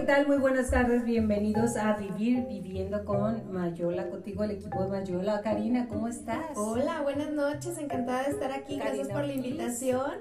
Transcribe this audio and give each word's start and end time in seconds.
¿qué 0.00 0.06
tal? 0.06 0.26
Muy 0.26 0.38
buenas 0.38 0.70
tardes, 0.70 1.04
bienvenidos 1.04 1.76
a 1.76 1.94
Vivir 1.94 2.46
Viviendo 2.48 3.04
con 3.04 3.52
Mayola, 3.52 4.08
contigo 4.08 4.44
el 4.44 4.52
equipo 4.52 4.82
de 4.82 4.88
Mayola. 4.88 5.42
Karina, 5.42 5.88
¿cómo 5.88 6.08
estás? 6.08 6.56
Hola, 6.56 7.02
buenas 7.02 7.30
noches, 7.32 7.76
encantada 7.76 8.22
de 8.22 8.30
estar 8.30 8.50
aquí, 8.50 8.78
gracias 8.78 9.08
por 9.08 9.26
la 9.26 9.34
invitación. 9.34 10.12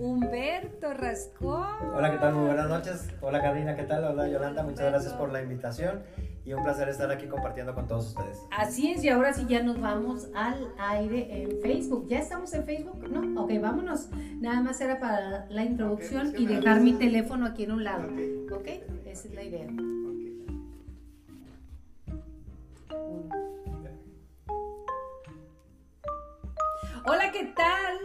Humberto 0.00 0.92
Rascón. 0.94 1.94
Hola, 1.94 2.10
¿qué 2.10 2.18
tal? 2.18 2.34
Muy 2.34 2.46
buenas 2.46 2.68
noches. 2.68 3.08
Hola 3.20 3.40
Karina, 3.40 3.76
¿qué 3.76 3.84
tal? 3.84 4.02
Hola 4.02 4.26
Yolanda, 4.26 4.64
muchas 4.64 4.86
gracias 4.86 5.12
por 5.12 5.30
la 5.30 5.42
invitación 5.42 6.02
y 6.44 6.52
un 6.52 6.64
placer 6.64 6.88
estar 6.88 7.08
aquí 7.12 7.26
compartiendo 7.26 7.72
con 7.72 7.86
todos 7.86 8.08
ustedes. 8.08 8.38
Así 8.50 8.90
es, 8.90 9.04
y 9.04 9.10
ahora 9.10 9.32
sí 9.32 9.46
ya 9.48 9.62
nos 9.62 9.80
vamos 9.80 10.28
al 10.34 10.72
aire 10.78 11.42
en 11.42 11.60
Facebook. 11.62 12.08
¿Ya 12.08 12.18
estamos 12.18 12.52
en 12.52 12.64
Facebook? 12.64 13.08
¿No? 13.08 13.42
Ok, 13.42 13.52
vámonos. 13.60 14.08
Nada 14.40 14.60
más 14.60 14.80
era 14.80 14.98
para 14.98 15.46
la 15.48 15.64
introducción 15.64 16.34
y 16.36 16.46
dejar 16.46 16.80
mi 16.80 16.94
teléfono 16.94 17.46
aquí 17.46 17.62
en 17.62 17.72
un 17.72 17.84
lado. 17.84 18.08
Ok, 18.52 18.68
esa 19.14 19.28
es 19.28 19.34
la 19.34 19.44
idea. 19.44 19.66
Hola, 27.06 27.30
¿qué 27.32 27.44
tal? 27.54 27.98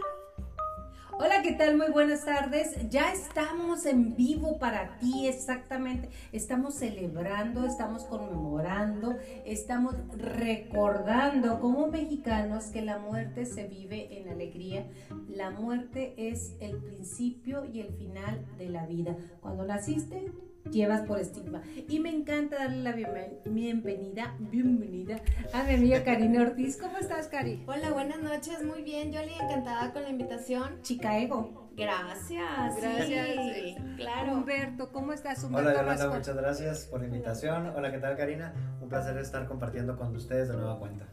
Hola, 1.18 1.42
¿qué 1.42 1.52
tal? 1.52 1.76
Muy 1.76 1.90
buenas 1.90 2.24
tardes. 2.24 2.88
Ya 2.90 3.12
estamos 3.12 3.86
en 3.86 4.14
vivo 4.14 4.60
para 4.60 4.98
ti, 4.98 5.26
exactamente. 5.26 6.10
Estamos 6.30 6.74
celebrando, 6.74 7.66
estamos 7.66 8.04
conmemorando, 8.04 9.16
estamos 9.44 9.96
recordando 10.16 11.58
como 11.58 11.88
mexicanos 11.88 12.66
que 12.66 12.82
la 12.82 12.98
muerte 12.98 13.46
se 13.46 13.66
vive 13.66 14.20
en 14.20 14.28
alegría. 14.28 14.86
La 15.28 15.50
muerte 15.50 16.14
es 16.16 16.54
el 16.60 16.76
principio 16.76 17.64
y 17.64 17.80
el 17.80 17.94
final 17.94 18.46
de 18.58 18.68
la 18.68 18.86
vida. 18.86 19.16
Cuando 19.40 19.64
naciste, 19.64 20.30
llevas 20.70 21.02
por 21.02 21.18
estigma. 21.18 21.62
Y 21.88 22.00
me 22.00 22.10
encanta 22.10 22.56
darle 22.56 22.82
la 22.82 22.92
bienvenida, 22.92 24.36
bienvenida 24.38 25.16
a 25.52 25.64
mi 25.64 25.74
amiga 25.74 26.04
Karina 26.04 26.42
Ortiz. 26.42 26.76
¿Cómo 26.76 26.98
estás, 26.98 27.28
Cari? 27.28 27.62
Hola, 27.66 27.90
buenas 27.90 28.20
noches, 28.20 28.62
muy 28.64 28.82
bien. 28.82 29.12
Yoli, 29.12 29.32
encantada 29.34 29.92
con 29.92 30.02
la 30.02 30.10
invitación. 30.10 30.82
Chica 30.82 31.18
Ego. 31.18 31.70
Gracias. 31.76 32.76
Gracias. 32.80 33.28
Sí, 33.54 33.76
claro. 33.96 34.34
Humberto, 34.34 34.92
¿cómo 34.92 35.12
estás? 35.12 35.42
Humberto 35.42 35.70
Hola, 35.70 35.80
Yolanda, 35.80 36.10
muchas 36.10 36.36
gracias 36.36 36.86
por 36.86 37.00
la 37.00 37.06
invitación. 37.06 37.66
Hola, 37.68 37.90
¿qué 37.90 37.98
tal, 37.98 38.16
Karina? 38.16 38.54
Un 38.80 38.88
placer 38.88 39.16
estar 39.16 39.46
compartiendo 39.46 39.96
con 39.96 40.14
ustedes 40.14 40.48
de 40.48 40.56
nueva 40.56 40.78
cuenta. 40.78 41.06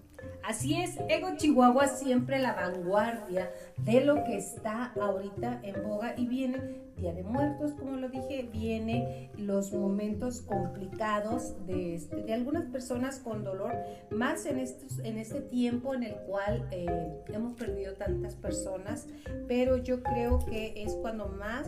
Así 0.43 0.81
es, 0.81 0.97
Ego 1.09 1.35
Chihuahua 1.35 1.87
siempre 1.87 2.39
la 2.39 2.53
vanguardia 2.53 3.51
de 3.77 4.01
lo 4.03 4.23
que 4.23 4.37
está 4.37 4.93
ahorita 4.99 5.59
en 5.63 5.83
boga 5.83 6.13
y 6.17 6.25
viene 6.25 6.86
Día 6.97 7.13
de 7.13 7.23
Muertos, 7.23 7.73
como 7.73 7.97
lo 7.97 8.09
dije, 8.09 8.49
viene 8.51 9.29
los 9.37 9.71
momentos 9.71 10.41
complicados 10.41 11.53
de, 11.67 11.95
este, 11.95 12.23
de 12.23 12.33
algunas 12.33 12.65
personas 12.65 13.19
con 13.19 13.43
dolor, 13.43 13.73
más 14.09 14.45
en, 14.45 14.57
estos, 14.57 14.99
en 14.99 15.17
este 15.17 15.41
tiempo 15.41 15.93
en 15.93 16.03
el 16.03 16.15
cual 16.27 16.67
eh, 16.71 16.87
hemos 17.27 17.55
perdido 17.55 17.93
tantas 17.93 18.35
personas, 18.35 19.07
pero 19.47 19.77
yo 19.77 20.01
creo 20.01 20.39
que 20.39 20.73
es 20.83 20.93
cuando 20.95 21.27
más 21.27 21.67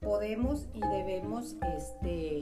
podemos 0.00 0.68
y 0.72 0.80
debemos 0.80 1.56
este, 1.76 2.40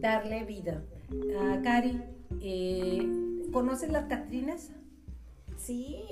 darle 0.00 0.44
vida. 0.44 0.82
a 1.40 1.60
Cari, 1.62 2.02
eh, 2.40 3.06
¿Conocen 3.52 3.92
las 3.92 4.06
Catrinas? 4.06 4.70
Sí, 5.68 6.02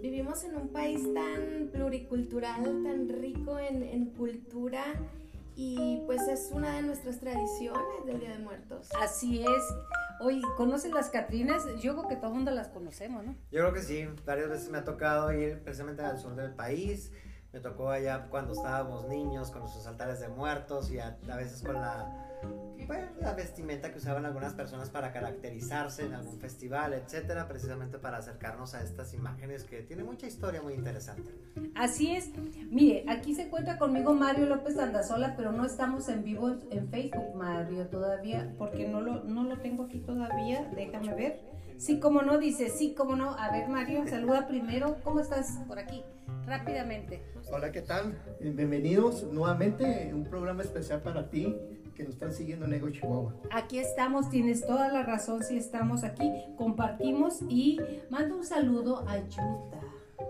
vivimos 0.00 0.44
en 0.44 0.54
un 0.54 0.68
país 0.68 1.02
tan 1.12 1.68
pluricultural, 1.72 2.62
tan 2.84 3.08
rico 3.08 3.58
en, 3.58 4.06
cultura 4.10 4.84
y 5.56 6.04
pues 6.06 6.22
es 6.28 6.50
una 6.52 6.76
de 6.76 6.82
nuestras 6.82 7.18
tradiciones 7.18 8.06
del 8.06 8.20
Día 8.20 8.30
de 8.30 8.38
Muertos. 8.38 8.88
Así 9.02 9.40
es. 9.40 9.74
Oye, 10.20 10.42
¿conocen 10.56 10.94
las 10.94 11.10
Catrinas? 11.10 11.64
Yo 11.80 11.96
creo 11.96 12.06
que 12.06 12.14
todo 12.14 12.28
el 12.28 12.34
mundo 12.34 12.52
las 12.52 12.68
conocemos, 12.68 13.24
¿no? 13.24 13.32
Yo 13.50 13.62
creo 13.62 13.72
que 13.72 13.82
sí. 13.82 14.06
Varias 14.24 14.48
veces 14.48 14.70
me 14.70 14.78
ha 14.78 14.84
tocado 14.84 15.32
ir 15.32 15.58
precisamente 15.64 16.02
al 16.02 16.20
sur 16.20 16.36
del 16.36 16.54
país. 16.54 17.10
Me 17.52 17.58
tocó 17.58 17.90
allá 17.90 18.28
cuando 18.30 18.52
estábamos 18.52 19.08
niños 19.08 19.50
con 19.50 19.62
nuestros 19.62 19.88
altares 19.88 20.20
de 20.20 20.28
muertos 20.28 20.88
y 20.92 21.00
a 21.00 21.16
veces 21.36 21.64
con 21.64 21.74
la 21.74 22.27
pues, 22.88 23.04
la 23.20 23.34
vestimenta 23.34 23.92
que 23.92 23.98
usaban 23.98 24.24
algunas 24.24 24.54
personas 24.54 24.88
para 24.88 25.12
caracterizarse 25.12 26.06
en 26.06 26.14
algún 26.14 26.40
festival, 26.40 26.94
etcétera, 26.94 27.46
precisamente 27.46 27.98
para 27.98 28.16
acercarnos 28.16 28.74
a 28.74 28.82
estas 28.82 29.12
imágenes 29.12 29.64
que 29.64 29.82
tienen 29.82 30.06
mucha 30.06 30.26
historia 30.26 30.62
muy 30.62 30.72
interesante. 30.72 31.30
Así 31.74 32.16
es. 32.16 32.30
Mire, 32.70 33.04
aquí 33.06 33.34
se 33.34 33.42
encuentra 33.42 33.76
conmigo 33.76 34.14
Mario 34.14 34.46
López 34.46 34.78
Andazola, 34.78 35.34
pero 35.36 35.52
no 35.52 35.66
estamos 35.66 36.08
en 36.08 36.24
vivo 36.24 36.56
en 36.70 36.88
Facebook, 36.88 37.34
Mario, 37.36 37.86
todavía, 37.88 38.54
porque 38.56 38.88
no 38.88 39.02
lo, 39.02 39.22
no 39.24 39.44
lo 39.44 39.58
tengo 39.58 39.84
aquí 39.84 39.98
todavía. 39.98 40.70
Déjame 40.74 41.14
ver. 41.14 41.40
Sí, 41.76 42.00
como 42.00 42.22
no, 42.22 42.38
dice, 42.38 42.70
sí, 42.70 42.94
como 42.94 43.16
no. 43.16 43.38
A 43.38 43.52
ver, 43.52 43.68
Mario, 43.68 44.08
saluda 44.08 44.48
primero. 44.48 44.96
¿Cómo 45.04 45.20
estás 45.20 45.58
por 45.68 45.78
aquí? 45.78 46.02
Rápidamente. 46.46 47.22
Hola, 47.52 47.70
¿qué 47.70 47.82
tal? 47.82 48.18
Bienvenidos 48.40 49.24
nuevamente, 49.24 50.10
un 50.14 50.24
programa 50.24 50.62
especial 50.62 51.02
para 51.02 51.28
ti 51.28 51.54
que 51.98 52.04
nos 52.04 52.14
están 52.14 52.32
siguiendo 52.32 52.64
en 52.66 52.74
Ego 52.74 52.90
Chihuahua. 52.90 53.34
Aquí 53.50 53.80
estamos, 53.80 54.30
tienes 54.30 54.64
toda 54.64 54.92
la 54.92 55.02
razón 55.02 55.42
si 55.42 55.56
estamos 55.56 56.04
aquí, 56.04 56.30
compartimos 56.56 57.40
y 57.48 57.80
mando 58.08 58.36
un 58.36 58.44
saludo 58.44 59.04
a 59.08 59.18
Yuta. 59.18 59.80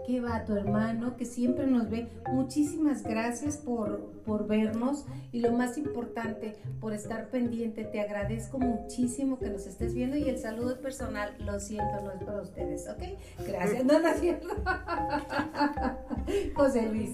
¿Qué 0.07 0.23
va 0.23 0.47
tu 0.47 0.55
hermano 0.55 1.19
que 1.19 1.27
siempre 1.27 1.67
nos 1.67 1.91
ve? 1.91 2.09
Muchísimas 2.33 3.03
gracias 3.03 3.59
por, 3.59 4.01
por 4.25 4.47
vernos 4.47 5.05
y 5.31 5.41
lo 5.41 5.53
más 5.53 5.77
importante, 5.77 6.57
por 6.81 6.95
estar 6.95 7.29
pendiente. 7.29 7.85
Te 7.85 8.01
agradezco 8.01 8.59
muchísimo 8.59 9.39
que 9.39 9.51
nos 9.51 9.67
estés 9.67 9.93
viendo 9.93 10.17
y 10.17 10.27
el 10.27 10.39
saludo 10.39 10.81
personal, 10.81 11.35
lo 11.41 11.61
siento, 11.61 12.01
no 12.03 12.13
es 12.13 12.25
para 12.25 12.41
ustedes, 12.41 12.89
¿ok? 12.89 13.03
Gracias, 13.47 13.85
no, 13.85 14.01
no. 14.01 14.09
José 16.55 16.89
Luis. 16.89 17.11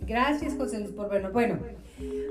Gracias, 0.00 0.56
José 0.56 0.80
Luis, 0.80 0.90
por 0.90 1.08
vernos. 1.08 1.32
Bueno, 1.32 1.60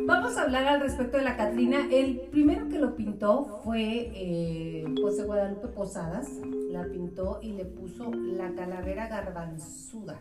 Vamos 0.06 0.38
a 0.38 0.44
hablar 0.44 0.68
al 0.68 0.82
respecto 0.82 1.18
de 1.18 1.24
la 1.24 1.38
Catrina. 1.38 1.88
El 1.92 2.20
primero 2.32 2.68
que 2.68 2.80
lo 2.80 2.96
pintó 2.96 3.62
fue 3.64 4.12
eh, 4.14 4.86
José 5.02 5.24
Guadalupe 5.24 5.68
Posadas. 5.70 6.30
La 6.70 6.86
pintó 6.86 7.40
y 7.42 7.54
le 7.54 7.66
puso 7.66 8.12
la 8.12 8.54
calavera 8.54 9.08
garbanzuda. 9.08 10.20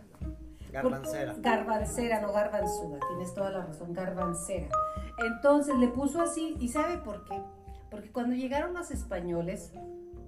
Garbancera. 0.70 1.34
garbancera, 1.38 2.20
no 2.22 2.32
garbanzuda. 2.32 2.98
Tienes 3.08 3.34
toda 3.34 3.50
la 3.50 3.66
razón, 3.66 3.92
garbancera. 3.92 4.69
Entonces 5.19 5.76
le 5.76 5.88
puso 5.88 6.22
así. 6.22 6.56
¿Y 6.60 6.69
sabe 6.69 6.98
por 6.98 7.24
qué? 7.24 7.38
Porque 7.91 8.10
cuando 8.10 8.34
llegaron 8.34 8.72
los 8.72 8.91
españoles, 8.91 9.72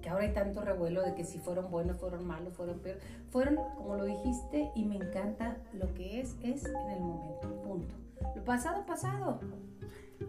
que 0.01 0.09
ahora 0.09 0.25
hay 0.25 0.33
tanto 0.33 0.61
revuelo 0.61 1.01
de 1.01 1.15
que 1.15 1.23
si 1.23 1.39
fueron 1.39 1.71
buenos, 1.71 1.97
fueron 1.97 2.27
malos, 2.27 2.53
fueron 2.53 2.79
peor, 2.79 2.97
fueron, 3.31 3.55
como 3.75 3.95
lo 3.95 4.03
dijiste, 4.03 4.69
y 4.75 4.85
me 4.85 4.97
encanta 4.97 5.57
lo 5.73 5.91
que 5.95 6.21
es, 6.21 6.35
es 6.43 6.65
en 6.65 6.91
el 6.91 6.99
momento. 6.99 7.63
Punto. 7.63 8.04
Lo 8.35 8.43
pasado, 8.43 8.85
pasado. 8.85 9.39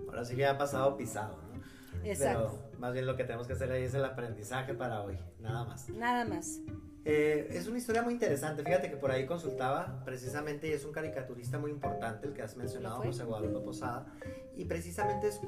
Ahora 0.08 0.24
sí 0.24 0.36
que 0.36 0.46
ha 0.46 0.56
pasado 0.56 0.96
pisado, 0.96 1.38
¿no? 1.42 1.56
Exacto. 2.04 2.60
Pero 2.60 2.78
más 2.80 2.92
bien 2.92 3.06
lo 3.06 3.16
que 3.16 3.24
tenemos 3.24 3.46
que 3.46 3.54
hacer 3.54 3.70
ahí 3.72 3.84
es 3.84 3.94
el 3.94 4.04
aprendizaje 4.04 4.74
para 4.74 5.02
hoy, 5.02 5.18
nada 5.40 5.64
más. 5.64 5.88
Nada 5.90 6.24
más. 6.24 6.60
Eh, 7.04 7.48
es 7.52 7.68
una 7.68 7.78
historia 7.78 8.02
muy 8.02 8.14
interesante. 8.14 8.64
Fíjate 8.64 8.90
que 8.90 8.96
por 8.96 9.12
ahí 9.12 9.26
consultaba 9.26 10.02
precisamente, 10.04 10.68
y 10.68 10.72
es 10.72 10.84
un 10.84 10.92
caricaturista 10.92 11.58
muy 11.58 11.70
importante, 11.70 12.26
el 12.26 12.32
que 12.32 12.42
has 12.42 12.56
mencionado, 12.56 13.02
José 13.02 13.24
Guadalupe 13.24 13.64
Posada, 13.64 14.06
y 14.56 14.64
precisamente 14.64 15.28
es 15.28 15.40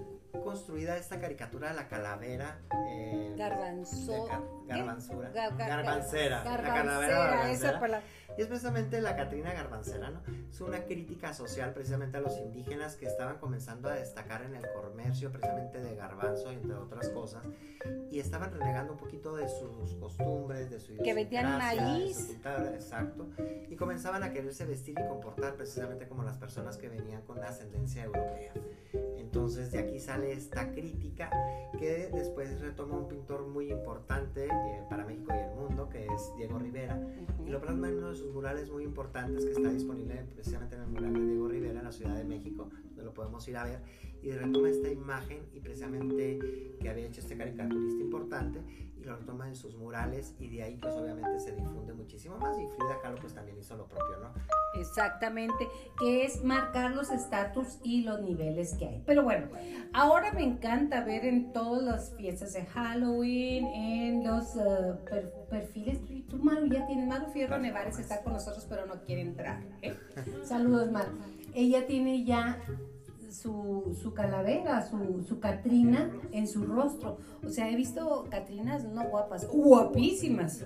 construida 0.44 0.96
esta 0.96 1.18
caricatura 1.20 1.70
de 1.70 1.74
la 1.74 1.88
calavera. 1.88 2.58
Eh, 2.88 3.34
Garbanzo. 3.36 4.28
garbanzura. 4.66 5.30
garbancera. 5.30 6.44
La 6.44 6.56
calavera 6.62 7.18
garbancera. 7.18 8.02
Y 8.36 8.42
es 8.42 8.46
precisamente 8.46 9.00
la 9.00 9.16
Catrina 9.16 9.52
Garbancera, 9.52 10.10
¿no? 10.10 10.22
Es 10.48 10.60
una 10.60 10.84
crítica 10.84 11.34
social 11.34 11.72
precisamente 11.72 12.18
a 12.18 12.20
los 12.20 12.38
indígenas 12.38 12.94
que 12.94 13.06
estaban 13.06 13.38
comenzando 13.38 13.88
a 13.88 13.94
destacar 13.94 14.42
en 14.42 14.54
el 14.54 14.64
comercio 14.70 15.32
precisamente 15.32 15.80
de 15.80 15.96
garbanzo, 15.96 16.52
entre 16.52 16.74
otras 16.74 17.08
cosas, 17.08 17.42
y 18.12 18.20
estaban 18.20 18.52
renegando 18.52 18.92
un 18.92 18.98
poquito 18.98 19.34
de 19.34 19.48
sus 19.48 19.94
costumbres, 19.94 20.70
de 20.70 20.78
su 20.78 20.96
Que 20.98 21.14
vendían 21.14 21.58
maíz. 21.58 22.36
exacto. 22.74 23.26
Y 23.70 23.74
comenzaban 23.74 24.22
a 24.22 24.32
quererse 24.32 24.66
vestir 24.66 24.94
y 25.00 25.08
comportar 25.08 25.54
precisamente 25.56 26.06
como 26.06 26.22
las 26.22 26.36
personas 26.36 26.76
que 26.76 26.88
venían 26.88 27.22
con 27.22 27.40
la 27.40 27.48
ascendencia 27.48 28.04
europea. 28.04 28.52
Entonces 29.18 29.70
de 29.72 29.78
aquí 29.78 30.00
sale 30.00 30.32
esta 30.32 30.72
crítica 30.72 31.30
que 31.78 32.08
después 32.12 32.60
retoma 32.60 32.96
un 32.96 33.08
pintor 33.08 33.46
muy 33.46 33.70
importante 33.70 34.46
eh, 34.46 34.82
para 34.88 35.04
México 35.04 35.32
y 35.34 35.38
el 35.38 35.54
mundo, 35.54 35.88
que 35.88 36.06
es 36.06 36.32
Diego 36.36 36.58
Rivera, 36.58 37.00
y 37.44 37.50
lo 37.50 37.60
plasma 37.60 37.88
en 37.88 37.98
uno 37.98 38.10
de 38.10 38.16
sus 38.16 38.32
murales 38.32 38.70
muy 38.70 38.84
importantes 38.84 39.44
que 39.44 39.52
está 39.52 39.68
disponible 39.70 40.24
precisamente 40.34 40.76
en 40.76 40.82
el 40.82 40.88
mural 40.88 41.12
de 41.12 41.26
Diego 41.26 41.48
Rivera 41.48 41.78
en 41.78 41.84
la 41.84 41.92
Ciudad 41.92 42.16
de 42.16 42.24
México, 42.24 42.70
donde 42.84 43.04
lo 43.04 43.12
podemos 43.12 43.46
ir 43.48 43.56
a 43.56 43.64
ver, 43.64 43.80
y 44.22 44.32
retoma 44.32 44.70
esta 44.70 44.90
imagen 44.90 45.46
y 45.52 45.60
precisamente 45.60 46.38
que 46.80 46.88
había 46.88 47.06
hecho 47.06 47.20
este 47.20 47.36
caricaturista 47.36 48.02
importante 48.02 48.60
y 48.96 49.04
lo 49.04 49.16
retoma 49.16 49.48
en 49.48 49.56
sus 49.56 49.76
murales 49.76 50.34
y 50.38 50.48
de 50.48 50.62
ahí 50.62 50.76
pues 50.76 50.94
obviamente 50.94 51.38
se 51.40 51.54
difunde 51.54 51.92
muchísimo 51.92 52.36
más 52.38 52.58
y 52.58 52.66
Frida 52.66 53.00
Kahlo 53.00 53.18
pues 53.20 53.34
también 53.34 53.58
hizo 53.58 53.76
lo 53.76 53.86
propio, 53.86 54.18
¿no? 54.18 54.32
Exactamente, 54.78 55.68
que 55.98 56.24
es 56.24 56.42
marcar 56.44 56.92
los 56.92 57.10
estatus 57.10 57.78
y 57.82 58.02
los 58.02 58.20
niveles 58.22 58.74
que 58.74 58.86
hay. 58.86 59.02
Pero 59.06 59.22
bueno, 59.22 59.48
ahora 59.92 60.32
me 60.32 60.42
encanta 60.44 61.02
ver 61.04 61.24
en 61.24 61.52
todas 61.52 61.82
las 61.82 62.14
fiestas 62.16 62.52
de 62.52 62.64
Halloween, 62.66 63.66
en 63.66 64.24
los 64.26 64.54
uh, 64.56 64.96
per- 65.04 65.32
perfiles. 65.50 65.98
Tú, 66.28 66.36
Maru, 66.38 66.66
ya 66.66 66.86
tienes, 66.86 67.06
Maru 67.06 67.30
Fierro 67.32 67.58
Nevares 67.58 67.98
está 67.98 68.22
con 68.22 68.34
nosotros, 68.34 68.66
pero 68.68 68.86
no 68.86 69.02
quiere 69.02 69.22
entrar. 69.22 69.62
¿eh? 69.82 69.96
Saludos, 70.44 70.90
Maru. 70.90 71.12
Ella 71.54 71.86
tiene 71.86 72.24
ya 72.24 72.58
su, 73.30 73.96
su 74.00 74.14
calavera, 74.14 74.86
su, 74.86 75.22
su 75.26 75.40
Catrina 75.40 76.10
en 76.32 76.46
su 76.46 76.64
rostro. 76.64 77.18
O 77.44 77.48
sea, 77.48 77.68
he 77.70 77.76
visto 77.76 78.26
Catrinas 78.30 78.84
no 78.84 79.04
guapas, 79.04 79.46
guapísimas. 79.48 80.64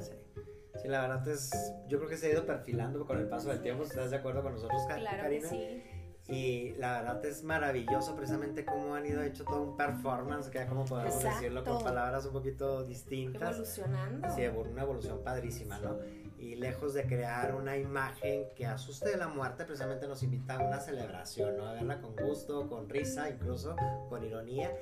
Sí, 0.80 0.88
la 0.88 1.02
verdad 1.02 1.26
es, 1.28 1.50
yo 1.88 1.98
creo 1.98 2.08
que 2.08 2.16
se 2.16 2.28
ha 2.28 2.30
ido 2.32 2.46
perfilando 2.46 3.04
con 3.06 3.18
el 3.18 3.28
paso 3.28 3.50
del 3.50 3.60
tiempo. 3.60 3.84
¿Estás 3.84 4.10
de 4.10 4.16
acuerdo 4.16 4.42
con 4.42 4.52
nosotros, 4.54 4.80
Ka- 4.88 4.96
Claro 4.96 5.16
que 5.16 5.22
Karina? 5.40 5.48
sí. 5.48 5.82
Y 6.28 6.70
la 6.78 7.00
verdad 7.02 7.24
es 7.26 7.42
maravilloso 7.42 8.14
precisamente 8.14 8.64
cómo 8.64 8.94
han 8.94 9.04
ido 9.04 9.22
hecho 9.22 9.44
todo 9.44 9.60
un 9.62 9.76
performance, 9.76 10.48
que 10.50 10.64
como 10.66 10.84
podemos 10.84 11.14
Exacto. 11.16 11.36
decirlo 11.40 11.64
con 11.64 11.82
palabras 11.82 12.24
un 12.26 12.32
poquito 12.32 12.84
distintas. 12.84 13.50
Evolucionando. 13.56 14.28
Sí, 14.34 14.42
una 14.46 14.82
evolución 14.82 15.20
padrísima, 15.24 15.78
¿no? 15.80 15.98
Y 16.42 16.56
lejos 16.56 16.92
de 16.92 17.06
crear 17.06 17.54
una 17.54 17.76
imagen 17.76 18.46
que 18.56 18.66
asuste 18.66 19.10
de 19.10 19.16
la 19.16 19.28
muerte, 19.28 19.64
precisamente 19.64 20.08
nos 20.08 20.24
invita 20.24 20.56
a 20.56 20.66
una 20.66 20.80
celebración, 20.80 21.56
¿no? 21.56 21.68
A 21.68 21.74
verla 21.74 22.00
con 22.00 22.16
gusto, 22.16 22.68
con 22.68 22.88
risa, 22.88 23.30
incluso 23.30 23.76
con 24.08 24.24
ironía, 24.24 24.72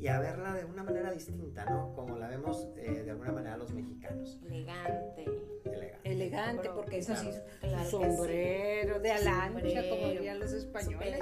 y 0.00 0.08
a 0.08 0.18
verla 0.18 0.54
de 0.54 0.64
una 0.64 0.82
manera 0.82 1.12
distinta, 1.12 1.66
¿no? 1.66 1.94
Como 1.94 2.18
la 2.18 2.26
vemos 2.26 2.66
eh, 2.78 3.04
de 3.04 3.10
alguna 3.12 3.30
manera 3.30 3.56
los 3.56 3.72
mexicanos. 3.72 4.40
Elegante. 4.44 5.24
Elegante. 5.64 6.12
Elegante, 6.12 6.70
porque 6.74 6.98
eso 6.98 7.14
sí, 7.14 7.30
Claro 7.60 7.78
que 7.78 7.84
sí. 7.84 7.90
sombrero 7.92 8.98
de 8.98 9.12
alancha, 9.12 9.60
Sombrero, 9.60 9.94
como 9.94 10.08
dirían 10.10 10.40
los 10.40 10.52
españoles. 10.52 11.20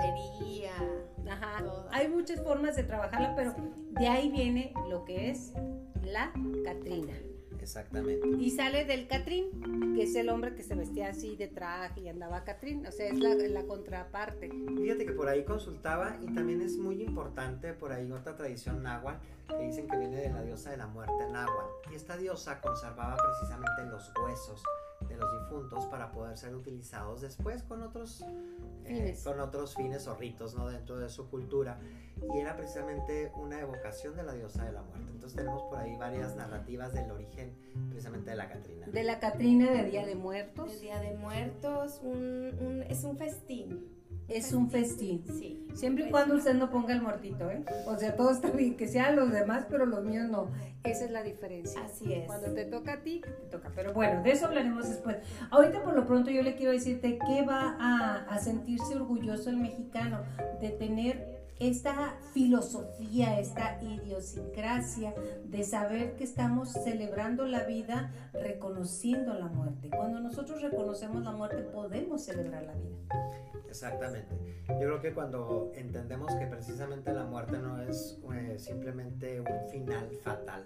Ajá. 1.28 1.62
Hay 1.90 2.08
muchas 2.08 2.40
formas 2.40 2.76
de 2.76 2.84
trabajarla, 2.84 3.34
pero 3.36 3.54
de 3.90 4.08
ahí 4.08 4.30
viene 4.30 4.72
lo 4.88 5.04
que 5.04 5.28
es 5.28 5.52
la 6.02 6.32
Catrina. 6.64 7.12
Exactamente. 7.62 8.28
Y 8.40 8.50
sale 8.50 8.84
del 8.84 9.06
Catrín, 9.06 9.46
que 9.94 10.04
es 10.04 10.14
el 10.14 10.28
hombre 10.28 10.54
que 10.54 10.62
se 10.62 10.74
vestía 10.74 11.08
así 11.08 11.36
de 11.36 11.48
traje 11.48 12.00
y 12.00 12.08
andaba 12.08 12.44
Catrín. 12.44 12.86
O 12.86 12.92
sea, 12.92 13.08
es 13.08 13.18
la, 13.18 13.34
la 13.34 13.62
contraparte. 13.64 14.50
Fíjate 14.50 15.06
que 15.06 15.12
por 15.12 15.28
ahí 15.28 15.44
consultaba 15.44 16.16
y 16.20 16.34
también 16.34 16.62
es 16.62 16.76
muy 16.76 17.02
importante 17.02 17.72
por 17.72 17.92
ahí 17.92 18.10
otra 18.12 18.36
tradición 18.36 18.82
náhuatl 18.82 19.20
que 19.48 19.66
dicen 19.66 19.88
que 19.88 19.96
viene 19.98 20.16
de 20.16 20.30
la 20.30 20.42
diosa 20.42 20.70
de 20.70 20.76
la 20.78 20.86
muerte 20.86 21.26
náhuatl. 21.30 21.92
Y 21.92 21.94
esta 21.94 22.16
diosa 22.16 22.60
conservaba 22.60 23.16
precisamente 23.16 23.84
los 23.90 24.12
huesos 24.22 24.62
de 25.12 25.18
los 25.18 25.30
difuntos 25.40 25.86
para 25.86 26.10
poder 26.12 26.36
ser 26.36 26.54
utilizados 26.54 27.20
después 27.20 27.62
con 27.62 27.82
otros 27.82 28.22
eh, 28.84 28.86
Fines. 28.86 29.22
con 29.24 29.40
otros 29.40 29.74
fines 29.76 30.06
o 30.08 30.14
ritos 30.16 30.54
no 30.54 30.68
dentro 30.68 30.98
de 30.98 31.08
su 31.08 31.28
cultura 31.30 31.78
y 32.34 32.38
era 32.38 32.56
precisamente 32.56 33.30
una 33.36 33.60
evocación 33.60 34.16
de 34.16 34.22
la 34.24 34.32
diosa 34.34 34.64
de 34.64 34.72
la 34.72 34.82
muerte 34.82 35.06
entonces 35.12 35.36
tenemos 35.36 35.62
por 35.64 35.78
ahí 35.78 35.96
varias 35.96 36.34
narrativas 36.36 36.92
del 36.92 37.10
origen 37.10 37.52
precisamente 37.90 38.30
de 38.30 38.36
la 38.36 38.48
Catrina 38.48 38.86
De 38.86 39.04
la 39.04 39.20
Catrina 39.20 39.70
de 39.70 39.84
Día 39.84 40.04
de 40.06 40.14
Muertos. 40.14 40.72
El 40.74 40.80
Día 40.80 41.00
de 41.00 41.14
Muertos 41.16 42.00
un, 42.02 42.18
un- 42.60 42.82
es 42.88 43.04
un 43.04 43.16
festín. 43.16 43.88
Es 44.28 44.52
un 44.52 44.70
festín. 44.70 45.24
Sí. 45.26 45.66
Siempre 45.74 46.06
y 46.06 46.10
cuando 46.10 46.36
usted 46.36 46.54
no 46.54 46.70
ponga 46.70 46.92
el 46.94 47.02
muertito, 47.02 47.50
¿eh? 47.50 47.64
O 47.86 47.96
sea, 47.96 48.16
todo 48.16 48.30
está 48.30 48.50
bien, 48.50 48.76
que 48.76 48.88
sean 48.88 49.16
los 49.16 49.32
demás, 49.32 49.66
pero 49.68 49.86
los 49.86 50.04
míos 50.04 50.28
no. 50.28 50.50
Esa 50.84 51.04
es 51.04 51.10
la 51.10 51.22
diferencia. 51.22 51.82
Así 51.84 52.12
es. 52.12 52.26
Cuando 52.26 52.52
te 52.52 52.64
toca 52.64 52.94
a 52.94 53.02
ti, 53.02 53.20
te 53.20 53.46
toca. 53.50 53.70
Pero 53.74 53.92
bueno, 53.92 54.22
de 54.22 54.30
eso 54.32 54.46
hablaremos 54.46 54.88
después. 54.88 55.16
Ahorita 55.50 55.82
por 55.82 55.94
lo 55.94 56.06
pronto 56.06 56.30
yo 56.30 56.42
le 56.42 56.54
quiero 56.54 56.72
decirte 56.72 57.18
que 57.18 57.44
va 57.44 57.76
a, 57.78 58.24
a 58.24 58.38
sentirse 58.38 58.94
orgulloso 58.96 59.50
el 59.50 59.56
mexicano 59.56 60.22
de 60.60 60.70
tener 60.70 61.41
esta 61.68 62.16
filosofía, 62.34 63.38
esta 63.38 63.80
idiosincrasia 63.80 65.14
de 65.44 65.62
saber 65.62 66.16
que 66.16 66.24
estamos 66.24 66.72
celebrando 66.72 67.46
la 67.46 67.64
vida 67.64 68.10
reconociendo 68.32 69.34
la 69.34 69.46
muerte. 69.46 69.88
Cuando 69.90 70.18
nosotros 70.18 70.60
reconocemos 70.60 71.22
la 71.22 71.30
muerte 71.30 71.62
podemos 71.62 72.24
celebrar 72.24 72.64
la 72.64 72.74
vida. 72.74 72.96
Exactamente. 73.68 74.34
Yo 74.68 74.78
creo 74.78 75.00
que 75.00 75.14
cuando 75.14 75.72
entendemos 75.74 76.34
que 76.34 76.46
precisamente 76.46 77.12
la 77.12 77.24
muerte 77.24 77.58
no 77.58 77.80
es 77.80 78.18
eh, 78.34 78.58
simplemente 78.58 79.40
un 79.40 79.70
final 79.70 80.10
fatal 80.22 80.64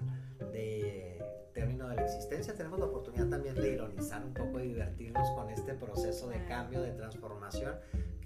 de 0.53 1.23
término 1.53 1.89
de 1.89 1.97
la 1.97 2.03
existencia, 2.05 2.55
tenemos 2.55 2.79
la 2.79 2.87
oportunidad 2.87 3.29
también 3.29 3.55
de 3.55 3.73
ironizar 3.73 4.25
un 4.25 4.35
poco 4.35 4.61
y 4.61 4.69
divertirnos 4.69 5.31
con 5.31 5.51
este 5.51 5.75
proceso 5.75 6.29
de 6.29 6.45
cambio, 6.47 6.83
de 6.83 6.93
transformación 6.93 7.75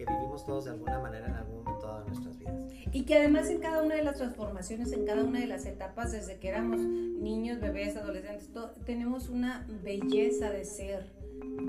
que 0.05 0.13
vivimos 0.15 0.47
todos 0.47 0.65
de 0.65 0.71
alguna 0.71 0.99
manera 0.99 1.27
en 1.27 1.35
algún 1.35 1.63
momento 1.63 1.99
de 2.01 2.07
nuestras 2.07 2.39
vidas. 2.39 2.55
Y 2.93 3.05
que 3.05 3.17
además 3.17 3.51
en 3.51 3.59
cada 3.61 3.83
una 3.83 3.97
de 3.97 4.03
las 4.03 4.17
transformaciones, 4.17 4.93
en 4.93 5.05
cada 5.05 5.23
una 5.25 5.41
de 5.41 5.47
las 5.47 5.67
etapas, 5.67 6.11
desde 6.13 6.39
que 6.39 6.49
éramos 6.49 6.81
niños, 6.81 7.61
bebés, 7.61 7.97
adolescentes, 7.97 8.51
to- 8.53 8.71
tenemos 8.87 9.29
una 9.29 9.67
belleza 9.83 10.51
de 10.51 10.65
ser, 10.65 11.13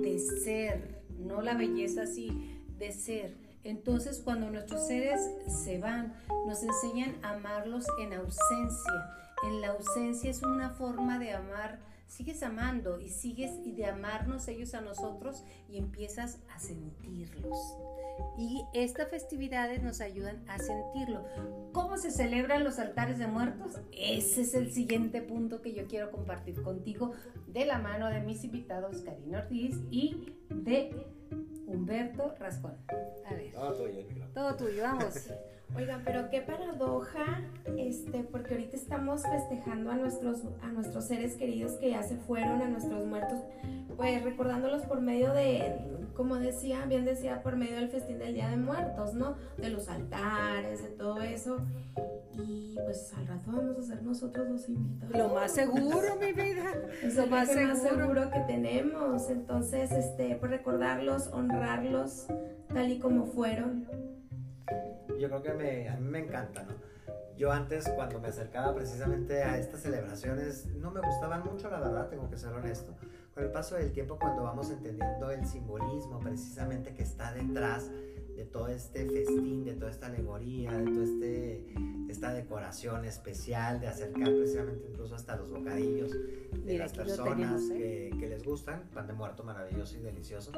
de 0.02 0.18
ser, 0.18 1.02
no 1.20 1.42
la 1.42 1.56
belleza 1.56 2.04
así, 2.04 2.62
de 2.80 2.94
ser. 2.94 3.36
Entonces 3.66 4.22
cuando 4.24 4.50
nuestros 4.50 4.88
seres 4.88 5.20
se 5.48 5.78
van, 5.80 6.14
nos 6.48 6.64
enseñan 6.64 7.16
a 7.24 7.32
amarlos 7.32 7.86
en 8.00 8.14
ausencia. 8.14 9.10
En 9.44 9.60
la 9.60 9.72
ausencia 9.72 10.30
es 10.30 10.42
una 10.42 10.70
forma 10.70 11.20
de 11.20 11.34
amar, 11.34 11.80
sigues 12.08 12.44
amando 12.44 13.00
y 13.00 13.10
sigues 13.10 13.52
y 13.66 13.74
de 13.74 13.88
amarnos 13.88 14.48
ellos 14.48 14.74
a 14.74 14.82
nosotros 14.82 15.44
y 15.70 15.78
empiezas 15.78 16.40
a 16.56 16.60
sentirlos. 16.60 17.58
Y 18.38 18.64
estas 18.74 19.10
festividades 19.10 19.84
nos 19.84 20.02
ayudan 20.02 20.44
a 20.48 20.58
sentirlo. 20.58 21.24
¿Cómo 21.74 21.98
se 21.98 22.12
celebran 22.12 22.64
los 22.64 22.80
altares 22.80 23.20
de 23.20 23.28
muertos? 23.28 23.80
Ese 23.92 24.42
es 24.42 24.54
el 24.54 24.72
siguiente 24.72 25.22
punto 25.22 25.62
que 25.62 25.74
yo 25.74 25.88
quiero 25.88 26.12
compartir 26.12 26.62
contigo 26.62 27.12
de 27.48 27.66
la 27.66 27.80
mano 27.80 28.10
de 28.10 28.22
mis 28.22 28.44
invitados 28.44 29.02
Karina 29.02 29.40
Ortiz 29.40 29.78
y 29.90 30.34
de 30.50 31.06
Humberto 31.68 32.36
Rascón. 32.40 32.78
A 33.26 33.34
ver, 33.34 33.52
Todo 33.52 33.74
tuyo, 33.74 34.06
todo 34.34 34.56
tuyo, 34.56 34.84
vamos. 34.84 35.14
Oigan, 35.76 36.02
pero 36.04 36.30
qué 36.30 36.42
paradoja, 36.42 37.42
este, 37.78 38.24
porque 38.24 38.56
ahorita 38.56 38.76
estamos 38.76 39.24
festejando 39.24 39.90
a 39.90 39.96
nuestros, 39.96 40.40
a 40.62 40.68
nuestros 40.68 41.06
seres 41.06 41.36
queridos 41.36 41.74
que 41.74 41.92
ya 41.92 42.04
se 42.04 42.18
fueron, 42.18 42.62
a 42.62 42.68
nuestros 42.68 43.06
muertos, 43.06 43.40
pues 43.96 44.22
recordándolos 44.24 44.84
por 44.84 45.00
medio 45.02 45.32
de, 45.34 45.76
como 46.16 46.36
decía, 46.36 46.86
bien 46.86 47.06
decía, 47.06 47.42
por 47.42 47.56
medio 47.56 47.76
del 47.76 47.90
festín 47.90 48.20
del 48.20 48.34
Día 48.34 48.50
de 48.50 48.58
Muertos, 48.58 49.14
¿no? 49.14 49.36
De 49.58 49.70
los 49.70 49.88
altares, 49.88 50.84
de 50.84 50.90
todo 50.90 51.22
eso. 51.22 51.60
Y 52.34 52.76
pues 52.84 53.14
al 53.18 53.28
rato 53.28 53.52
vamos 53.52 53.78
a 53.78 53.82
ser 53.84 54.04
nosotros 54.04 54.50
los 54.50 54.68
invitados. 54.68 55.16
Lo 55.16 55.34
más 55.34 55.52
seguro, 55.54 56.16
mi 56.20 56.34
vida. 56.34 56.74
Es 57.04 57.16
Lo 57.16 57.28
más 57.28 57.50
seguro 57.50 58.30
que 58.30 58.40
tenemos. 58.42 59.30
Entonces, 59.30 59.92
este, 59.92 60.36
pues 60.36 60.52
recordarlos, 60.52 61.28
honrarlos 61.28 62.28
tal 62.74 62.92
y 62.92 63.00
como 63.00 63.26
fueron. 63.26 63.88
Yo 65.20 65.30
creo 65.30 65.42
que 65.42 65.54
me, 65.54 65.90
a 65.90 65.98
mí 65.98 66.10
me 66.10 66.20
encanta, 66.20 66.64
¿no? 66.64 66.74
Yo 67.38 67.52
antes, 67.52 67.90
cuando 67.90 68.20
me 68.20 68.28
acercaba 68.28 68.76
precisamente 68.76 69.42
a 69.42 69.58
estas 69.58 69.82
celebraciones, 69.82 70.68
no 70.76 70.92
me 70.92 71.02
gustaban 71.02 71.44
mucho, 71.44 71.70
la 71.70 71.80
verdad, 71.80 72.08
tengo 72.10 72.30
que 72.30 72.38
ser 72.38 72.54
honesto. 72.54 72.96
Con 73.34 73.44
el 73.44 73.52
paso 73.52 73.76
del 73.76 73.92
tiempo, 73.92 74.20
cuando 74.20 74.44
vamos 74.44 74.70
entendiendo 74.70 75.32
el 75.32 75.46
simbolismo 75.46 76.20
precisamente 76.20 76.94
que 76.94 77.04
está 77.04 77.34
detrás 77.34 77.90
de 78.36 78.46
todo 78.46 78.68
este 78.68 79.10
festín, 79.10 79.64
de 79.66 79.74
toda 79.74 79.92
esta 79.92 80.08
alegoría, 80.08 80.72
de 80.72 80.86
toda 80.86 81.04
este, 81.04 81.74
esta 82.10 82.34
decoración 82.34 83.06
especial, 83.06 83.80
de 83.80 83.88
acercar 83.88 84.28
precisamente 84.28 84.88
incluso 84.90 85.16
hasta 85.16 85.36
los 85.36 85.52
bocadillos 85.52 86.12
de 86.12 86.60
Mira, 86.64 86.86
las 86.86 86.94
personas 86.94 87.36
tenemos, 87.36 87.70
¿eh? 87.72 88.10
que, 88.12 88.18
que 88.20 88.30
les 88.30 88.44
gustan, 88.44 88.84
pan 88.94 89.08
de 89.08 89.14
muerto 89.14 89.44
maravilloso 89.44 89.98
y 89.98 90.02
delicioso 90.02 90.52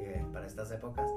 eh, 0.00 0.24
para 0.32 0.46
estas 0.46 0.70
épocas 0.72 1.10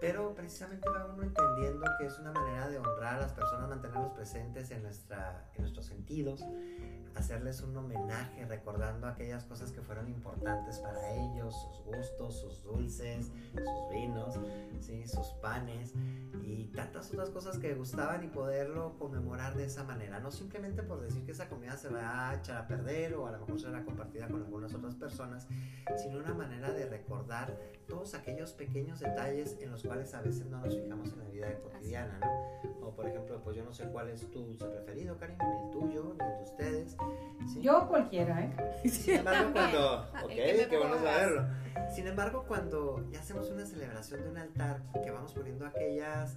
pero 0.00 0.34
precisamente 0.34 0.88
va 0.88 1.06
uno 1.06 1.22
entendiendo 1.22 1.84
que 1.98 2.06
es 2.06 2.18
una 2.18 2.32
manera 2.32 2.68
de 2.68 2.78
honrar 2.78 3.16
a 3.16 3.20
las 3.20 3.32
personas, 3.32 3.68
mantenerlos 3.68 4.12
presentes 4.12 4.70
en, 4.70 4.82
nuestra, 4.82 5.50
en 5.54 5.62
nuestros 5.62 5.86
sentidos, 5.86 6.44
hacerles 7.14 7.62
un 7.62 7.76
homenaje 7.76 8.44
recordando 8.44 9.06
aquellas 9.06 9.44
cosas 9.44 9.72
que 9.72 9.80
fueron 9.80 10.08
importantes 10.08 10.78
para 10.80 11.10
ellos, 11.14 11.54
sus 11.54 11.84
gustos, 11.84 12.40
sus 12.40 12.62
dulces, 12.62 13.32
sus 13.54 13.90
vinos, 13.90 14.34
¿sí? 14.80 15.06
sus 15.06 15.28
panes 15.40 15.94
y 16.42 16.66
tantas 16.66 17.10
otras 17.10 17.30
cosas 17.30 17.58
que 17.58 17.74
gustaban 17.74 18.22
y 18.22 18.28
poderlo 18.28 18.98
conmemorar 18.98 19.56
de 19.56 19.64
esa 19.64 19.84
manera, 19.84 20.20
no 20.20 20.30
simplemente 20.30 20.82
por 20.82 21.00
decir 21.00 21.24
que 21.24 21.32
esa 21.32 21.48
comida 21.48 21.76
se 21.76 21.88
va 21.88 22.30
a 22.30 22.34
echar 22.34 22.58
a 22.58 22.66
perder 22.66 23.14
o 23.14 23.26
a 23.26 23.30
lo 23.30 23.38
mejor 23.38 23.60
será 23.60 23.82
compartida 23.84 24.28
con 24.28 24.42
algunas 24.42 24.74
otras 24.74 24.94
personas, 24.94 25.46
sino 25.96 26.18
una 26.18 26.34
manera 26.34 26.70
de 26.72 26.86
recordar 26.86 27.56
todos 27.88 28.14
aquellos 28.14 28.52
pequeños 28.52 29.00
detalles 29.00 29.56
en 29.60 29.70
los 29.70 29.85
cuales 29.86 30.14
a 30.14 30.20
veces 30.20 30.46
no 30.46 30.60
nos 30.60 30.76
fijamos 30.76 31.12
en 31.12 31.18
la 31.18 31.24
vida 31.26 31.58
cotidiana, 31.60 32.18
¿no? 32.20 32.86
O 32.86 32.94
por 32.94 33.06
ejemplo, 33.08 33.40
pues 33.42 33.56
yo 33.56 33.64
no 33.64 33.72
sé 33.72 33.84
cuál 33.84 34.10
es 34.10 34.30
tu 34.30 34.40
dulce 34.44 34.64
preferido, 34.66 35.16
Karim, 35.18 35.36
ni 35.38 35.64
el 35.64 35.70
tuyo, 35.70 36.14
ni 36.18 36.24
el 36.24 36.36
de 36.36 36.42
ustedes. 36.42 36.96
¿sí? 37.52 37.62
Yo 37.62 37.88
cualquiera, 37.88 38.44
¿eh? 38.44 38.88
Sin 38.88 39.14
embargo, 39.18 39.52
cuando... 39.52 40.06
Ok, 40.24 40.30
qué 40.30 40.76
bueno 40.78 40.96
saberlo. 40.96 41.46
Sin 41.94 42.06
embargo, 42.06 42.44
cuando 42.46 43.06
ya 43.10 43.20
hacemos 43.20 43.50
una 43.50 43.64
celebración 43.66 44.22
de 44.22 44.30
un 44.30 44.38
altar, 44.38 44.82
que 45.04 45.10
vamos 45.10 45.32
poniendo 45.32 45.66
aquellas 45.66 46.36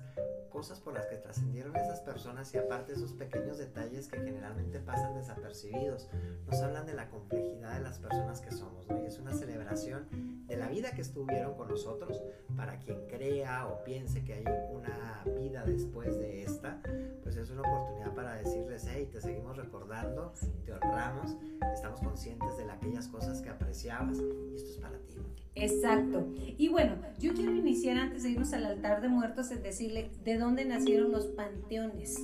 cosas 0.49 0.79
por 0.79 0.93
las 0.93 1.05
que 1.05 1.15
trascendieron 1.15 1.75
esas 1.75 2.01
personas 2.01 2.53
y 2.53 2.57
aparte 2.57 2.93
esos 2.93 3.13
pequeños 3.13 3.57
detalles 3.57 4.07
que 4.07 4.17
generalmente 4.17 4.79
pasan 4.79 5.15
desapercibidos, 5.15 6.09
nos 6.47 6.61
hablan 6.61 6.85
de 6.85 6.93
la 6.93 7.09
complejidad 7.09 7.75
de 7.75 7.81
las 7.81 7.99
personas 7.99 8.41
que 8.41 8.51
somos, 8.51 8.87
¿no? 8.87 9.01
Y 9.01 9.05
es 9.05 9.19
una 9.19 9.33
celebración 9.33 10.07
de 10.47 10.57
la 10.57 10.67
vida 10.67 10.91
que 10.91 11.01
estuvieron 11.01 11.55
con 11.55 11.69
nosotros, 11.69 12.21
para 12.57 12.79
quien 12.79 13.07
o 13.47 13.83
piense 13.83 14.23
que 14.23 14.33
hay 14.33 14.43
una 14.71 15.23
vida 15.39 15.63
después 15.63 16.17
de 16.19 16.43
esta, 16.43 16.81
pues 17.23 17.37
es 17.37 17.49
una 17.49 17.61
oportunidad 17.61 18.13
para 18.13 18.35
decirles, 18.35 18.85
hey, 18.91 19.07
te 19.11 19.21
seguimos 19.21 19.55
recordando, 19.55 20.33
te 20.65 20.73
honramos, 20.73 21.37
estamos 21.73 22.01
conscientes 22.01 22.57
de 22.57 22.69
aquellas 22.69 23.07
cosas 23.07 23.41
que 23.41 23.49
apreciabas 23.49 24.17
y 24.19 24.55
esto 24.55 24.71
es 24.71 24.77
para 24.77 24.97
ti. 24.99 25.15
Exacto. 25.55 26.27
Y 26.35 26.67
bueno, 26.69 26.95
yo 27.17 27.33
quiero 27.33 27.55
iniciar 27.55 27.97
antes 27.97 28.23
de 28.23 28.31
irnos 28.31 28.51
al 28.53 28.65
altar 28.65 29.01
de 29.01 29.09
muertos 29.09 29.51
en 29.51 29.63
decirle 29.63 30.11
de 30.23 30.37
dónde 30.37 30.65
nacieron 30.65 31.11
los 31.11 31.27
panteones. 31.27 32.15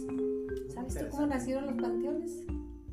¿Sabes 0.73 0.95
tú 0.95 1.09
cómo 1.09 1.27
nacieron 1.27 1.65
los 1.65 1.75
panteones? 1.75 2.43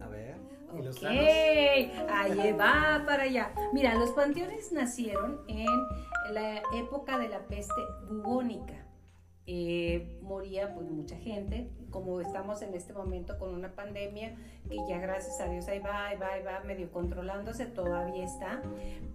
A 0.00 0.09
ver, 0.09 0.37
Ok, 0.73 1.05
ahí 1.05 2.52
va 2.52 3.02
para 3.05 3.25
allá. 3.25 3.52
Mira, 3.75 3.95
los 3.95 4.11
panteones 4.12 4.73
nacieron 4.73 5.41
en 5.47 5.67
la 6.31 6.62
época 6.75 7.19
de 7.19 7.29
la 7.29 7.47
peste 7.47 7.81
bubónica. 8.09 8.87
Eh, 9.45 10.21
moría 10.23 10.73
pues 10.73 10.88
mucha 10.88 11.17
gente, 11.17 11.69
como 11.91 12.21
estamos 12.21 12.62
en 12.62 12.75
este 12.75 12.93
momento 12.93 13.41
con 13.41 13.52
una 13.52 13.75
pandemia 13.75 14.37
que 14.69 14.76
ya 14.88 14.99
gracias 14.99 15.41
a 15.41 15.49
Dios 15.49 15.67
ahí 15.67 15.81
va, 15.81 16.07
ahí 16.07 16.17
va, 16.17 16.35
ahí 16.35 16.43
va, 16.45 16.61
medio 16.61 16.93
controlándose, 16.93 17.67
todavía 17.67 18.25
está. 18.25 18.62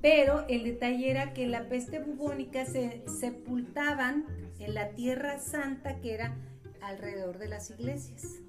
Pero 0.01 0.45
el 0.49 0.65
detalle 0.65 1.09
era 1.09 1.33
que 1.33 1.47
la 1.47 1.69
peste 1.69 1.99
bubónica 1.99 2.65
se 2.65 3.03
sepultaban 3.07 4.25
en 4.59 4.73
la 4.73 4.89
tierra 4.89 5.39
santa 5.39 6.01
que 6.01 6.13
era 6.13 6.35
alrededor 6.81 7.37
de 7.37 7.47
las 7.47 7.69
iglesias 7.69 8.41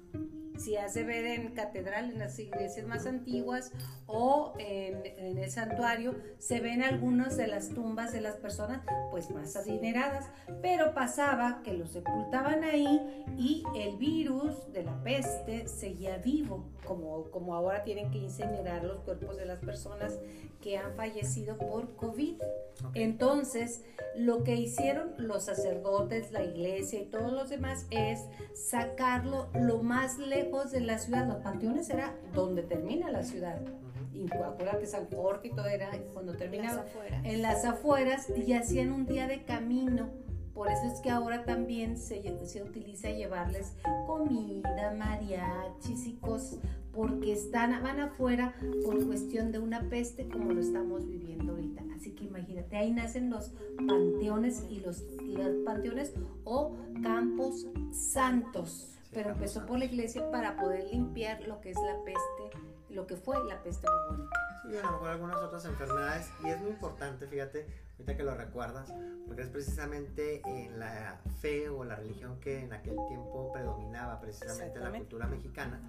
si 0.59 0.75
hace 0.75 1.03
ver 1.03 1.25
en 1.25 1.53
catedral, 1.53 2.11
en 2.11 2.19
las 2.19 2.37
iglesias 2.37 2.85
más 2.85 3.05
antiguas 3.05 3.71
o 4.07 4.53
en 4.59 5.08
el 5.49 5.55
santuario, 5.55 6.15
se 6.37 6.59
ven 6.59 6.83
algunas 6.83 7.35
de 7.35 7.47
las 7.47 7.69
tumbas 7.69 8.13
de 8.13 8.21
las 8.21 8.35
personas 8.35 8.81
pues 9.09 9.31
más 9.31 9.55
adineradas, 9.55 10.29
pero 10.61 10.93
pasaba 10.93 11.61
que 11.63 11.73
los 11.73 11.89
sepultaban 11.89 12.63
ahí 12.63 13.25
y 13.35 13.63
el 13.75 13.97
virus 13.97 14.71
de 14.71 14.83
la 14.83 15.03
peste 15.03 15.67
seguía 15.67 16.17
vivo, 16.17 16.65
como, 16.85 17.31
como 17.31 17.55
ahora 17.55 17.83
tienen 17.83 18.11
que 18.11 18.19
incinerar 18.19 18.83
los 18.83 18.99
cuerpos 19.01 19.37
de 19.37 19.45
las 19.45 19.59
personas 19.59 20.19
que 20.61 20.77
han 20.77 20.93
fallecido 20.95 21.57
por 21.57 21.95
COVID. 21.95 22.35
Entonces, 22.93 23.83
lo 24.15 24.43
que 24.43 24.55
hicieron 24.55 25.13
los 25.17 25.45
sacerdotes, 25.45 26.31
la 26.31 26.43
iglesia 26.43 27.01
y 27.01 27.05
todos 27.05 27.31
los 27.31 27.49
demás 27.49 27.87
es 27.89 28.19
sacarlo 28.53 29.49
lo 29.53 29.81
más 29.81 30.19
lejos 30.19 30.71
de 30.71 30.81
la 30.81 30.99
ciudad. 30.99 31.27
Los 31.27 31.37
panteones 31.37 31.89
era 31.89 32.15
donde 32.33 32.61
termina 32.61 33.09
la 33.09 33.23
ciudad. 33.23 33.61
Y 34.19 34.29
acuérdate, 34.33 34.85
San 34.85 35.07
Jorge 35.09 35.47
y 35.47 35.51
todo 35.51 35.67
era 35.67 35.89
cuando 36.13 36.33
Las 36.33 36.39
terminaba 36.39 36.81
afueras. 36.81 37.25
en 37.25 37.41
las 37.41 37.63
afueras 37.65 38.27
y 38.35 38.53
hacían 38.53 38.91
un 38.91 39.05
día 39.05 39.27
de 39.27 39.43
camino. 39.43 40.09
Por 40.53 40.67
eso 40.67 40.83
es 40.93 40.99
que 40.99 41.09
ahora 41.09 41.45
también 41.45 41.97
se, 41.97 42.21
se 42.45 42.61
utiliza 42.63 43.09
llevarles 43.11 43.75
comida, 44.05 44.93
mariachis 44.97 46.05
y 46.05 46.13
cosas, 46.17 46.59
porque 46.91 47.31
están, 47.31 47.81
van 47.81 48.01
afuera 48.01 48.55
por 48.83 49.05
cuestión 49.07 49.53
de 49.53 49.59
una 49.59 49.87
peste 49.89 50.27
como 50.27 50.51
lo 50.51 50.59
estamos 50.59 51.07
viviendo 51.07 51.53
ahorita. 51.53 51.83
Así 51.95 52.11
que 52.11 52.25
imagínate, 52.25 52.75
ahí 52.75 52.91
nacen 52.91 53.29
los 53.29 53.53
panteones 53.87 54.65
y 54.69 54.81
los, 54.81 55.03
los 55.23 55.55
panteones 55.65 56.13
o 56.43 56.75
campos 57.03 57.67
santos. 57.93 58.95
Sí, 59.03 59.09
Pero 59.13 59.29
empezó 59.31 59.65
por 59.65 59.79
la 59.79 59.85
iglesia 59.85 60.29
para 60.29 60.57
poder 60.57 60.89
limpiar 60.91 61.41
lo 61.47 61.61
que 61.61 61.69
es 61.71 61.77
la 61.77 61.95
peste, 62.03 62.57
lo 62.89 63.07
que 63.07 63.15
fue 63.15 63.43
la 63.45 63.61
peste 63.61 63.87
bubónica. 63.87 64.35
Sí, 64.63 64.77
a 64.77 64.81
lo 64.83 64.91
mejor 64.91 65.09
algunas 65.09 65.37
otras 65.37 65.65
enfermedades. 65.65 66.29
Y 66.43 66.49
es 66.49 66.59
muy 66.59 66.71
importante, 66.71 67.27
fíjate, 67.27 67.67
ahorita 67.99 68.15
que 68.15 68.23
lo 68.23 68.33
recuerdas, 68.33 68.93
porque 69.27 69.41
es 69.43 69.49
precisamente 69.49 70.41
en 70.45 70.79
la 70.79 71.19
fe 71.41 71.69
o 71.69 71.83
la 71.83 71.95
religión 71.95 72.39
que 72.39 72.63
en 72.63 72.73
aquel 72.73 72.95
tiempo 73.07 73.51
predominaba, 73.51 74.19
precisamente 74.19 74.77
en 74.77 74.83
la 74.85 74.91
cultura 74.91 75.27
mexicana, 75.27 75.81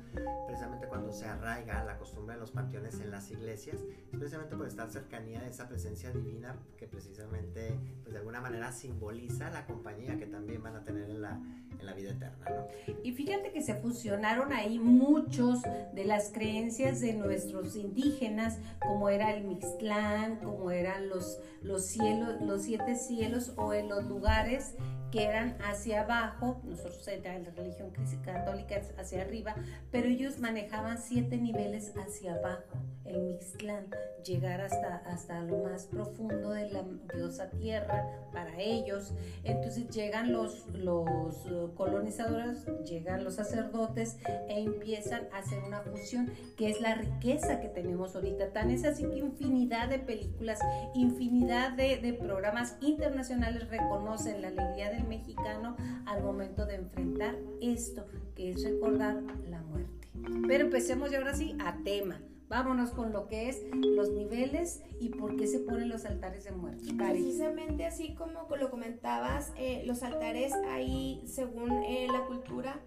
precisamente 0.46 0.88
cuando 0.88 1.12
se 1.12 1.26
arraiga 1.26 1.84
la 1.84 1.96
costumbre 1.98 2.34
de 2.34 2.40
los 2.40 2.50
panteones 2.50 3.00
en 3.00 3.10
las 3.10 3.30
iglesias, 3.30 3.76
es 4.12 4.18
precisamente 4.18 4.56
por 4.56 4.66
estar 4.66 4.90
cercanía 4.90 5.40
de 5.40 5.50
esa 5.50 5.68
presencia 5.68 6.10
divina 6.10 6.56
que 6.76 6.86
precisamente, 6.86 7.78
pues 8.02 8.12
de 8.12 8.18
alguna 8.18 8.40
manera 8.40 8.72
simboliza 8.72 9.50
la 9.50 9.64
compañía 9.66 10.18
que 10.18 10.26
también 10.26 10.62
van 10.62 10.76
a 10.76 10.84
tener 10.84 11.08
en 11.08 11.22
la, 11.22 11.40
en 11.78 11.86
la 11.86 11.92
vida 11.94 12.10
eterna, 12.10 12.44
¿no? 12.50 12.66
Y 13.02 13.12
fíjate 13.12 13.52
que 13.52 13.62
se 13.62 13.74
fusionaron 13.74 14.52
ahí 14.52 14.78
muchos 14.78 15.62
de 15.94 16.04
las 16.04 16.30
creencias 16.32 17.00
de 17.00 17.14
nuestros 17.14 17.76
indígenas, 17.76 18.58
como 18.80 19.08
era 19.08 19.32
el 19.34 19.44
Mixtlán, 19.44 20.40
como 20.40 20.70
eran 20.70 21.08
los, 21.08 21.38
los 21.62 21.84
cielos, 22.00 22.40
los 22.40 22.62
siete 22.62 22.96
cielos 22.96 23.52
o 23.56 23.72
en 23.72 23.88
los 23.88 24.04
lugares 24.04 24.74
que 25.10 25.24
eran 25.24 25.56
hacia 25.62 26.02
abajo, 26.02 26.60
nosotros 26.64 27.06
en 27.08 27.44
la 27.44 27.50
religión 27.50 27.90
católica 28.24 28.80
hacia 28.98 29.22
arriba, 29.22 29.54
pero 29.90 30.08
ellos 30.08 30.38
manejaban 30.38 30.98
siete 30.98 31.36
niveles 31.36 31.92
hacia 31.96 32.34
abajo, 32.34 32.78
el 33.04 33.20
Mixtlán, 33.22 33.86
llegar 34.24 34.60
hasta, 34.60 34.96
hasta 35.06 35.40
lo 35.42 35.58
más 35.64 35.86
profundo 35.86 36.50
de 36.50 36.70
la 36.70 36.84
diosa 37.14 37.50
tierra 37.50 38.06
para 38.32 38.60
ellos. 38.60 39.12
Entonces 39.44 39.88
llegan 39.90 40.32
los, 40.32 40.66
los 40.74 41.34
eh, 41.46 41.68
colonizadores, 41.74 42.66
llegan 42.84 43.24
los 43.24 43.34
sacerdotes 43.34 44.18
e 44.48 44.60
empiezan 44.60 45.22
a 45.32 45.38
hacer 45.38 45.62
una 45.64 45.80
fusión, 45.80 46.30
que 46.56 46.70
es 46.70 46.80
la 46.80 46.94
riqueza 46.94 47.60
que 47.60 47.68
tenemos 47.68 48.14
ahorita. 48.14 48.52
Tan 48.52 48.70
es 48.70 48.84
así 48.84 49.04
que 49.04 49.18
infinidad 49.18 49.88
de 49.88 49.98
películas, 49.98 50.60
infinidad 50.94 51.72
de, 51.72 51.96
de 51.96 52.12
programas 52.12 52.76
internacionales 52.80 53.68
reconocen 53.68 54.42
la 54.42 54.48
alegría 54.48 54.90
mexicano 55.04 55.76
al 56.06 56.22
momento 56.22 56.66
de 56.66 56.76
enfrentar 56.76 57.36
esto, 57.60 58.06
que 58.34 58.50
es 58.50 58.62
recordar 58.64 59.22
la 59.48 59.62
muerte. 59.62 60.08
Pero 60.46 60.64
empecemos 60.64 61.10
ya 61.10 61.18
ahora 61.18 61.34
sí 61.34 61.56
a 61.58 61.76
tema. 61.82 62.20
Vámonos 62.48 62.90
con 62.90 63.12
lo 63.12 63.28
que 63.28 63.48
es 63.48 63.62
los 63.72 64.10
niveles 64.10 64.82
y 64.98 65.10
por 65.10 65.36
qué 65.36 65.46
se 65.46 65.60
ponen 65.60 65.88
los 65.88 66.04
altares 66.04 66.42
de 66.42 66.50
muerte. 66.50 66.92
Precisamente 66.94 67.86
así 67.86 68.14
como 68.14 68.44
lo 68.56 68.70
comentabas, 68.70 69.52
eh, 69.56 69.84
los 69.86 70.02
altares 70.02 70.52
ahí, 70.68 71.22
según 71.26 71.70
eh, 71.84 72.08
la 72.10 72.26
cultura 72.26 72.80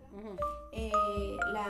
Eh, 0.75 0.91
la, 1.53 1.67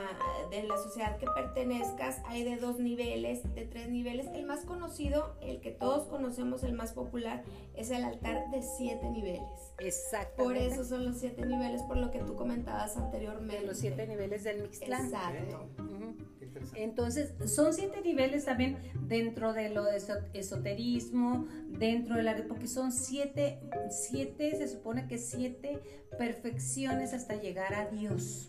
de 0.50 0.64
la 0.64 0.78
sociedad 0.78 1.18
que 1.18 1.26
pertenezcas, 1.36 2.22
hay 2.26 2.44
de 2.44 2.56
dos 2.56 2.80
niveles, 2.80 3.44
de 3.54 3.66
tres 3.66 3.90
niveles. 3.90 4.28
El 4.34 4.46
más 4.46 4.62
conocido, 4.66 5.36
el 5.42 5.60
que 5.60 5.72
todos 5.72 6.08
conocemos, 6.08 6.64
el 6.64 6.74
más 6.74 6.94
popular, 6.94 7.44
es 7.76 7.92
el 7.92 8.04
altar 8.04 8.50
de 8.52 8.62
siete 8.62 9.10
niveles. 9.10 9.42
Exactamente. 9.80 10.44
Por 10.44 10.56
eso 10.58 10.86
son 10.86 11.04
los 11.06 11.18
siete 11.18 11.46
niveles, 11.46 11.82
por 11.84 11.98
lo 11.98 12.12
que 12.12 12.20
tú 12.20 12.36
comentabas 12.36 12.96
anteriormente. 12.96 13.60
de 13.60 13.68
los 13.68 13.78
siete 13.78 14.08
niveles 14.08 14.44
del 14.46 14.62
Mixtlán. 14.62 15.06
Exacto. 15.06 15.70
Ujú. 15.80 16.16
Qué 16.40 16.46
interesante. 16.46 16.84
Entonces, 16.84 17.34
son 17.54 17.74
siete 17.74 18.02
niveles 18.02 18.46
también 18.46 18.78
dentro 19.02 19.52
de 19.54 19.70
lo 19.70 19.84
de 19.84 19.98
eso- 19.98 20.20
esoterismo, 20.34 21.46
dentro 21.68 22.16
de 22.16 22.24
la... 22.24 22.36
porque 22.48 22.68
son 22.68 22.92
siete, 22.92 23.60
siete, 23.90 24.56
se 24.56 24.68
supone 24.68 25.08
que 25.08 25.18
siete 25.18 25.82
perfecciones 26.18 27.14
hasta 27.14 27.36
llegar 27.36 27.74
a 27.74 27.86
Dios. 27.88 28.48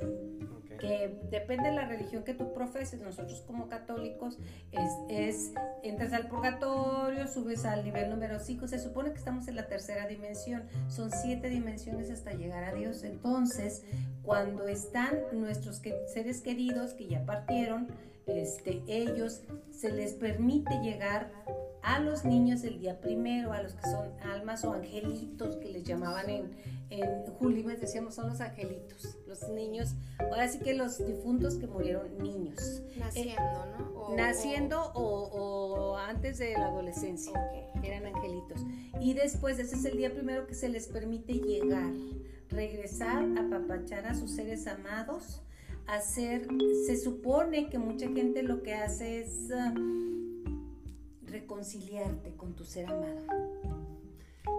Que 0.79 1.19
depende 1.31 1.71
de 1.71 1.77
la 1.77 1.87
religión 1.87 2.25
que 2.25 2.35
tú 2.35 2.53
profeses. 2.53 3.01
Nosotros 3.01 3.41
como 3.47 3.69
católicos 3.69 4.39
es, 4.73 4.93
es 5.09 5.53
entras 5.83 6.13
al 6.13 6.29
purgatorio, 6.29 7.27
subes 7.27 7.65
al 7.65 7.85
nivel 7.85 8.11
número 8.11 8.39
5, 8.41 8.67
se 8.69 8.79
supone 8.79 9.13
que 9.13 9.19
estamos 9.19 9.49
en 9.49 9.57
la 9.57 9.67
tercera 9.67 10.07
dimensión, 10.09 10.65
son 10.89 11.11
siete 11.11 11.49
dimensiones 11.49 12.11
hasta 12.11 12.33
llegar 12.33 12.65
a 12.65 12.75
Dios. 12.75 13.03
Entonces, 13.05 13.83
cuando 14.23 14.67
están 14.67 15.21
nuestros 15.33 15.81
que- 15.81 16.07
seres 16.13 16.41
queridos 16.43 16.93
que 16.93 17.07
ya 17.07 17.25
partieron, 17.25 17.89
este, 18.27 18.83
ellos 18.87 19.43
se 19.71 19.91
les 19.93 20.13
permite 20.15 20.75
llegar 20.83 21.31
a 21.83 21.99
los 22.01 22.25
niños 22.25 22.65
el 22.65 22.79
día 22.79 22.99
primero, 23.01 23.53
a 23.53 23.63
los 23.63 23.75
que 23.75 23.83
son 23.83 24.09
almas 24.23 24.65
o 24.65 24.73
angelitos 24.73 25.57
que 25.57 25.69
les 25.69 25.85
llamaban 25.85 26.31
en, 26.31 26.51
en 26.91 27.27
Julimes, 27.39 27.81
decíamos 27.81 28.15
son 28.15 28.29
los 28.29 28.41
angelitos, 28.41 29.17
los 29.27 29.49
niños, 29.49 29.95
ahora 30.19 30.47
sí 30.49 30.59
que 30.59 30.75
los 30.75 31.05
difuntos 31.05 31.57
que 31.57 31.67
murieron 31.67 32.19
niños. 32.19 32.83
Naciendo, 32.99 33.67
¿no? 33.79 34.01
O- 34.01 34.17
Naciendo 34.17 34.93
o, 34.95 35.25
o 35.33 35.97
antes 35.97 36.39
de 36.39 36.53
la 36.53 36.67
adolescencia 36.67 37.33
Ok. 37.33 37.85
eran 37.85 38.07
angelitos. 38.07 38.61
Y 39.01 39.15
después, 39.15 39.59
ese 39.59 39.77
es 39.77 39.85
el 39.85 39.97
día 39.97 40.13
primero 40.15 40.47
que 40.47 40.55
se 40.55 40.69
les 40.69 40.87
permite 40.89 41.35
llegar, 41.35 41.93
regresar, 42.51 43.25
apapachar 43.39 44.07
a 44.07 44.15
sus 44.15 44.31
seres 44.33 44.67
amados, 44.67 45.43
hacer, 45.87 46.47
se 46.87 46.97
supone 46.97 47.69
que 47.71 47.79
mucha 47.79 48.07
gente 48.09 48.43
lo 48.43 48.63
que 48.63 48.75
hace 48.75 49.21
es 49.21 49.51
ah, 49.53 49.75
reconciliarte 51.23 52.35
con 52.37 52.55
tu 52.55 52.65
ser 52.65 52.87
amado. 52.87 53.54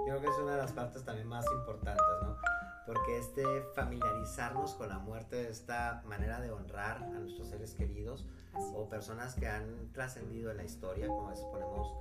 Yo 0.05 0.12
creo 0.17 0.21
que 0.21 0.27
es 0.27 0.38
una 0.38 0.51
de 0.51 0.57
las 0.57 0.71
partes 0.71 1.03
también 1.03 1.27
más 1.27 1.45
importantes, 1.51 2.05
¿no? 2.21 2.38
Porque 2.85 3.17
este 3.17 3.43
familiarizarnos 3.74 4.75
con 4.75 4.89
la 4.89 5.00
muerte, 5.00 5.50
esta 5.50 6.03
manera 6.05 6.39
de 6.39 6.51
honrar 6.51 6.97
a 6.97 7.19
nuestros 7.19 7.50
seres 7.50 7.74
queridos 7.74 8.27
o 8.53 8.88
personas 8.88 9.33
que 9.33 9.47
han 9.47 9.91
trascendido 9.93 10.51
en 10.51 10.57
la 10.57 10.63
historia, 10.63 11.07
como 11.07 11.27
a 11.27 11.31
veces 11.31 11.45
ponemos 11.45 11.91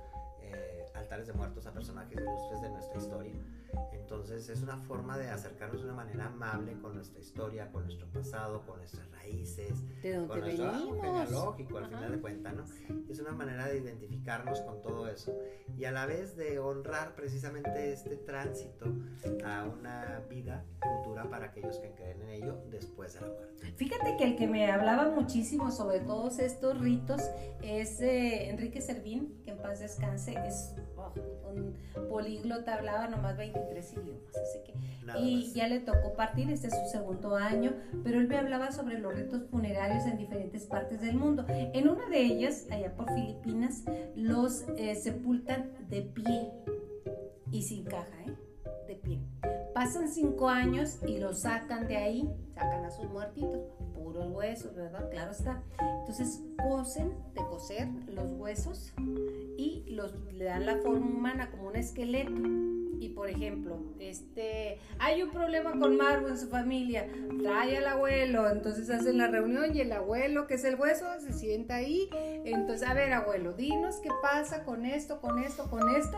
eh, 0.41 0.84
altares 0.95 1.27
de 1.27 1.33
muertos 1.33 1.65
a 1.65 1.73
personajes 1.73 2.17
ilustres 2.17 2.61
de 2.61 2.69
nuestra 2.69 2.97
historia. 2.97 3.33
Entonces 3.93 4.49
es 4.49 4.61
una 4.61 4.77
forma 4.77 5.17
de 5.17 5.29
acercarnos 5.29 5.81
de 5.81 5.85
una 5.85 5.95
manera 5.95 6.27
amable 6.27 6.79
con 6.79 6.95
nuestra 6.95 7.19
historia, 7.19 7.71
con 7.71 7.83
nuestro 7.83 8.07
pasado, 8.07 8.65
con 8.65 8.77
nuestras 8.77 9.09
raíces, 9.11 9.83
¿De 10.01 10.13
dónde 10.13 10.27
con 10.27 10.39
nuestro 10.41 10.69
árbol 10.69 11.01
genealógico 11.01 11.77
al 11.77 11.87
final 11.87 12.11
de 12.11 12.19
cuentas, 12.19 12.53
¿no? 12.53 12.63
Es 13.09 13.19
una 13.19 13.31
manera 13.31 13.67
de 13.67 13.77
identificarnos 13.79 14.61
con 14.61 14.81
todo 14.81 15.07
eso 15.07 15.35
y 15.77 15.85
a 15.85 15.91
la 15.91 16.05
vez 16.05 16.35
de 16.35 16.59
honrar 16.59 17.15
precisamente 17.15 17.91
este 17.91 18.15
tránsito 18.17 18.85
a 19.45 19.65
una 19.65 20.21
vida 20.29 20.65
futura 20.81 21.29
para 21.29 21.47
aquellos 21.47 21.77
que 21.79 21.91
creen 21.91 22.21
en 22.21 22.29
ello 22.29 22.57
después 22.69 23.13
de 23.13 23.21
la 23.21 23.27
muerte. 23.27 23.73
Fíjate 23.75 24.17
que 24.17 24.23
el 24.23 24.35
que 24.35 24.47
me 24.47 24.71
hablaba 24.71 25.09
muchísimo 25.09 25.71
sobre 25.71 25.99
todos 25.99 26.39
estos 26.39 26.79
ritos 26.79 27.21
es 27.61 27.99
eh, 28.01 28.49
Enrique 28.49 28.81
Servín, 28.81 29.41
que 29.43 29.51
en 29.51 29.57
paz 29.57 29.79
descanse, 29.79 30.35
es 30.45 30.73
oh, 31.13 31.49
un 31.51 31.75
políglota, 32.09 32.75
hablaba 32.75 33.07
nomás 33.07 33.37
23 33.37 33.93
idiomas, 33.93 34.35
así 34.37 34.59
que 34.65 34.73
Nada 35.05 35.19
y 35.19 35.43
más. 35.45 35.53
ya 35.53 35.67
le 35.67 35.79
tocó 35.79 36.13
partir, 36.13 36.49
este 36.49 36.67
es 36.67 36.73
su 36.73 36.89
segundo 36.91 37.35
año, 37.35 37.73
pero 38.03 38.19
él 38.19 38.27
me 38.27 38.37
hablaba 38.37 38.71
sobre 38.71 38.99
los 38.99 39.15
ritos 39.15 39.43
funerarios 39.49 40.05
en 40.05 40.17
diferentes 40.17 40.65
partes 40.65 41.01
del 41.01 41.15
mundo. 41.15 41.45
En 41.47 41.87
una 41.87 42.07
de 42.09 42.21
ellas, 42.21 42.67
allá 42.71 42.95
por 42.95 43.13
Filipinas, 43.13 43.83
los 44.15 44.65
eh, 44.77 44.95
sepultan 44.95 45.71
de 45.89 46.01
pie 46.01 46.51
y 47.51 47.61
sin 47.63 47.85
caja, 47.85 48.23
¿eh? 48.27 48.33
De 48.87 48.95
pie. 48.95 49.21
Pasan 49.73 50.09
cinco 50.09 50.47
años 50.49 50.99
y 51.07 51.17
los 51.17 51.41
sacan 51.41 51.87
de 51.87 51.97
ahí, 51.97 52.29
sacan 52.53 52.85
a 52.85 52.91
sus 52.91 53.09
muertitos, 53.09 53.59
puros 53.93 54.31
huesos, 54.31 54.73
¿verdad? 54.75 55.09
Claro 55.09 55.31
está. 55.31 55.61
Entonces 55.99 56.41
cosen, 56.63 57.13
de 57.33 57.41
coser 57.45 57.87
los 58.07 58.31
huesos 58.39 58.93
y 59.57 59.83
los, 59.87 60.13
le 60.33 60.45
dan 60.45 60.65
la 60.65 60.77
forma 60.77 61.05
humana 61.05 61.49
como 61.49 61.67
un 61.67 61.75
esqueleto. 61.75 62.31
Y 62.99 63.09
por 63.09 63.29
ejemplo, 63.29 63.77
este, 63.99 64.79
hay 64.99 65.21
un 65.21 65.29
problema 65.29 65.77
con 65.77 65.97
Maru 65.97 66.27
en 66.27 66.37
su 66.37 66.47
familia, 66.47 67.07
trae 67.41 67.77
al 67.77 67.87
abuelo, 67.87 68.49
entonces 68.49 68.89
hacen 68.89 69.17
la 69.17 69.27
reunión 69.27 69.75
y 69.75 69.81
el 69.81 69.91
abuelo, 69.91 70.47
que 70.47 70.55
es 70.55 70.63
el 70.63 70.75
hueso, 70.75 71.05
se 71.19 71.33
sienta 71.33 71.75
ahí. 71.75 72.09
Entonces, 72.45 72.87
a 72.87 72.93
ver, 72.93 73.13
abuelo, 73.13 73.53
dinos 73.53 73.97
qué 74.01 74.09
pasa 74.21 74.63
con 74.63 74.85
esto, 74.85 75.19
con 75.21 75.39
esto, 75.39 75.69
con 75.69 75.95
esto. 75.95 76.17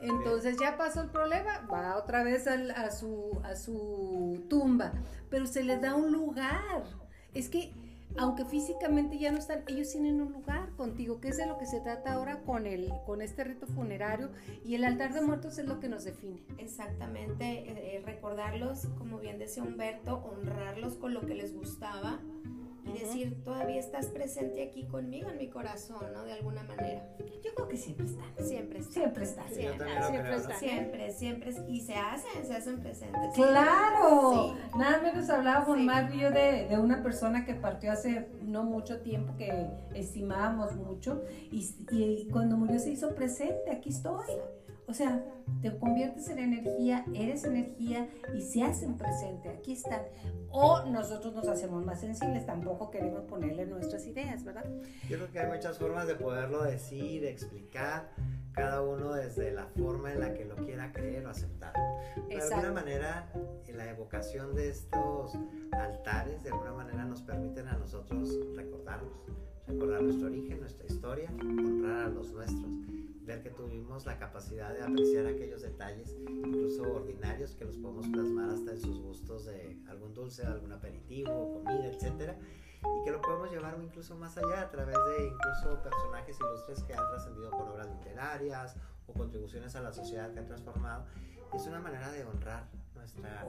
Entonces 0.00 0.56
ya 0.60 0.76
pasó 0.76 1.02
el 1.02 1.10
problema, 1.10 1.66
va 1.72 1.96
otra 1.96 2.22
vez 2.22 2.46
a, 2.46 2.90
su, 2.90 3.40
a 3.42 3.56
su 3.56 4.44
tumba, 4.48 4.92
pero 5.30 5.46
se 5.46 5.64
les 5.64 5.80
da 5.80 5.94
un 5.94 6.12
lugar. 6.12 6.84
Es 7.32 7.48
que 7.48 7.72
aunque 8.18 8.44
físicamente 8.44 9.18
ya 9.18 9.32
no 9.32 9.38
están, 9.38 9.62
ellos 9.66 9.90
tienen 9.90 10.20
un 10.20 10.32
lugar 10.32 10.70
contigo, 10.76 11.20
que 11.20 11.28
es 11.28 11.36
de 11.36 11.46
lo 11.46 11.58
que 11.58 11.66
se 11.66 11.80
trata 11.80 12.14
ahora 12.14 12.40
con, 12.40 12.66
el, 12.66 12.92
con 13.04 13.22
este 13.22 13.44
rito 13.44 13.66
funerario 13.66 14.30
y 14.64 14.74
el 14.74 14.84
altar 14.84 15.12
de 15.12 15.20
muertos 15.20 15.58
es 15.58 15.66
lo 15.66 15.80
que 15.80 15.88
nos 15.88 16.04
define. 16.04 16.42
Exactamente, 16.58 17.44
eh, 17.44 17.96
eh, 17.96 18.02
recordarlos, 18.04 18.86
como 18.98 19.18
bien 19.18 19.38
decía 19.38 19.62
Humberto, 19.62 20.16
honrarlos 20.24 20.94
con 20.94 21.14
lo 21.14 21.20
que 21.22 21.34
les 21.34 21.54
gustaba 21.54 22.20
y 22.86 22.98
decir, 22.98 23.42
todavía 23.44 23.78
estás 23.80 24.06
presente 24.06 24.62
aquí 24.62 24.84
conmigo 24.84 25.28
en 25.30 25.38
mi 25.38 25.48
corazón, 25.48 26.12
¿no? 26.12 26.24
De 26.24 26.32
alguna 26.32 26.62
manera. 26.64 27.02
Yo 27.44 27.54
creo 27.54 27.68
que 27.68 27.76
siempre 27.76 28.06
están. 28.06 28.46
Siempre 28.46 28.78
está. 28.78 28.92
Siempre 28.92 29.24
están. 29.24 29.48
Sí, 29.48 29.54
siempre 29.54 30.30
¿no? 30.30 30.36
están. 30.36 30.58
Siempre, 30.58 31.12
siempre. 31.12 31.54
Y 31.68 31.80
se 31.80 31.94
hacen, 31.94 32.46
se 32.46 32.54
hacen 32.54 32.80
presentes. 32.80 33.32
Claro, 33.34 34.54
Sí. 34.72 34.78
nada 34.78 35.00
menos 35.02 35.28
hablábamos 35.30 35.76
Sí. 35.78 36.18
yo 36.20 36.30
de, 36.30 36.66
de 36.68 36.78
una 36.78 37.02
persona 37.02 37.44
que 37.44 37.54
partió 37.54 37.92
hace 37.92 38.28
no 38.42 38.64
mucho 38.64 39.00
tiempo 39.00 39.34
que 39.36 39.66
estimábamos 39.94 40.74
mucho 40.76 41.22
y, 41.50 41.68
y 41.90 42.28
cuando 42.30 42.56
murió 42.56 42.78
se 42.78 42.90
hizo 42.90 43.14
presente, 43.14 43.70
aquí 43.70 43.90
estoy. 43.90 44.26
O 44.88 44.94
sea, 44.94 45.24
te 45.62 45.76
conviertes 45.78 46.28
en 46.28 46.38
energía, 46.38 47.04
eres 47.14 47.44
energía 47.44 48.08
y 48.34 48.40
se 48.40 48.62
hacen 48.62 48.96
presente, 48.96 49.48
aquí 49.48 49.72
están. 49.72 50.02
O 50.50 50.84
nosotros 50.86 51.34
nos 51.34 51.48
hacemos 51.48 51.84
más 51.84 52.00
sensibles, 52.00 52.46
tampoco 52.46 52.90
queremos 52.90 53.22
ponerle 53.24 53.66
nuestras 53.66 54.06
ideas, 54.06 54.44
¿verdad? 54.44 54.64
Yo 55.08 55.16
creo 55.16 55.30
que 55.30 55.40
hay 55.40 55.52
muchas 55.52 55.78
formas 55.78 56.06
de 56.06 56.14
poderlo 56.14 56.62
decir, 56.62 57.24
explicar, 57.24 58.10
cada 58.52 58.80
uno 58.80 59.12
desde 59.12 59.52
la 59.52 59.66
forma 59.66 60.12
en 60.12 60.20
la 60.20 60.32
que 60.32 60.46
lo 60.46 60.56
quiera 60.56 60.90
creer 60.92 61.26
o 61.26 61.30
aceptar. 61.30 61.74
De 62.28 62.40
alguna 62.40 62.72
manera, 62.72 63.30
la 63.74 63.90
evocación 63.90 64.54
de 64.54 64.70
estos 64.70 65.36
altares, 65.72 66.42
de 66.42 66.50
alguna 66.50 66.72
manera 66.72 67.04
nos 67.04 67.20
permiten 67.20 67.68
a 67.68 67.76
nosotros 67.76 68.34
recordarnos, 68.56 69.12
recordar 69.66 70.02
nuestro 70.02 70.28
origen, 70.28 70.60
nuestra 70.60 70.86
historia, 70.86 71.30
honrar 71.38 72.06
a 72.06 72.08
los 72.08 72.32
nuestros, 72.32 72.70
ver 73.26 73.42
que 73.42 73.50
tuvimos 73.50 74.06
la 74.06 74.18
capacidad 74.18 74.72
de 74.72 74.82
apreciar 74.82 75.26
aquellos 75.26 75.62
detalles, 75.62 76.14
incluso 76.28 76.82
ordinarios, 76.82 77.54
que 77.54 77.64
los 77.64 77.76
podemos 77.76 78.06
plasmar 78.06 78.50
hasta 78.50 78.70
en 78.70 78.80
sus 78.80 79.00
gustos 79.00 79.46
de 79.46 79.76
algún 79.88 80.14
dulce, 80.14 80.46
algún 80.46 80.72
aperitivo, 80.72 81.54
comida, 81.54 81.86
etcétera 81.86 82.38
y 82.94 83.04
que 83.04 83.10
lo 83.10 83.20
podemos 83.20 83.50
llevar 83.50 83.76
incluso 83.82 84.16
más 84.16 84.36
allá 84.36 84.62
a 84.62 84.70
través 84.70 84.96
de 84.96 85.28
incluso 85.28 85.82
personajes 85.82 86.38
ilustres 86.38 86.82
que 86.84 86.94
han 86.94 87.08
trascendido 87.08 87.50
con 87.50 87.68
obras 87.68 87.88
literarias 87.88 88.76
o 89.06 89.12
contribuciones 89.12 89.74
a 89.76 89.80
la 89.80 89.92
sociedad 89.92 90.32
que 90.32 90.40
han 90.40 90.46
transformado. 90.46 91.06
Es 91.54 91.66
una 91.66 91.80
manera 91.80 92.10
de 92.10 92.24
honrar 92.24 92.68
nuestra, 92.96 93.46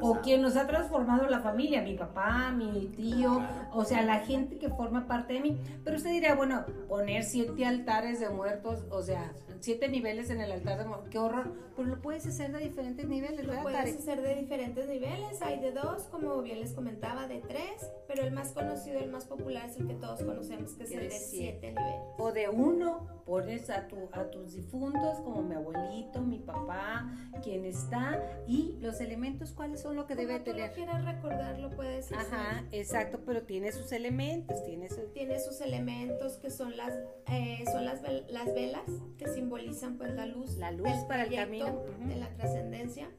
O, 0.00 0.20
quien 0.22 0.42
nos 0.42 0.56
ha 0.56 0.66
transformado 0.66 1.28
la 1.28 1.40
familia, 1.40 1.82
mi 1.82 1.94
papá, 1.94 2.50
mi 2.52 2.86
tío, 2.96 3.42
o 3.72 3.84
sea, 3.84 4.02
la 4.02 4.20
gente 4.20 4.58
que 4.58 4.68
forma 4.70 5.06
parte 5.06 5.34
de 5.34 5.40
mí. 5.40 5.60
Pero 5.84 5.96
usted 5.96 6.10
diría, 6.10 6.34
bueno, 6.34 6.64
poner 6.88 7.24
siete 7.24 7.64
altares 7.66 8.20
de 8.20 8.30
muertos, 8.30 8.84
o 8.90 9.02
sea, 9.02 9.32
siete 9.60 9.88
niveles 9.88 10.30
en 10.30 10.40
el 10.40 10.52
altar 10.52 10.78
de 10.78 10.84
muertos, 10.86 11.08
qué 11.10 11.18
horror. 11.18 11.52
Pero 11.76 11.88
lo 11.88 12.00
puedes 12.00 12.26
hacer 12.26 12.52
de 12.52 12.60
diferentes 12.60 13.08
niveles, 13.08 13.40
Lo 13.44 13.48
¿verdad, 13.48 13.62
puedes 13.62 13.78
Tare? 13.80 13.90
hacer 13.92 14.22
de 14.22 14.34
diferentes 14.36 14.88
niveles, 14.88 15.42
hay 15.42 15.58
de 15.60 15.72
dos, 15.72 16.02
como 16.04 16.40
bien 16.42 16.60
les 16.60 16.72
comentaba, 16.72 17.26
de 17.26 17.38
tres, 17.40 17.90
pero 18.06 18.22
el 18.22 18.32
más 18.32 18.52
conocido, 18.52 19.00
el 19.00 19.10
más 19.10 19.24
popular 19.24 19.68
es 19.68 19.76
el 19.78 19.86
que 19.88 19.94
todos 19.94 20.22
conocemos, 20.22 20.72
que 20.74 20.84
es 20.84 20.92
el 20.92 21.08
de 21.08 21.10
siete 21.10 21.68
niveles. 21.72 22.00
O 22.18 22.30
de 22.32 22.48
uno, 22.48 23.06
pones 23.24 23.70
a, 23.70 23.88
tu, 23.88 23.96
a 24.12 24.30
tus 24.30 24.52
difuntos, 24.54 25.18
como 25.20 25.42
mi 25.42 25.54
abuelito, 25.54 26.20
mi 26.20 26.38
papá, 26.38 27.10
quien 27.42 27.64
está, 27.64 28.20
y 28.46 28.76
los 28.80 29.00
elementos, 29.00 29.52
¿cuáles 29.52 29.80
son 29.80 29.96
lo 29.96 30.06
que 30.06 30.14
debe 30.14 30.38
tú 30.38 30.44
tener? 30.52 30.68
lo 30.68 30.74
quieras 30.74 31.04
recordar, 31.04 31.58
lo 31.58 31.70
puedes 31.70 32.12
hacer. 32.12 32.18
Ajá, 32.34 32.64
exacto, 32.72 33.20
pero 33.24 33.42
tiene 33.42 33.72
sus 33.72 33.92
elementos, 33.92 34.62
tiene 34.64 34.88
sus... 34.88 35.12
Tiene 35.12 35.40
sus 35.40 35.60
elementos 35.60 36.36
que 36.38 36.50
son 36.50 36.76
las 36.76 36.92
eh, 37.28 37.64
son 37.72 37.84
las, 37.84 38.02
vel- 38.02 38.26
las 38.28 38.52
velas 38.54 38.82
que 39.16 39.28
simbolizan 39.28 39.96
pues 39.96 40.14
la 40.14 40.26
luz, 40.26 40.56
La 40.56 40.70
luz 40.70 40.86
del 40.88 41.06
para 41.06 41.24
el 41.24 41.34
camino. 41.34 41.82
De 42.06 42.16
la 42.16 42.28
trascendencia. 42.34 43.10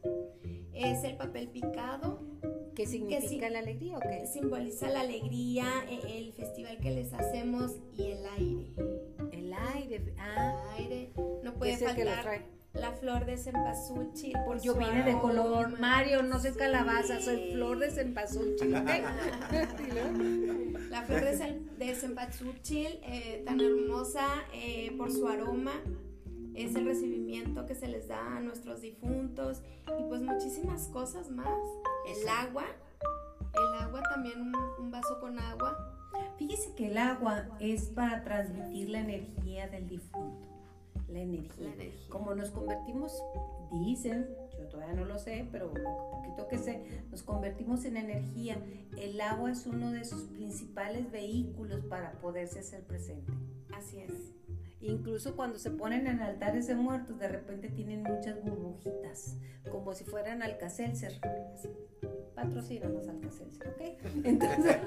Es 0.74 1.04
el 1.04 1.16
papel 1.18 1.48
picado, 1.50 2.20
¿Qué 2.76 2.86
significa 2.86 3.50
la 3.50 3.60
alegría 3.60 3.98
o 3.98 4.02
qué? 4.02 4.28
simboliza 4.28 4.90
la 4.90 5.00
alegría, 5.02 5.66
eh, 5.90 6.00
el 6.18 6.34
festival 6.34 6.78
que 6.80 6.92
les 6.92 7.14
hacemos 7.14 7.72
y 7.98 8.12
el 8.12 8.26
aire. 8.38 9.15
Aire. 9.74 10.14
Ah, 10.20 10.62
El 10.78 10.82
aire. 10.84 11.14
No 11.44 11.54
puede 11.54 11.74
es 11.74 11.82
el 11.82 11.96
que 11.96 12.04
lo 12.06 12.12
faltar 12.12 12.24
trae. 12.26 12.46
la 12.74 12.92
flor 12.92 13.26
de 13.26 13.38
cempasúchil 13.38 14.34
por 14.46 14.60
Yo 14.62 14.76
vine 14.76 15.04
de 15.04 15.18
color. 15.20 15.66
aroma. 15.68 15.78
Mario, 15.80 16.24
no 16.24 16.40
soy 16.40 16.52
calabaza, 16.54 17.22
soy 17.22 17.52
flor 17.54 17.80
de 17.80 17.92
cempasúchil. 17.92 18.72
La 20.90 21.02
flor 21.04 21.22
de, 21.22 21.62
de 21.78 21.96
cempasúchil, 21.96 23.00
eh, 23.04 23.44
tan 23.46 23.60
hermosa 23.60 24.26
eh, 24.54 24.94
por 24.98 25.12
su 25.12 25.28
aroma, 25.28 25.74
es 26.54 26.74
el 26.76 26.86
recibimiento 26.86 27.66
que 27.66 27.76
se 27.76 27.88
les 27.90 28.08
da 28.08 28.38
a 28.38 28.40
nuestros 28.40 28.80
difuntos 28.82 29.62
y 30.00 30.04
pues 30.08 30.22
muchísimas 30.22 30.88
cosas 30.88 31.30
más. 31.30 31.50
El 32.08 32.28
agua, 32.30 32.64
el 33.54 33.84
agua 33.84 34.02
también, 34.10 34.40
un, 34.42 34.56
un 34.80 34.92
vaso 34.92 35.20
con 35.20 35.38
agua. 35.38 35.92
Fíjese 36.38 36.74
que 36.76 36.88
el 36.88 36.98
agua 36.98 37.48
es 37.60 37.86
para 37.90 38.24
transmitir 38.24 38.90
la 38.90 39.00
energía 39.00 39.68
del 39.68 39.88
difunto. 39.88 40.48
la 41.08 41.20
energía. 41.20 41.68
La 41.68 41.74
energía. 41.74 42.10
Como 42.10 42.34
nos 42.34 42.50
convertimos, 42.50 43.24
dicen, 43.72 44.28
yo 44.58 44.68
todavía 44.68 44.96
no 44.96 45.06
lo 45.06 45.20
sé, 45.20 45.48
pero 45.52 45.72
lo 45.74 46.10
poquito 46.12 46.48
que 46.48 46.58
sé, 46.58 46.84
nos 47.12 47.24
convertimos 47.24 47.86
en 47.86 47.98
energía. 47.98 48.58
El 48.98 49.20
agua 49.22 49.52
es 49.52 49.66
uno 49.66 49.92
de 49.92 50.04
sus 50.04 50.24
principales 50.24 51.12
vehículos 51.12 51.86
para 51.86 52.14
poderse 52.14 52.60
hacer 52.60 52.84
presente. 52.84 53.32
Así 53.74 54.00
es. 54.00 54.12
Incluso 54.88 55.36
cuando 55.36 55.58
se 55.58 55.72
ponen 55.72 56.06
en 56.06 56.22
altares 56.22 56.68
de 56.68 56.76
muertos, 56.76 57.18
de 57.18 57.28
repente 57.28 57.70
tienen 57.70 58.04
muchas 58.04 58.42
burbujitas, 58.44 59.38
como 59.72 59.94
si 59.96 60.04
fueran 60.04 60.44
alcacelser. 60.44 61.20
Patrocínanos 62.36 63.08
alcacelser, 63.08 63.68
¿ok? 63.68 63.82
Entonces, 64.24 64.78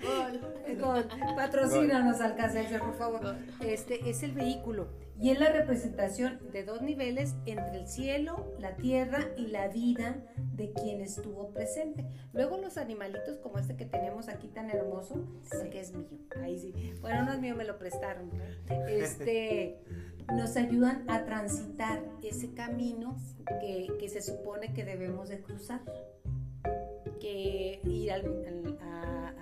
Gol. 1.02 1.34
patrocínanos 1.36 2.20
alcacelser, 2.20 2.80
por 2.80 2.94
favor. 2.94 3.36
Este 3.64 4.08
es 4.08 4.22
el 4.22 4.32
vehículo 4.32 4.88
y 5.20 5.30
es 5.30 5.38
la 5.40 5.50
representación 5.50 6.38
de 6.52 6.64
dos 6.64 6.80
niveles 6.82 7.34
entre 7.46 7.78
el 7.80 7.88
cielo, 7.88 8.54
la 8.58 8.76
tierra 8.76 9.20
y 9.36 9.48
la 9.48 9.68
vida 9.68 10.16
de 10.54 10.72
quien 10.72 11.00
estuvo 11.00 11.50
presente. 11.52 12.04
Luego 12.32 12.56
los 12.58 12.76
animalitos 12.78 13.38
como 13.38 13.58
este 13.58 13.76
que 13.76 13.84
tenemos 13.84 14.28
aquí 14.28 14.48
tan 14.48 14.70
hermoso, 14.70 15.24
que 15.70 15.80
es 15.80 15.92
mío. 15.92 16.08
Ahí 16.42 16.58
sí. 16.58 16.92
Bueno, 17.00 17.24
no 17.24 17.32
es 17.32 17.40
mío, 17.40 17.54
me 17.56 17.64
lo 17.64 17.78
prestaron. 17.78 18.30
Este 18.88 19.78
nos 20.34 20.56
ayudan 20.56 21.08
a 21.08 21.24
transitar 21.24 22.02
ese 22.22 22.52
camino 22.52 23.16
que, 23.62 23.88
que 23.98 24.08
se 24.10 24.20
supone 24.20 24.74
que 24.74 24.84
debemos 24.84 25.30
de 25.30 25.40
cruzar 25.40 25.80
que 27.20 27.80
ir 27.84 28.12
al, 28.12 28.20
al, 28.26 28.78
a- 28.82 28.97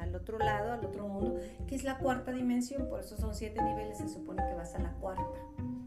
al 0.06 0.14
otro 0.16 0.38
lado, 0.38 0.72
al 0.72 0.84
otro 0.84 1.06
mundo, 1.08 1.38
que 1.66 1.74
es 1.74 1.84
la 1.84 1.98
cuarta 1.98 2.32
dimensión, 2.32 2.88
por 2.88 3.00
eso 3.00 3.16
son 3.16 3.34
siete 3.34 3.62
niveles, 3.62 3.98
se 3.98 4.08
supone 4.08 4.42
que 4.48 4.54
vas 4.54 4.74
a 4.74 4.78
la 4.80 4.92
cuarta. 4.94 5.24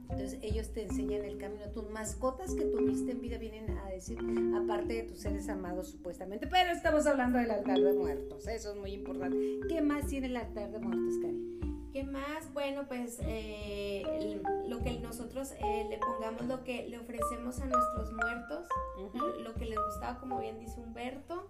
Entonces 0.10 0.40
ellos 0.42 0.72
te 0.74 0.84
enseñan 0.84 1.24
el 1.24 1.38
camino. 1.38 1.66
Tus 1.72 1.90
mascotas 1.92 2.54
que 2.54 2.66
tuviste 2.66 3.12
en 3.12 3.22
vida 3.22 3.38
vienen 3.38 3.78
a 3.78 3.90
decir, 3.90 4.18
aparte 4.56 4.94
de 4.94 5.04
tus 5.04 5.20
seres 5.20 5.48
amados 5.50 5.88
supuestamente, 5.90 6.48
pero 6.48 6.72
estamos 6.72 7.06
hablando 7.08 7.38
del 7.40 7.52
altar 7.52 7.80
de 7.80 7.94
muertos, 7.94 8.48
eso 8.48 8.72
es 8.72 8.78
muy 8.78 8.92
importante. 8.94 9.38
¿Qué 9.70 9.82
más 9.82 10.08
tiene 10.08 10.28
el 10.28 10.36
altar 10.38 10.72
de 10.72 10.80
muertos, 10.80 11.16
Cari? 11.22 11.60
¿Qué 11.94 12.04
más? 12.04 12.52
Bueno, 12.54 12.84
pues 12.88 13.18
eh, 13.22 14.04
el- 14.20 14.44
lo 14.70 14.80
que 14.84 15.00
nosotros 15.00 15.52
eh, 15.54 15.88
le 15.90 15.98
pongamos, 15.98 16.46
lo 16.48 16.64
que 16.64 16.88
le 16.88 17.00
ofrecemos 17.00 17.60
a 17.62 17.66
nuestros 17.66 18.12
muertos, 18.14 18.68
lo 19.44 19.54
que 19.56 19.66
les 19.66 19.80
gustaba, 19.88 20.20
como 20.20 20.40
bien 20.40 20.60
dice 20.60 20.80
Humberto, 20.82 21.50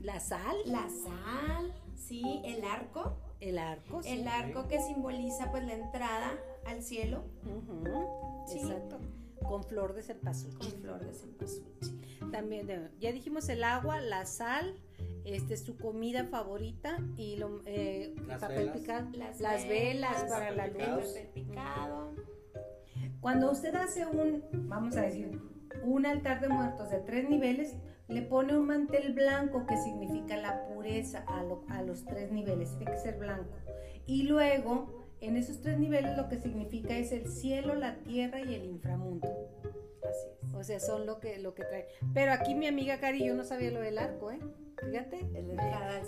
La 0.00 0.20
sal, 0.20 0.56
la 0.66 0.88
sal, 0.88 1.72
sí, 2.06 2.42
el 2.44 2.64
arco, 2.64 3.16
el 3.40 3.58
arco, 3.58 4.02
sí. 4.02 4.10
el 4.10 4.28
arco 4.28 4.68
que 4.68 4.80
simboliza 4.80 5.50
pues 5.50 5.64
la 5.64 5.74
entrada 5.74 6.32
al 6.66 6.82
cielo 6.82 7.24
Sí. 8.46 8.58
Exacto. 8.60 8.98
Con 9.46 9.64
flor 9.64 9.94
de 9.94 10.02
con 10.02 10.14
cempasúchil. 10.14 10.72
flor 10.80 11.04
de 11.04 11.12
cempasúchil. 11.14 12.00
También, 12.30 12.90
ya 13.00 13.12
dijimos 13.12 13.48
el 13.48 13.64
agua, 13.64 14.00
la 14.00 14.24
sal, 14.24 14.76
este 15.24 15.54
es 15.54 15.64
su 15.64 15.76
comida 15.76 16.24
favorita 16.24 16.98
y 17.16 17.36
lo, 17.36 17.60
eh, 17.66 18.14
Las 18.26 18.40
papel 18.40 18.58
velas. 18.58 18.76
picado, 18.76 19.08
las, 19.12 19.68
velas 19.68 20.24
para 20.24 20.50
la 20.52 20.66
luz. 20.68 21.06
papel 21.08 21.28
picado. 21.34 22.12
Cuando 23.20 23.50
usted 23.50 23.74
hace 23.74 24.06
un, 24.06 24.44
vamos 24.68 24.96
a 24.96 25.02
decir, 25.02 25.40
un 25.84 26.06
altar 26.06 26.40
de 26.40 26.48
muertos 26.48 26.90
de 26.90 26.98
tres 27.00 27.28
niveles, 27.28 27.74
le 28.08 28.22
pone 28.22 28.56
un 28.56 28.66
mantel 28.66 29.12
blanco 29.14 29.66
que 29.66 29.76
significa 29.76 30.36
la 30.36 30.66
pureza 30.66 31.24
a, 31.26 31.42
lo- 31.42 31.64
a 31.68 31.82
los 31.82 32.04
tres 32.04 32.30
niveles, 32.32 32.76
tiene 32.76 32.92
que 32.92 32.98
ser 32.98 33.18
blanco. 33.18 33.54
Y 34.06 34.24
luego, 34.24 35.04
en 35.20 35.36
esos 35.36 35.60
tres 35.60 35.78
niveles 35.78 36.16
lo 36.16 36.28
que 36.28 36.38
significa 36.40 36.96
es 36.96 37.12
el 37.12 37.26
cielo, 37.28 37.74
la 37.74 37.96
tierra 38.00 38.40
y 38.40 38.54
el 38.54 38.64
inframundo. 38.64 39.28
Así 40.02 40.28
es. 40.48 40.54
O 40.54 40.64
sea, 40.64 40.80
son 40.80 41.06
lo 41.06 41.20
que, 41.20 41.38
lo 41.38 41.54
que 41.54 41.64
trae. 41.64 41.86
Pero 42.12 42.32
aquí 42.32 42.54
mi 42.54 42.66
amiga 42.66 42.98
Cari, 42.98 43.24
yo 43.24 43.34
no 43.34 43.44
sabía 43.44 43.70
lo 43.70 43.80
del 43.80 43.98
arco, 43.98 44.30
¿eh? 44.32 44.38
Fíjate. 44.80 45.28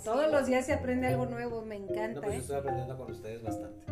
Todos 0.05 0.31
los 0.33 0.46
días 0.46 0.66
se 0.66 0.72
aprende 0.72 1.07
algo 1.07 1.27
nuevo, 1.27 1.62
me 1.62 1.79
No, 1.79 1.87
encanta. 1.90 2.20
pues 2.20 2.33
yo 2.33 2.38
¿eh? 2.38 2.40
estoy 2.40 2.57
aprendiendo 2.57 2.96
con 2.96 3.11
ustedes 3.11 3.42
bastante. 3.42 3.87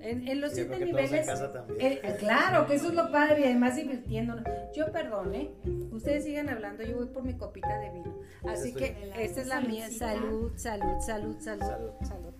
En, 0.00 0.28
en 0.28 0.40
los 0.40 0.50
Yo 0.52 0.56
siete 0.56 0.76
creo 0.76 0.86
que 0.86 0.92
todos 0.92 1.04
en 1.04 1.10
niveles. 1.10 1.26
casa 1.26 1.52
también. 1.52 1.80
eh, 1.80 2.00
eh, 2.02 2.16
claro, 2.18 2.66
que 2.66 2.74
eso 2.76 2.88
es 2.88 2.94
lo 2.94 3.10
padre 3.10 3.40
y 3.40 3.44
además 3.44 3.74
divirtiéndonos. 3.76 4.44
Yo 4.74 4.90
perdón, 4.92 5.34
¿eh? 5.34 5.50
Ustedes 5.90 6.24
sigan 6.24 6.48
hablando, 6.48 6.82
yo 6.84 6.96
voy 6.96 7.06
por 7.06 7.24
mi 7.24 7.34
copita 7.36 7.78
de 7.80 7.90
vino. 7.90 8.14
Así 8.46 8.68
Estoy- 8.68 8.82
que 8.94 9.12
esta 9.18 9.40
es 9.40 9.46
la 9.48 9.60
mía. 9.60 9.88
Salud, 9.90 10.52
salud, 10.56 11.00
salud, 11.00 11.36
salud, 11.40 11.64
Salud. 11.64 11.90
salud. 12.02 12.34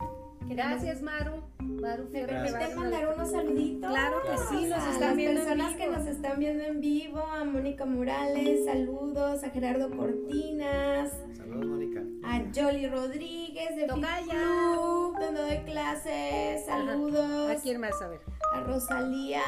Gracias, 0.48 1.02
Maru. 1.02 1.42
Maru 1.60 2.08
¿Me 2.12 2.24
permiten 2.24 2.76
mandar 2.78 3.14
unos 3.14 3.30
saluditos? 3.30 3.90
Claro 3.90 4.16
que 4.22 4.38
sí, 4.48 4.66
nos 4.66 4.78
a 4.82 4.90
están 4.92 5.00
las 5.08 5.16
viendo 5.16 5.40
en 5.40 5.46
personas 5.46 5.76
vivo. 5.76 5.78
que 5.78 5.96
nos 5.98 6.06
están 6.06 6.38
viendo 6.38 6.64
en 6.64 6.80
vivo, 6.80 7.18
a 7.20 7.44
Mónica 7.44 7.84
Morales, 7.84 8.64
saludos, 8.64 9.42
a 9.44 9.50
Gerardo 9.50 9.90
Cortinas, 9.96 11.12
Saludos, 11.36 11.66
Mónica. 11.66 12.02
a 12.24 12.42
Jolly 12.54 12.86
Rodríguez 12.88 13.76
de 13.76 13.86
Tocaya. 13.86 14.24
Club, 14.72 15.18
donde 15.18 15.40
doy 15.42 15.58
clases, 15.64 16.64
saludos, 16.66 17.50
¿A 17.50 17.56
quién 17.60 17.80
más? 17.80 18.00
A 18.00 18.08
ver. 18.08 18.20
a 18.54 18.60
Rosalía, 18.60 19.42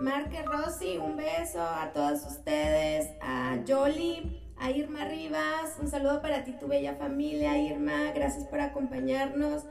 Marque 0.00 0.42
Rossi, 0.42 0.96
un 0.98 1.16
beso 1.16 1.60
a 1.60 1.90
todos 1.92 2.24
ustedes, 2.24 3.10
a 3.20 3.58
Jolly, 3.66 4.40
a 4.58 4.70
Irma 4.70 5.04
Rivas, 5.06 5.76
un 5.80 5.88
saludo 5.88 6.22
para 6.22 6.44
ti, 6.44 6.52
tu 6.58 6.66
bella 6.68 6.94
familia, 6.94 7.58
Irma, 7.58 8.12
gracias 8.14 8.44
por 8.44 8.60
acompañarnos, 8.60 9.64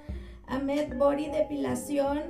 a 0.48 0.60
Med 0.60 0.96
Body 0.98 1.30
Depilación, 1.30 2.22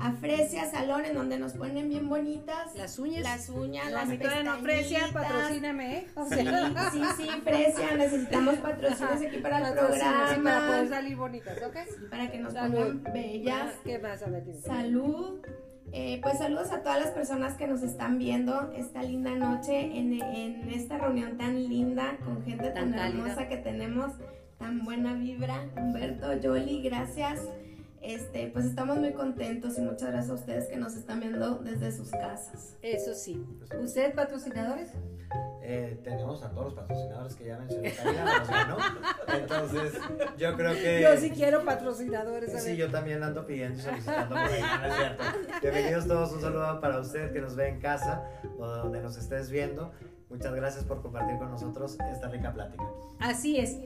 a 0.00 0.12
Fresia 0.12 0.70
Salón, 0.70 1.04
en 1.04 1.14
donde 1.14 1.38
nos 1.38 1.52
ponen 1.52 1.88
bien 1.88 2.08
bonitas 2.08 2.74
Las 2.76 2.98
uñas. 2.98 3.22
las 3.22 3.48
uñas, 3.50 3.84
No, 3.86 3.90
las 3.92 4.18
todavía 4.18 4.42
no, 4.42 4.56
Fresia, 4.60 4.98
pestañitas. 5.00 5.22
patrocíname, 5.32 5.96
¿eh? 5.98 6.06
Sí, 6.30 6.46
sí, 6.92 7.04
sí, 7.18 7.28
Fresia, 7.44 7.96
necesitamos 7.96 8.54
patrocinios 8.56 9.22
aquí 9.22 9.38
para 9.38 9.58
el 9.58 9.64
sí, 9.66 9.70
para 9.72 9.86
poder 9.86 10.38
programa, 10.40 10.88
salir 10.88 11.16
bonitas, 11.16 11.58
¿ok? 11.62 11.76
para 12.10 12.30
que 12.30 12.38
nos 12.38 12.52
Salud. 12.54 12.74
pongan 12.74 13.12
bellas. 13.12 13.74
¿Qué 13.84 13.98
más? 13.98 14.22
A 14.22 14.30
ver, 14.30 14.44
dime. 14.44 14.60
Salud. 14.60 15.40
Eh, 15.94 16.20
pues 16.22 16.38
saludos 16.38 16.72
a 16.72 16.82
todas 16.82 16.98
las 16.98 17.10
personas 17.10 17.54
que 17.58 17.66
nos 17.66 17.82
están 17.82 18.16
viendo 18.18 18.72
esta 18.72 19.02
linda 19.02 19.32
noche 19.34 19.78
en, 19.78 20.22
en 20.22 20.70
esta 20.70 20.96
reunión 20.96 21.36
tan 21.36 21.68
linda 21.68 22.16
con 22.24 22.42
gente 22.44 22.70
tan, 22.70 22.94
hermosa 22.94 23.46
que 23.46 23.58
tenemos, 23.58 24.12
tan 24.62 24.84
buena 24.84 25.12
vibra. 25.14 25.66
Humberto, 25.76 26.32
Yoli, 26.34 26.82
gracias. 26.82 27.40
Este, 28.00 28.48
pues 28.52 28.64
estamos 28.64 28.96
muy 28.98 29.12
contentos 29.12 29.76
y 29.78 29.80
muchas 29.80 30.10
gracias 30.10 30.30
a 30.30 30.34
ustedes 30.34 30.68
que 30.68 30.76
nos 30.76 30.94
están 30.94 31.18
viendo 31.20 31.56
desde 31.58 31.90
sus 31.92 32.10
casas. 32.10 32.76
Eso 32.80 33.12
sí. 33.14 33.44
¿Ustedes 33.80 34.14
patrocinadores? 34.14 34.90
Eh, 35.62 35.98
tenemos 36.04 36.42
a 36.44 36.50
todos 36.50 36.66
los 36.66 36.74
patrocinadores 36.74 37.34
que 37.36 37.44
ya 37.44 37.58
mencioné. 37.58 37.92
Ganó. 38.48 38.76
Entonces, 39.36 39.92
yo 40.38 40.56
creo 40.56 40.74
que. 40.74 41.00
Yo 41.02 41.16
sí 41.16 41.30
quiero 41.30 41.64
patrocinadores. 41.64 42.54
a 42.54 42.58
Sí, 42.60 42.70
ver. 42.70 42.76
yo 42.76 42.90
también 42.90 43.22
ando 43.22 43.44
pidiendo 43.46 43.78
y 43.78 43.82
solicitando 43.82 44.28
por 44.28 44.38
ahí, 44.38 44.60
no 44.62 44.86
es 44.86 44.94
cierto. 44.96 45.22
Bienvenidos 45.60 46.06
todos, 46.06 46.32
un 46.32 46.40
saludo 46.40 46.80
para 46.80 47.00
usted 47.00 47.32
que 47.32 47.40
nos 47.40 47.56
ve 47.56 47.68
en 47.68 47.80
casa 47.80 48.22
o 48.58 48.66
donde 48.66 49.00
nos 49.02 49.16
estés 49.16 49.50
viendo. 49.50 49.92
Muchas 50.28 50.54
gracias 50.54 50.84
por 50.84 51.02
compartir 51.02 51.36
con 51.38 51.50
nosotros 51.50 51.96
esta 52.12 52.28
rica 52.28 52.52
plática. 52.52 52.84
Así 53.20 53.58
es. 53.58 53.76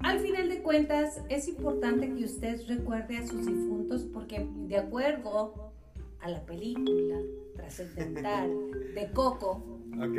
Al 0.00 0.20
final 0.20 0.48
de 0.48 0.62
cuentas, 0.62 1.20
es 1.28 1.48
importante 1.48 2.12
que 2.14 2.24
usted 2.24 2.60
recuerde 2.68 3.18
a 3.18 3.26
sus 3.26 3.46
difuntos 3.46 4.04
porque 4.12 4.46
de 4.66 4.78
acuerdo 4.78 5.72
a 6.20 6.28
la 6.28 6.40
película 6.44 7.18
trascendental 7.56 8.50
de 8.94 9.10
Coco, 9.12 9.62
Ok. 9.96 10.18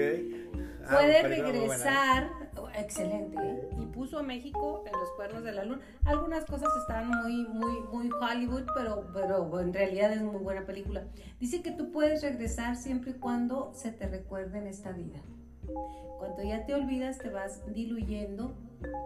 puede 0.90 1.22
regresar, 1.24 2.30
oh, 2.58 2.70
excelente, 2.78 3.38
¿eh? 3.38 3.70
y 3.82 3.86
puso 3.88 4.20
a 4.20 4.24
México 4.24 4.84
en 4.86 4.94
los 5.00 5.10
cuernos 5.12 5.44
de 5.44 5.52
la 5.52 5.66
luna. 5.66 5.82
Algunas 6.06 6.46
cosas 6.46 6.70
están 6.82 7.10
muy, 7.10 7.46
muy, 7.48 7.82
muy 7.92 8.10
Hollywood, 8.12 8.64
pero, 8.76 9.08
pero 9.14 9.60
en 9.60 9.74
realidad 9.74 10.14
es 10.14 10.22
muy 10.22 10.42
buena 10.42 10.66
película. 10.66 11.04
Dice 11.40 11.62
que 11.62 11.72
tú 11.72 11.92
puedes 11.92 12.22
regresar 12.22 12.76
siempre 12.76 13.12
y 13.12 13.16
cuando 13.16 13.72
se 13.74 13.92
te 13.92 14.08
recuerde 14.08 14.60
en 14.60 14.68
esta 14.68 14.92
vida. 14.92 15.20
Cuando 16.20 16.44
ya 16.44 16.66
te 16.66 16.74
olvidas, 16.74 17.18
te 17.18 17.30
vas 17.30 17.62
diluyendo 17.74 18.56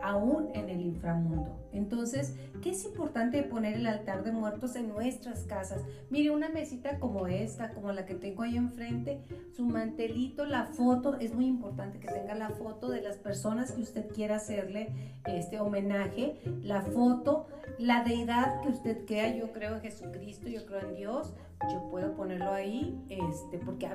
aún 0.02 0.50
en 0.54 0.70
el 0.70 0.82
inframundo. 0.82 1.58
Entonces, 1.72 2.36
¿qué 2.62 2.72
es 2.72 2.84
importante 2.86 3.44
poner 3.44 3.76
el 3.76 3.88
altar 3.88 4.24
de 4.24 4.32
muertos 4.32 4.76
en 4.76 4.90
nuestras 4.90 5.44
casas? 5.44 5.82
Mire, 6.10 6.32
una 6.32 6.50
mesita 6.50 7.00
como 7.00 7.28
esta, 7.28 7.74
como 7.74 7.92
la 7.92 8.06
que 8.06 8.16
tengo 8.16 8.44
ahí 8.44 8.58
enfrente, 8.58 9.22
su 9.56 9.66
mantelito, 9.66 10.46
la 10.46 10.66
foto, 10.66 11.16
es 11.20 11.34
muy 11.34 11.48
importante 11.48 12.00
que 12.00 12.08
tenga 12.08 12.36
la 12.36 12.50
foto 12.50 12.90
de 12.90 13.02
las 13.02 13.18
personas 13.18 13.72
que 13.72 13.82
usted 13.82 14.08
quiera 14.10 14.38
hacerle 14.38 14.90
este 15.26 15.60
homenaje, 15.60 16.40
la 16.64 16.82
foto, 16.82 17.48
la 17.78 18.04
deidad 18.04 18.62
que 18.62 18.70
usted 18.70 19.06
crea, 19.06 19.36
yo 19.36 19.52
creo 19.52 19.76
en 19.76 19.82
Jesucristo, 19.82 20.50
yo 20.50 20.66
creo 20.66 20.82
en 20.82 20.96
Dios, 20.96 21.34
yo 21.72 21.90
puedo 21.90 22.16
ponerlo 22.16 22.52
ahí, 22.52 23.00
este, 23.10 23.58
porque 23.60 23.88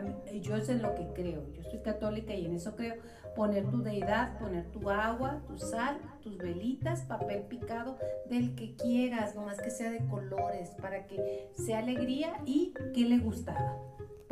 yo 0.42 0.56
es 0.56 0.68
en 0.68 0.82
lo 0.82 0.94
que 0.94 1.06
creo, 1.14 1.42
yo 1.52 1.62
soy 1.62 1.80
católica 1.80 2.34
y 2.34 2.44
en 2.46 2.54
eso 2.54 2.76
creo, 2.76 2.94
poner 3.34 3.68
tu 3.70 3.82
deidad, 3.82 4.38
poner 4.38 4.70
tu 4.70 4.90
agua, 4.90 5.42
tu 5.46 5.58
sal, 5.58 5.98
tus 6.22 6.38
velitas, 6.38 7.02
papel 7.02 7.42
picado, 7.42 7.98
del 8.28 8.54
que 8.54 8.76
quieras, 8.76 9.34
nomás 9.34 9.60
que 9.60 9.70
sea 9.70 9.90
de 9.90 10.06
colores, 10.06 10.70
para 10.80 11.06
que 11.06 11.50
sea 11.56 11.78
alegría 11.78 12.40
y 12.46 12.72
que 12.94 13.02
le 13.02 13.18
gustaba. 13.18 13.78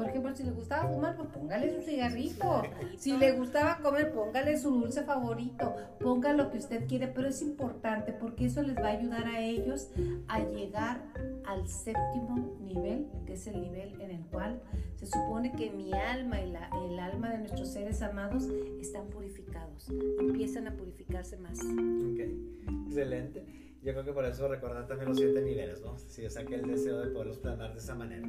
Por 0.02 0.10
ejemplo, 0.10 0.34
si 0.34 0.42
le 0.42 0.50
gustaba 0.50 0.88
fumar, 0.88 1.16
pues 1.16 1.28
póngale 1.28 1.76
su 1.76 1.82
cigarrito. 1.82 2.62
Si 2.96 3.16
le 3.16 3.32
gustaba 3.32 3.78
comer, 3.78 4.12
póngale 4.12 4.58
su 4.58 4.72
dulce 4.72 5.04
favorito. 5.04 5.76
Ponga 6.00 6.32
lo 6.32 6.50
que 6.50 6.58
usted 6.58 6.88
quiere, 6.88 7.06
pero 7.06 7.28
es 7.28 7.40
importante 7.40 8.12
porque 8.12 8.46
eso 8.46 8.62
les 8.62 8.74
va 8.76 8.88
a 8.88 8.98
ayudar 8.98 9.26
a 9.28 9.40
ellos 9.40 9.90
a 10.26 10.40
llegar 10.40 11.02
al 11.46 11.68
séptimo 11.68 12.58
nivel, 12.60 13.06
que 13.26 13.34
es 13.34 13.46
el 13.46 13.60
nivel 13.60 14.00
en 14.00 14.10
el 14.10 14.26
cual 14.26 14.60
se 14.96 15.06
supone 15.06 15.52
que 15.52 15.70
mi 15.70 15.92
alma 15.92 16.40
y 16.40 16.50
la, 16.50 16.68
el 16.84 16.98
alma 16.98 17.30
de 17.30 17.38
nuestros 17.38 17.68
seres 17.68 18.02
amados 18.02 18.48
están 18.80 19.06
purificados. 19.06 19.88
Empiezan 20.18 20.66
a 20.66 20.72
purificarse 20.76 21.36
más. 21.36 21.60
Ok, 21.60 22.88
excelente. 22.88 23.46
Yo 23.84 23.92
creo 23.92 24.04
que 24.04 24.12
por 24.12 24.24
eso 24.24 24.48
recordar 24.48 24.88
también 24.88 25.10
los 25.10 25.18
siete 25.18 25.42
niveles, 25.42 25.80
¿no? 25.80 25.96
Si 25.96 26.24
es 26.24 26.36
aquel 26.36 26.62
deseo 26.62 26.98
de 26.98 27.10
poderlos 27.10 27.38
planear 27.38 27.72
de 27.72 27.78
esa 27.78 27.94
manera 27.94 28.26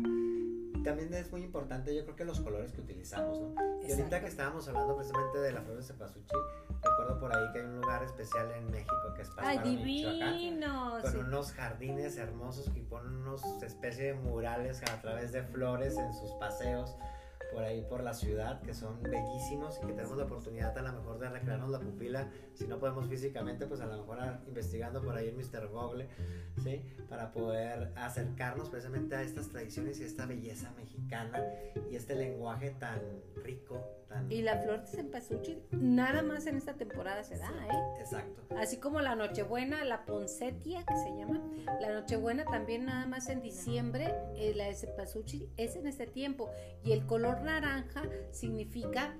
también 0.84 1.14
es 1.14 1.32
muy 1.32 1.44
importante, 1.44 1.96
yo 1.96 2.04
creo 2.04 2.16
que 2.16 2.26
los 2.26 2.40
colores 2.42 2.72
que 2.72 2.82
utilizamos, 2.82 3.40
¿no? 3.40 3.56
Y 3.82 3.92
ahorita 3.92 4.20
que 4.22 4.28
estábamos 4.28 4.68
hablando 4.68 4.96
precisamente 4.96 5.40
de 5.40 5.52
la 5.52 5.62
flor 5.62 5.78
de 5.78 5.84
cempasúchil, 5.84 6.38
recuerdo 6.84 7.20
por 7.20 7.36
ahí 7.36 7.52
que 7.52 7.60
hay 7.60 7.66
un 7.66 7.82
lugar 7.82 8.04
especial 8.04 8.52
en 8.52 8.70
México 8.72 9.14
que 9.16 9.22
es 9.22 9.30
Ay, 9.38 9.60
divino. 9.60 11.00
con 11.02 11.18
unos 11.18 11.52
jardines 11.54 12.18
hermosos 12.18 12.70
que 12.70 12.82
ponen 12.82 13.14
unos 13.16 13.44
especie 13.64 14.06
de 14.06 14.14
murales 14.14 14.82
a 14.84 15.02
través 15.02 15.32
de 15.32 15.44
flores 15.44 15.98
en 15.98 16.14
sus 16.14 16.32
paseos 16.34 16.96
por 17.54 17.64
ahí 17.64 17.82
por 17.88 18.04
la 18.04 18.14
ciudad 18.14 18.62
que 18.62 18.74
son 18.74 19.02
bellísimos 19.04 19.80
y 19.82 19.86
que 19.86 19.94
tenemos 19.94 20.18
la 20.18 20.26
oportunidad 20.26 20.78
a 20.78 20.82
lo 20.82 20.94
mejor 20.94 21.20
de 21.20 21.30
recrearnos 21.30 21.70
la 21.70 21.80
pupila 21.80 22.30
si 22.54 22.68
no 22.68 22.80
podemos 22.80 23.08
físicamente 23.08 23.68
pues 23.68 23.82
a 23.82 23.86
lo 23.86 23.98
mejor 23.98 24.20
investigando 24.48 25.02
por 25.02 25.16
ahí 25.16 25.30
en 25.30 25.38
Mr. 25.38 25.68
Google 25.68 26.08
¿sí? 26.64 26.82
para 27.10 27.32
poder 27.32 27.92
acercarnos 27.96 28.70
precisamente 28.70 29.16
a 29.16 29.22
estas 29.22 29.50
tradiciones 29.50 30.00
y 30.00 30.04
esta 30.04 30.26
belleza 30.26 30.72
mexicana 30.72 31.42
y 31.90 31.96
este 31.96 32.16
lenguaje 32.16 32.72
tan 32.72 33.00
rico 33.44 33.80
tan... 34.08 34.32
y 34.32 34.42
la 34.42 34.58
flor 34.58 34.82
de 34.82 34.88
cempasúchil 34.88 35.64
nada 35.72 36.22
más 36.22 36.48
en 36.48 36.58
esta 36.58 36.74
temporada 36.74 37.24
se 37.24 37.38
da 37.38 37.50
¿eh? 37.50 38.02
exacto 38.02 38.42
así 38.58 38.78
como 38.78 39.02
la 39.02 39.16
nochebuena 39.16 39.84
la 39.84 40.06
poncetia 40.06 40.84
que 40.84 40.96
se 40.96 41.16
llama 41.18 41.40
la 41.82 41.94
nochebuena 41.94 42.46
también 42.46 42.86
nada 42.86 43.06
más 43.06 43.30
en 43.30 43.42
diciembre 43.42 44.14
eh, 44.36 44.54
la 44.56 44.66
de 44.66 44.76
cempasúchil 44.76 45.50
es 45.58 45.76
en 45.76 45.88
este 45.88 46.08
tiempo 46.08 46.50
y 46.84 46.92
el 46.92 47.06
color 47.06 47.43
naranja 47.44 48.04
significa 48.32 49.16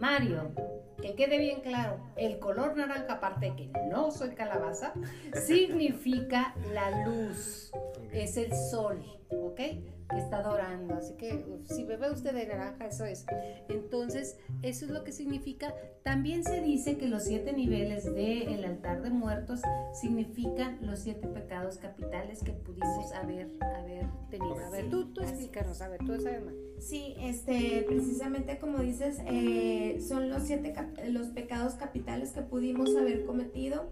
Mario, 0.00 0.52
que 1.00 1.14
quede 1.14 1.38
bien 1.38 1.60
claro, 1.60 2.00
el 2.16 2.38
color 2.38 2.76
naranja, 2.76 3.14
aparte 3.14 3.46
de 3.50 3.56
que 3.56 3.70
no 3.90 4.10
soy 4.10 4.30
calabaza, 4.30 4.92
significa 5.46 6.54
la 6.72 7.04
luz, 7.04 7.70
es 8.12 8.36
el 8.36 8.52
sol, 8.70 9.02
¿ok? 9.30 9.60
que 10.08 10.18
está 10.18 10.38
adorando. 10.38 10.94
Así 10.94 11.14
que 11.14 11.44
si 11.64 11.84
bebe 11.84 12.10
usted 12.10 12.34
de 12.34 12.46
naranja, 12.46 12.86
eso 12.86 13.04
es. 13.04 13.26
Entonces, 13.68 14.38
eso 14.62 14.86
es 14.86 14.90
lo 14.90 15.04
que 15.04 15.12
significa. 15.12 15.74
También 16.02 16.44
se 16.44 16.60
dice 16.62 16.96
que 16.96 17.06
los 17.06 17.24
siete 17.24 17.52
niveles 17.52 18.04
del 18.04 18.64
altar 18.64 19.02
de 19.02 19.10
muertos 19.10 19.60
significan 19.92 20.78
los 20.82 21.00
siete 21.00 21.28
pecados 21.28 21.76
capitales 21.78 22.42
que 22.42 22.52
pudimos 22.52 23.12
haber, 23.12 23.50
haber 23.60 24.06
tenido. 24.30 24.58
A 24.58 24.70
ver, 24.70 24.88
tú, 24.88 25.12
tú 25.12 25.20
explícanos, 25.20 25.82
a 25.82 25.88
ver, 25.88 25.98
tú 25.98 26.18
sabes 26.20 26.44
más. 26.44 26.54
Sí, 26.78 27.14
este, 27.18 27.84
precisamente 27.86 28.58
como 28.58 28.78
dices, 28.78 29.18
eh, 29.26 30.00
son 30.00 30.30
los 30.30 30.44
siete 30.44 30.72
los 31.08 31.28
pecados 31.28 31.74
capitales 31.74 32.30
que 32.30 32.42
pudimos 32.42 32.94
haber 32.96 33.24
cometido 33.24 33.90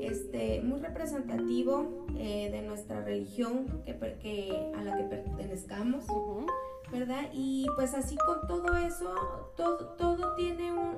este, 0.00 0.60
muy 0.62 0.80
representativo 0.80 2.06
eh, 2.16 2.50
de 2.50 2.62
nuestra 2.62 3.02
religión 3.02 3.82
que, 3.84 3.96
que, 4.20 4.72
a 4.76 4.82
la 4.82 4.96
que 4.96 5.04
pertenezcamos, 5.04 6.04
¿verdad? 6.92 7.30
Y 7.32 7.66
pues 7.76 7.94
así 7.94 8.16
con 8.16 8.46
todo 8.46 8.76
eso, 8.76 9.14
todo, 9.56 9.94
todo 9.96 10.34
tiene 10.36 10.72
un, 10.72 10.94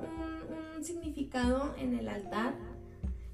significado 0.81 1.73
en 1.79 1.97
el 1.97 2.07
altar. 2.07 2.53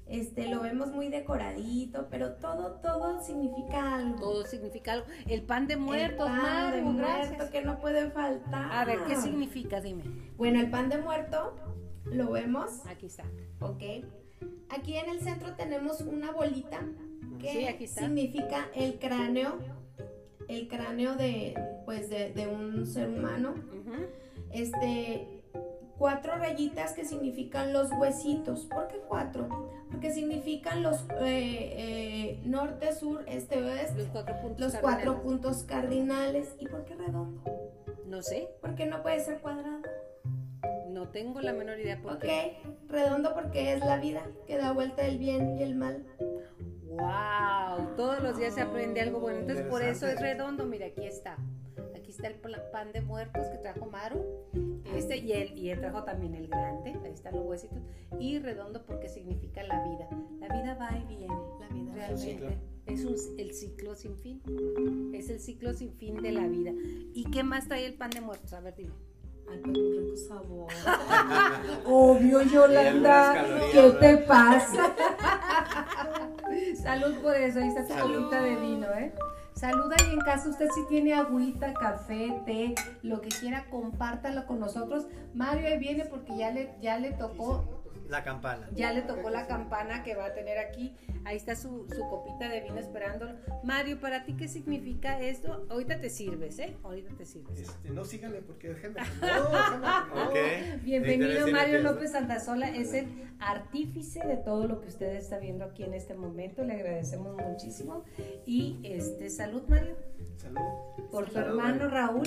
Este, 0.06 0.48
lo 0.48 0.60
vemos 0.60 0.92
muy 0.92 1.08
decoradito, 1.08 2.08
pero 2.10 2.34
todo, 2.36 2.80
todo 2.80 3.22
significa 3.22 3.96
algo. 3.96 4.18
Todo 4.18 4.46
significa 4.46 4.92
algo. 4.94 5.06
El 5.26 5.42
pan 5.42 5.66
de 5.66 5.76
muertos, 5.76 6.30
el 6.30 6.40
pan 6.40 6.72
de 6.72 6.82
muerto 6.82 7.50
que 7.50 7.62
no 7.62 7.80
puede 7.80 8.10
faltar. 8.10 8.72
A 8.72 8.84
ver, 8.86 9.04
¿qué 9.06 9.16
significa? 9.16 9.80
Dime. 9.82 10.04
Bueno, 10.38 10.58
el 10.60 10.70
pan 10.70 10.88
de 10.88 10.98
muerto 10.98 11.54
lo 12.06 12.30
vemos. 12.30 12.86
Aquí 12.86 13.06
está. 13.06 13.24
Ok. 13.60 13.82
Aquí 14.68 14.96
en 14.96 15.08
el 15.08 15.20
centro 15.20 15.54
tenemos 15.54 16.00
una 16.00 16.32
bolita 16.32 16.80
que 17.38 17.86
significa 17.86 18.68
el 18.74 18.98
cráneo, 18.98 19.58
el 20.48 20.68
cráneo 20.68 21.16
de, 21.16 21.54
pues 21.84 22.08
de, 22.10 22.48
un 22.48 22.86
ser 22.86 23.08
humano. 23.08 23.54
Este, 24.50 25.42
cuatro 25.98 26.36
rayitas 26.36 26.92
que 26.92 27.04
significan 27.04 27.72
los 27.72 27.90
huesitos. 27.92 28.66
¿Por 28.66 28.88
qué 28.88 28.98
cuatro? 29.08 29.48
Porque 29.90 30.12
significan 30.12 30.82
los 30.82 31.02
eh, 31.20 31.74
eh, 31.76 32.42
norte, 32.44 32.92
sur, 32.94 33.24
este, 33.26 33.62
oeste. 33.62 33.98
Los 33.98 34.08
cuatro 34.08 34.40
puntos 34.40 34.60
los 34.60 34.76
cuatro 34.76 35.22
puntos 35.22 35.62
cardinales. 35.64 36.54
¿Y 36.58 36.66
por 36.66 36.84
qué 36.84 36.94
redondo? 36.94 37.42
No 38.06 38.22
sé. 38.22 38.48
Porque 38.60 38.86
no 38.86 39.02
puede 39.02 39.20
ser 39.20 39.40
cuadrado. 39.40 39.82
No 40.94 41.08
tengo 41.08 41.40
la 41.40 41.52
menor 41.52 41.80
idea 41.80 42.00
por 42.00 42.12
Ok, 42.12 42.24
redondo 42.88 43.34
porque 43.34 43.72
es 43.72 43.80
la 43.80 43.98
vida 43.98 44.24
que 44.46 44.56
da 44.56 44.70
vuelta 44.70 45.04
el 45.04 45.18
bien 45.18 45.58
y 45.58 45.62
el 45.64 45.74
mal. 45.74 46.06
¡Wow! 46.84 47.96
Todos 47.96 48.22
los 48.22 48.38
días 48.38 48.54
se 48.54 48.60
aprende 48.60 49.00
algo 49.00 49.18
bueno. 49.18 49.40
Entonces, 49.40 49.66
por 49.66 49.82
eso 49.82 50.06
es 50.06 50.20
redondo. 50.20 50.64
Mira, 50.66 50.86
aquí 50.86 51.04
está. 51.04 51.36
Aquí 51.96 52.12
está 52.12 52.28
el 52.28 52.36
pan 52.70 52.92
de 52.92 53.00
muertos 53.00 53.44
que 53.48 53.58
trajo 53.58 53.86
Maru. 53.86 54.24
Este, 54.94 55.16
y 55.16 55.32
él, 55.32 55.58
y 55.58 55.70
él 55.70 55.80
trajo 55.80 56.04
también 56.04 56.36
el 56.36 56.46
grande. 56.46 56.96
Ahí 57.04 57.12
están 57.12 57.34
los 57.34 57.44
huesitos. 57.44 57.82
Y 58.20 58.38
redondo 58.38 58.86
porque 58.86 59.08
significa 59.08 59.64
la 59.64 59.82
vida. 59.82 60.08
La 60.38 60.46
vida 60.54 60.74
va 60.74 60.96
y 60.96 61.04
viene. 61.06 61.34
La 61.58 61.68
vida 61.74 61.92
realmente. 61.92 62.56
Es 62.86 63.04
un, 63.04 63.16
el 63.36 63.52
ciclo 63.52 63.96
sin 63.96 64.16
fin. 64.16 64.40
Es 65.12 65.28
el 65.28 65.40
ciclo 65.40 65.74
sin 65.74 65.92
fin 65.94 66.22
de 66.22 66.30
la 66.30 66.46
vida. 66.46 66.70
¿Y 67.12 67.24
qué 67.32 67.42
más 67.42 67.66
trae 67.66 67.84
el 67.84 67.94
pan 67.94 68.10
de 68.10 68.20
muertos? 68.20 68.52
A 68.52 68.60
ver, 68.60 68.76
dime. 68.76 68.92
Ay, 69.50 69.60
pero 69.62 70.16
sabor. 70.16 70.68
Obvio, 71.86 72.42
Yolanda. 72.42 73.44
¿Qué 73.72 73.90
te 74.00 74.16
pasa? 74.18 74.94
Salud 76.82 77.14
por 77.22 77.34
eso. 77.34 77.60
Ahí 77.60 77.68
está 77.68 77.86
tu 77.86 77.94
copita 77.94 78.42
de 78.42 78.56
vino, 78.56 78.86
¿eh? 78.94 79.12
Saluda 79.54 79.94
y 80.08 80.14
en 80.14 80.20
casa 80.20 80.48
usted 80.48 80.68
si 80.74 80.84
tiene 80.88 81.14
agüita, 81.14 81.72
café, 81.74 82.42
té, 82.44 82.74
lo 83.02 83.20
que 83.20 83.28
quiera, 83.28 83.64
compártalo 83.70 84.46
con 84.46 84.58
nosotros. 84.58 85.06
Mario 85.32 85.68
ahí 85.68 85.78
viene 85.78 86.04
porque 86.06 86.36
ya 86.36 86.50
le, 86.50 86.74
ya 86.82 86.98
le 86.98 87.12
tocó 87.12 87.83
la 88.08 88.22
campana. 88.22 88.68
Ya 88.74 88.92
le 88.92 89.02
tocó 89.02 89.30
la 89.30 89.46
campana 89.46 90.02
que 90.02 90.14
va 90.14 90.26
a 90.26 90.34
tener 90.34 90.58
aquí. 90.58 90.96
Ahí 91.24 91.36
está 91.36 91.56
su, 91.56 91.86
copita 92.10 92.48
de 92.48 92.60
vino 92.60 92.78
esperándolo. 92.78 93.32
Mario, 93.62 93.98
¿para 93.98 94.24
ti 94.24 94.34
qué 94.34 94.46
significa 94.46 95.20
esto? 95.20 95.66
Ahorita 95.70 96.00
te 96.00 96.10
sirves, 96.10 96.58
¿eh? 96.58 96.76
Ahorita 96.82 97.14
te 97.16 97.24
sirves. 97.24 97.60
Este, 97.60 97.90
no, 97.90 98.04
síganle 98.04 98.42
porque 98.42 98.68
déjenme. 98.68 99.00
Bienvenido 100.82 101.48
Mario 101.48 101.82
López 101.82 102.12
Santasola. 102.12 102.68
Es 102.68 102.92
el 102.92 103.06
artífice 103.40 104.26
de 104.26 104.36
todo 104.36 104.68
lo 104.68 104.80
que 104.80 104.88
usted 104.88 105.14
está 105.16 105.38
viendo 105.38 105.64
aquí 105.64 105.82
en 105.82 105.94
este 105.94 106.14
momento. 106.14 106.62
Le 106.62 106.74
agradecemos 106.74 107.36
muchísimo. 107.36 108.04
Y 108.44 108.80
este, 108.84 109.30
salud, 109.30 109.62
Mario. 109.68 109.96
Salud. 110.36 110.60
Por 111.10 111.30
su 111.30 111.38
hermano 111.38 111.88
Raúl. 111.88 112.26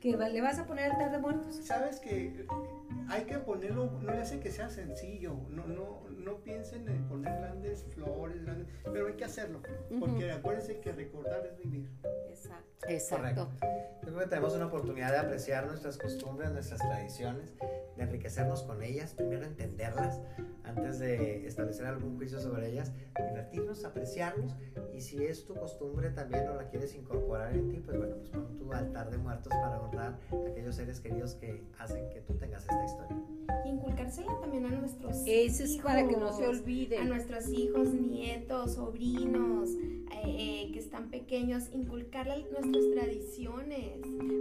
Que 0.00 0.16
le 0.16 0.40
vas 0.40 0.58
a 0.58 0.66
poner 0.66 0.90
altar 0.90 1.12
de 1.12 1.18
muertos. 1.18 1.56
Sabes 1.56 2.00
que 2.00 2.46
hay 3.08 3.24
que 3.24 3.38
ponerlo, 3.38 3.90
no 4.00 4.12
le 4.12 4.18
hace 4.18 4.40
que 4.40 4.50
sea 4.50 4.70
sencillo, 4.70 5.36
no, 5.48 5.66
no, 5.66 6.02
no 6.10 6.36
piensen 6.42 6.88
en 6.88 7.06
poner 7.08 7.40
grandes 7.40 7.84
flores, 7.94 8.42
grandes, 8.44 8.68
pero 8.84 9.08
hay 9.08 9.14
que 9.14 9.24
hacerlo, 9.24 9.60
porque 9.98 10.30
acuérdense 10.30 10.80
que 10.80 10.92
recordar 10.92 11.46
es 11.46 11.58
vivir. 11.58 11.88
Exacto. 12.28 12.70
Exacto. 12.88 13.50
Yo 14.02 14.08
creo 14.08 14.18
que 14.20 14.26
tenemos 14.26 14.54
una 14.54 14.66
oportunidad 14.66 15.12
de 15.12 15.18
apreciar 15.18 15.66
nuestras 15.66 15.98
costumbres, 15.98 16.50
nuestras 16.52 16.80
tradiciones, 16.80 17.52
de 18.00 18.06
enriquecernos 18.06 18.62
con 18.62 18.82
ellas, 18.82 19.12
primero 19.14 19.44
entenderlas 19.44 20.20
antes 20.64 20.98
de 20.98 21.46
establecer 21.46 21.86
algún 21.86 22.16
juicio 22.16 22.40
sobre 22.40 22.70
ellas, 22.70 22.92
divertirnos, 23.16 23.84
apreciarlos 23.84 24.54
y 24.94 25.00
si 25.00 25.22
es 25.24 25.44
tu 25.44 25.54
costumbre 25.54 26.10
también 26.10 26.48
o 26.48 26.54
la 26.54 26.68
quieres 26.68 26.94
incorporar 26.94 27.54
en 27.54 27.68
ti, 27.68 27.80
pues 27.84 27.98
bueno, 27.98 28.16
pues 28.16 28.30
pon 28.30 28.56
tu 28.56 28.72
altar 28.72 29.10
de 29.10 29.18
muertos 29.18 29.52
para 29.52 29.80
honrar 29.80 30.18
a 30.32 30.50
aquellos 30.50 30.76
seres 30.76 31.00
queridos 31.00 31.34
que 31.34 31.62
hacen 31.78 32.08
que 32.10 32.20
tú 32.22 32.34
tengas 32.34 32.62
esta 32.62 32.84
historia. 32.84 33.16
inculcársela 33.66 34.40
también 34.40 34.64
a 34.66 34.70
nuestros 34.70 35.22
Eso 35.26 35.64
es 35.64 35.76
para 35.78 36.06
que 36.06 36.16
no 36.16 36.32
se 36.32 36.46
olvide. 36.46 36.98
A 36.98 37.04
nuestros 37.04 37.48
hijos, 37.48 37.92
nietos, 37.92 38.74
sobrinos, 38.74 39.70
eh, 39.70 40.22
eh, 40.24 40.70
que 40.72 40.78
están 40.78 41.10
pequeños, 41.10 41.64
inculcarle 41.72 42.46
nuestras 42.50 42.84
tradiciones. 42.94 44.00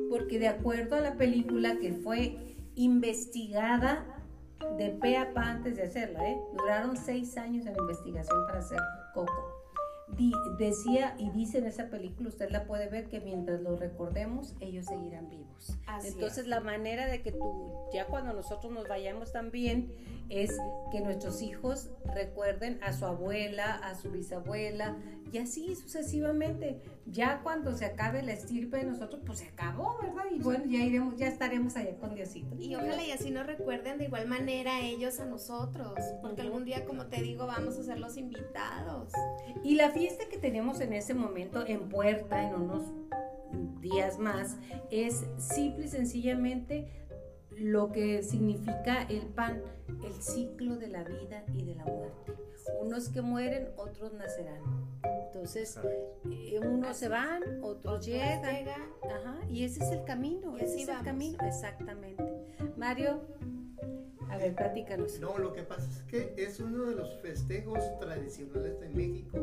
Porque 0.10 0.40
de 0.40 0.48
acuerdo 0.48 0.96
a 0.96 1.02
la 1.02 1.16
película 1.16 1.78
que 1.80 1.94
fue 1.94 2.38
investigada 2.84 4.06
de 4.78 4.90
pe 4.90 5.18
a 5.18 5.34
pa 5.34 5.44
antes 5.50 5.76
de 5.76 5.84
hacerla, 5.84 6.28
¿eh? 6.30 6.40
Duraron 6.58 6.96
seis 6.98 7.38
años 7.38 7.66
en 7.66 7.76
investigación 7.78 8.46
para 8.48 8.60
hacer 8.60 8.80
Coco. 9.14 9.56
Di- 10.18 10.34
decía 10.58 11.14
y 11.20 11.30
dice 11.30 11.60
en 11.60 11.66
esa 11.68 11.90
película, 11.90 12.30
usted 12.30 12.50
la 12.50 12.66
puede 12.66 12.88
ver, 12.90 13.08
que 13.10 13.20
mientras 13.20 13.62
lo 13.62 13.76
recordemos, 13.78 14.56
ellos 14.60 14.86
seguirán 14.86 15.30
vivos. 15.30 15.78
Así 15.86 16.08
Entonces 16.10 16.40
es. 16.40 16.48
la 16.48 16.62
manera 16.62 17.06
de 17.08 17.22
que 17.22 17.32
tú, 17.32 17.74
ya 17.94 18.06
cuando 18.08 18.34
nosotros 18.34 18.72
nos 18.74 18.88
vayamos 18.88 19.32
también, 19.32 19.94
es 20.30 20.56
que 20.92 21.02
nuestros 21.02 21.42
hijos 21.42 21.90
recuerden 22.14 22.80
a 22.84 22.94
su 22.94 23.06
abuela, 23.06 23.76
a 23.76 23.96
su 23.96 24.12
bisabuela, 24.12 24.98
y 25.32 25.38
así 25.38 25.76
sucesivamente. 25.76 26.82
Ya 27.06 27.42
cuando 27.42 27.76
se 27.76 27.86
acabe 27.86 28.22
la 28.22 28.34
estirpe 28.34 28.78
de 28.78 28.84
nosotros, 28.84 29.22
pues 29.26 29.40
se 29.40 29.48
acabó, 29.48 29.98
¿verdad? 30.02 30.24
Y 30.32 30.40
bueno, 30.40 30.66
ya 30.66 30.80
iremos, 30.80 31.18
ya 31.18 31.28
estaremos 31.28 31.76
allá 31.76 31.96
con 31.98 32.16
Diosito. 32.16 32.56
Y 32.60 32.76
ojalá 32.76 33.04
y 33.04 33.12
así 33.12 33.32
nos 33.32 33.46
recuerden 33.46 33.98
de 33.98 34.06
igual 34.06 34.28
manera 34.28 34.82
ellos 34.82 35.20
a 35.20 35.26
nosotros, 35.26 36.00
porque 36.22 36.42
algún 36.42 36.66
día, 36.66 36.86
como 36.86 37.08
te 37.08 37.22
digo, 37.22 37.48
vamos 37.48 37.78
a 37.78 37.84
ser 37.84 38.00
los 38.00 38.18
invitados. 38.18 39.12
Y 39.64 39.76
la 39.76 39.90
fiesta 39.92 40.26
que 40.30 40.38
tenemos 40.38 40.80
en 40.82 40.94
ese 40.94 41.14
momento 41.14 41.66
en 41.66 41.90
Puerta, 41.90 42.48
en 42.48 42.56
unos 42.56 42.84
días 43.82 44.20
más, 44.20 44.58
es 44.92 45.26
simple 45.38 45.86
y 45.86 45.90
sencillamente 45.90 46.88
lo 47.60 47.92
que 47.92 48.24
significa 48.24 49.04
el 49.10 49.28
pan, 49.28 49.62
el 50.04 50.14
ciclo 50.22 50.78
de 50.78 50.88
la 50.88 51.04
vida 51.04 51.44
y 51.54 51.64
de 51.64 51.76
la 51.76 51.86
muerte. 51.86 52.34
Unos 52.82 53.10
que 53.10 53.22
mueren, 53.22 53.70
otros 53.76 54.14
nacerán. 54.14 54.62
Entonces, 55.26 55.80
eh, 56.30 56.60
unos 56.60 56.98
se 56.98 57.10
van, 57.10 57.42
otros 57.62 58.06
llegan. 58.06 58.42
Llegan. 58.42 58.82
Ajá, 59.04 59.40
y 59.50 59.64
ese 59.64 59.84
es 59.84 59.92
el 59.92 60.04
camino, 60.04 60.58
Y 60.58 60.62
ese 60.62 60.84
es 60.84 60.90
el 60.90 61.02
camino, 61.04 61.38
exactamente. 61.46 62.24
Mario, 62.78 63.22
a 64.30 64.38
ver, 64.38 64.56
platícanos. 64.56 65.20
No, 65.20 65.38
lo 65.38 65.54
que 65.54 65.64
pasa 65.64 65.90
es 65.90 66.04
que 66.04 66.34
es 66.38 66.60
uno 66.60 66.86
de 66.86 66.96
los 66.96 67.16
festejos 67.22 67.80
tradicionales 68.00 68.80
de 68.80 68.90
México. 68.90 69.38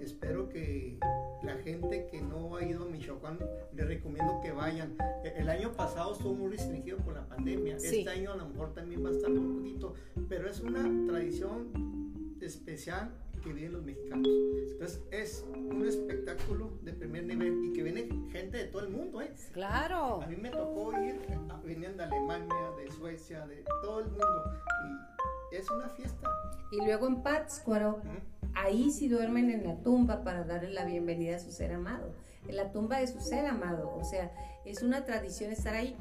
Espero 0.00 0.48
que 0.48 0.98
la 1.42 1.56
gente 1.58 2.06
que 2.10 2.20
no 2.22 2.56
ha 2.56 2.64
ido 2.64 2.84
a 2.84 2.86
Michoacán, 2.86 3.38
les 3.74 3.86
recomiendo 3.86 4.40
que 4.42 4.52
vayan. 4.52 4.96
E- 5.24 5.34
El 5.38 5.48
año 5.48 5.72
pasado 5.72 6.12
estuvo 6.12 6.34
muy 6.34 6.50
restringido 6.52 6.98
por 6.98 7.14
la 7.14 7.26
pandemia. 7.28 7.78
Sí. 7.78 7.98
Este 8.00 8.10
año 8.10 8.32
a 8.32 8.36
lo 8.36 8.48
mejor 8.48 8.72
también 8.74 9.04
va 9.04 9.10
a 9.10 9.12
estar 9.12 9.30
un 9.30 9.56
poquito, 9.58 9.94
pero 10.28 10.48
es 10.48 10.60
una 10.60 10.82
tradición 11.10 11.68
especial 12.40 13.10
que 13.40 13.52
viven 13.52 13.72
los 13.72 13.82
mexicanos. 13.84 14.28
Entonces 14.72 15.02
es 15.10 15.44
un 15.54 15.86
espectáculo 15.86 16.70
de 16.82 16.92
primer 16.92 17.24
nivel 17.24 17.64
y 17.66 17.72
que 17.72 17.82
viene 17.82 18.08
gente 18.30 18.58
de 18.58 18.64
todo 18.64 18.82
el 18.82 18.90
mundo, 18.90 19.20
¿eh? 19.20 19.32
Claro. 19.52 20.22
A 20.22 20.26
mí 20.26 20.36
me 20.36 20.50
tocó 20.50 20.92
ir, 21.02 21.20
venían 21.64 21.96
de 21.96 22.04
Alemania, 22.04 22.70
de 22.78 22.90
Suecia, 22.92 23.46
de 23.46 23.64
todo 23.82 24.00
el 24.00 24.06
mundo. 24.06 24.44
Y 25.52 25.56
es 25.56 25.70
una 25.70 25.88
fiesta. 25.90 26.28
Y 26.70 26.76
luego 26.84 27.06
en 27.06 27.22
Pátzcuaro, 27.22 27.98
¿Mm? 28.04 28.48
ahí 28.54 28.90
sí 28.90 29.08
duermen 29.08 29.50
en 29.50 29.64
la 29.64 29.76
tumba 29.82 30.22
para 30.22 30.44
darle 30.44 30.70
la 30.72 30.84
bienvenida 30.84 31.36
a 31.36 31.38
su 31.38 31.50
ser 31.50 31.72
amado. 31.72 32.12
En 32.46 32.56
la 32.56 32.70
tumba 32.72 32.98
de 32.98 33.06
su 33.06 33.20
ser 33.20 33.46
amado. 33.46 33.94
O 33.94 34.04
sea, 34.04 34.30
es 34.64 34.82
una 34.82 35.04
tradición 35.04 35.50
estar 35.52 35.74
ahí. 35.74 35.96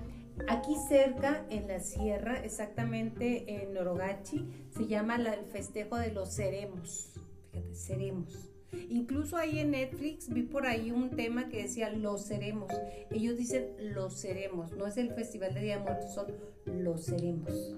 Aquí 0.49 0.75
cerca, 0.87 1.45
en 1.49 1.67
la 1.67 1.79
sierra, 1.79 2.43
exactamente 2.43 3.63
en 3.63 3.73
Norogachi, 3.73 4.67
se 4.69 4.85
llama 4.85 5.17
la- 5.17 5.33
el 5.33 5.45
festejo 5.45 5.95
de 5.97 6.11
los 6.11 6.31
seremos. 6.33 7.11
Seremos. 7.71 8.49
Incluso 8.89 9.37
ahí 9.37 9.59
en 9.59 9.71
Netflix 9.71 10.29
vi 10.29 10.43
por 10.43 10.65
ahí 10.67 10.91
un 10.91 11.09
tema 11.11 11.47
que 11.47 11.63
decía 11.63 11.89
los 11.89 12.25
seremos. 12.25 12.71
Ellos 13.11 13.37
dicen 13.37 13.69
los 13.93 14.13
seremos, 14.13 14.73
no 14.73 14.85
es 14.85 14.97
el 14.97 15.11
festival 15.13 15.53
de 15.53 15.61
Día 15.61 15.77
de 15.77 15.83
Muertos, 15.83 16.13
son 16.13 16.27
los 16.65 17.05
seremos. 17.05 17.75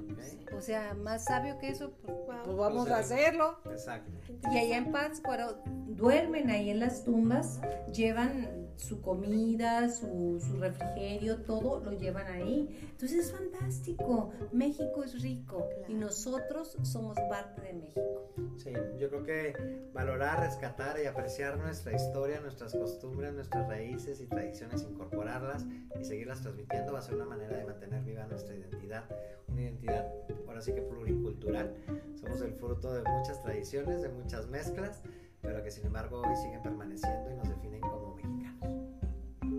O 0.57 0.61
sea, 0.61 0.95
más 0.95 1.25
sabio 1.25 1.57
que 1.59 1.69
eso, 1.69 1.91
pues, 2.01 2.17
Wow. 2.17 2.43
pues 2.43 2.57
vamos 2.57 2.89
a 2.89 2.97
hacerlo. 2.99 3.59
Exacto. 3.65 4.11
Y 4.51 4.57
allá 4.57 4.77
en 4.77 4.91
Pátzcuaro 4.91 5.61
duermen 5.87 6.49
ahí 6.49 6.69
en 6.71 6.79
las 6.79 7.03
tumbas, 7.03 7.61
llevan 7.93 8.68
su 8.79 9.01
comida, 9.01 9.89
su, 9.89 10.39
su 10.39 10.57
refrigerio, 10.57 11.41
todo 11.43 11.79
lo 11.79 11.91
llevan 11.91 12.27
ahí. 12.27 12.89
Entonces 12.91 13.25
es 13.25 13.31
fantástico. 13.31 14.31
México 14.51 15.03
es 15.03 15.21
rico 15.21 15.67
y 15.87 15.93
nosotros 15.93 16.77
somos 16.83 17.17
parte 17.29 17.61
de 17.61 17.73
México. 17.73 18.33
Sí, 18.57 18.71
yo 18.97 19.09
creo 19.09 19.23
que 19.23 19.89
valorar, 19.93 20.39
rescatar 20.39 20.97
y 21.03 21.07
apreciar 21.07 21.57
nuestra 21.57 21.93
historia, 21.93 22.39
nuestras 22.39 22.73
costumbres, 22.73 23.33
nuestras 23.33 23.67
raíces 23.67 24.21
y 24.21 24.27
tradiciones, 24.27 24.83
incorporarlas 24.83 25.65
y 25.99 26.03
seguirlas 26.05 26.41
transmitiendo 26.41 26.93
va 26.93 26.99
a 26.99 27.01
ser 27.01 27.15
una 27.15 27.25
manera 27.25 27.57
de 27.57 27.65
mantener 27.65 28.03
viva 28.03 28.25
nuestra 28.27 28.55
identidad, 28.55 29.03
una 29.47 29.61
identidad 29.61 30.07
ahora 30.47 30.61
sí 30.61 30.73
que 30.73 30.81
pluricultural. 30.81 31.75
Somos 32.15 32.41
el 32.41 32.53
fruto 32.53 32.93
de 32.93 33.03
muchas 33.09 33.41
tradiciones, 33.41 34.01
de 34.01 34.09
muchas 34.09 34.47
mezclas, 34.47 35.01
pero 35.41 35.63
que 35.63 35.71
sin 35.71 35.85
embargo 35.85 36.21
hoy 36.21 36.35
siguen 36.35 36.61
permaneciendo 36.61 37.31
y 37.31 37.35
nos 37.35 37.49
definen 37.49 37.81
como 37.81 38.15
mexicanos. 38.15 38.69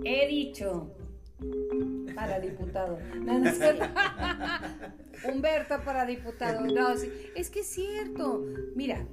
He 0.04 0.26
dicho 0.28 0.94
para 2.14 2.40
diputado. 2.40 2.98
No, 3.20 3.38
no 3.38 3.48
es 3.48 3.58
cierto. 3.58 3.84
Humberto 5.28 5.80
para 5.84 6.06
diputado. 6.06 6.66
No, 6.66 6.96
sí. 6.96 7.10
Es 7.34 7.50
que 7.50 7.60
es 7.60 7.66
cierto. 7.66 8.44
Mira, 8.74 9.06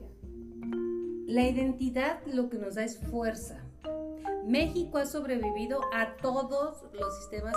la 1.28 1.44
identidad 1.44 2.20
lo 2.26 2.50
que 2.50 2.58
nos 2.58 2.76
da 2.76 2.84
es 2.84 2.98
fuerza. 2.98 3.64
México 4.46 4.98
ha 4.98 5.06
sobrevivido 5.06 5.82
a 5.94 6.16
todos 6.18 6.86
los 6.94 7.18
sistemas 7.18 7.56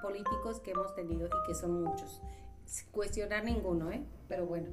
políticos 0.00 0.60
que 0.60 0.70
hemos 0.70 0.94
tenido 0.94 1.26
y 1.26 1.46
que 1.48 1.54
son 1.54 1.82
muchos. 1.82 2.22
Sin 2.64 2.88
cuestionar 2.90 3.44
ninguno, 3.44 3.90
¿eh? 3.90 4.04
Pero 4.28 4.46
bueno, 4.46 4.68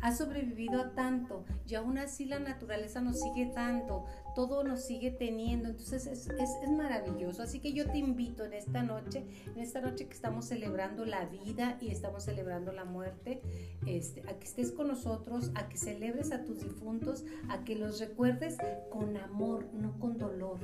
ha 0.00 0.14
sobrevivido 0.14 0.80
a 0.80 0.94
tanto 0.94 1.44
y 1.66 1.74
aún 1.74 1.98
así 1.98 2.24
la 2.24 2.38
naturaleza 2.38 3.00
nos 3.00 3.20
sigue 3.20 3.52
dando, 3.54 4.04
todo 4.34 4.64
nos 4.64 4.84
sigue 4.84 5.10
teniendo, 5.10 5.68
entonces 5.68 6.06
es, 6.06 6.28
es, 6.28 6.50
es 6.62 6.70
maravilloso. 6.70 7.42
Así 7.42 7.60
que 7.60 7.72
yo 7.72 7.90
te 7.90 7.98
invito 7.98 8.44
en 8.44 8.52
esta 8.52 8.82
noche, 8.82 9.24
en 9.46 9.58
esta 9.60 9.80
noche 9.80 10.06
que 10.06 10.14
estamos 10.14 10.46
celebrando 10.46 11.04
la 11.04 11.24
vida 11.26 11.78
y 11.80 11.90
estamos 11.90 12.24
celebrando 12.24 12.72
la 12.72 12.84
muerte, 12.84 13.40
este, 13.86 14.22
a 14.28 14.38
que 14.38 14.44
estés 14.44 14.72
con 14.72 14.88
nosotros, 14.88 15.50
a 15.54 15.68
que 15.68 15.76
celebres 15.76 16.32
a 16.32 16.44
tus 16.44 16.60
difuntos, 16.60 17.24
a 17.48 17.64
que 17.64 17.76
los 17.76 18.00
recuerdes 18.00 18.56
con 18.90 19.16
amor, 19.16 19.66
no 19.72 19.98
con 19.98 20.18
dolor. 20.18 20.58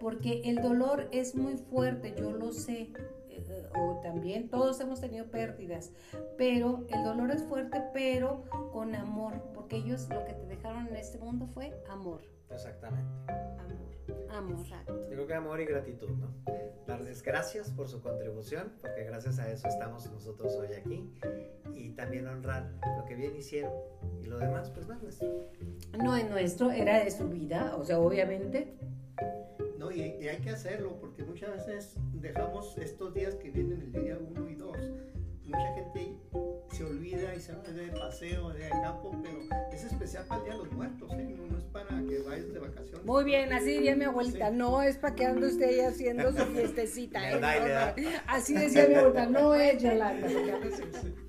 Porque 0.00 0.42
el 0.44 0.56
dolor 0.56 1.08
es 1.10 1.34
muy 1.34 1.56
fuerte, 1.56 2.14
yo 2.16 2.32
lo 2.32 2.52
sé, 2.52 2.90
o 3.76 4.00
también 4.02 4.48
todos 4.48 4.80
hemos 4.80 5.00
tenido 5.00 5.26
pérdidas, 5.26 5.92
pero 6.36 6.84
el 6.88 7.04
dolor 7.04 7.30
es 7.30 7.42
fuerte, 7.44 7.82
pero 7.92 8.44
con 8.72 8.94
amor, 8.94 9.34
porque 9.54 9.76
ellos 9.76 10.08
lo 10.10 10.24
que 10.24 10.32
te 10.32 10.46
dejaron 10.46 10.88
en 10.88 10.96
este 10.96 11.18
mundo 11.18 11.46
fue 11.46 11.72
amor, 11.88 12.22
Exactamente. 12.50 13.10
Amor. 13.58 14.30
amor. 14.30 14.60
Exacto. 14.60 15.00
Yo 15.08 15.10
creo 15.10 15.26
que 15.26 15.34
amor 15.34 15.60
y 15.60 15.64
gratitud, 15.64 16.10
¿no? 16.10 16.28
Darles 16.86 17.22
gracias 17.22 17.70
por 17.70 17.88
su 17.88 18.00
contribución, 18.02 18.72
porque 18.80 19.04
gracias 19.04 19.38
a 19.38 19.50
eso 19.50 19.68
estamos 19.68 20.10
nosotros 20.10 20.54
hoy 20.56 20.74
aquí. 20.74 21.12
Y 21.74 21.90
también 21.90 22.26
honrar 22.26 22.70
lo 22.96 23.04
que 23.04 23.14
bien 23.14 23.34
hicieron. 23.34 23.72
Y 24.22 24.26
lo 24.26 24.38
demás, 24.38 24.70
pues 24.70 24.86
no 24.86 24.94
es 24.94 25.02
nuestro. 25.02 25.28
No 25.98 26.16
es 26.16 26.28
nuestro, 26.28 26.70
era 26.70 27.02
de 27.02 27.10
su 27.10 27.28
vida, 27.28 27.74
o 27.76 27.84
sea, 27.84 27.98
obviamente. 27.98 28.74
No, 29.84 29.92
y, 29.92 30.00
y 30.00 30.28
hay 30.28 30.38
que 30.38 30.50
hacerlo 30.50 30.96
porque 30.98 31.22
muchas 31.24 31.66
veces 31.66 31.94
dejamos 32.14 32.76
estos 32.78 33.12
días 33.12 33.34
que 33.34 33.50
vienen 33.50 33.82
el 33.82 33.92
día 33.92 34.18
1 34.18 34.48
y 34.48 34.54
2. 34.54 34.76
Mucha 35.44 35.74
gente 35.74 36.16
se 36.72 36.84
olvida 36.84 37.34
y 37.34 37.40
se 37.40 37.52
va 37.54 37.62
de 37.64 37.88
paseo, 37.88 38.48
de 38.48 38.70
campo, 38.70 39.14
pero 39.22 39.40
es 39.70 39.84
especial 39.84 40.24
para 40.26 40.40
el 40.40 40.44
Día 40.46 40.54
de 40.54 40.64
los 40.64 40.72
Muertos, 40.72 41.12
¿eh? 41.12 41.36
no, 41.36 41.46
no 41.46 41.58
es 41.58 41.64
para 41.64 41.88
que 41.88 42.18
vayas 42.26 42.52
de 42.54 42.58
vacaciones. 42.60 43.04
Muy 43.04 43.24
bien, 43.24 43.52
así 43.52 43.66
diría 43.66 43.94
mi 43.94 44.04
abuelita, 44.04 44.48
Sí. 44.48 44.56
no 44.56 44.80
es 44.80 44.96
para 44.96 45.14
que 45.14 45.26
ande 45.26 45.48
usted 45.48 45.68
ahí 45.68 45.80
haciendo 45.80 46.32
su 46.32 46.46
fiestecita. 46.46 47.30
¿eh? 47.98 48.14
Así 48.26 48.54
decía 48.54 48.88
mi 48.88 48.94
abuelita, 48.94 49.26
no 49.26 49.54
es 49.54 49.82
Yolanda. 49.82 50.26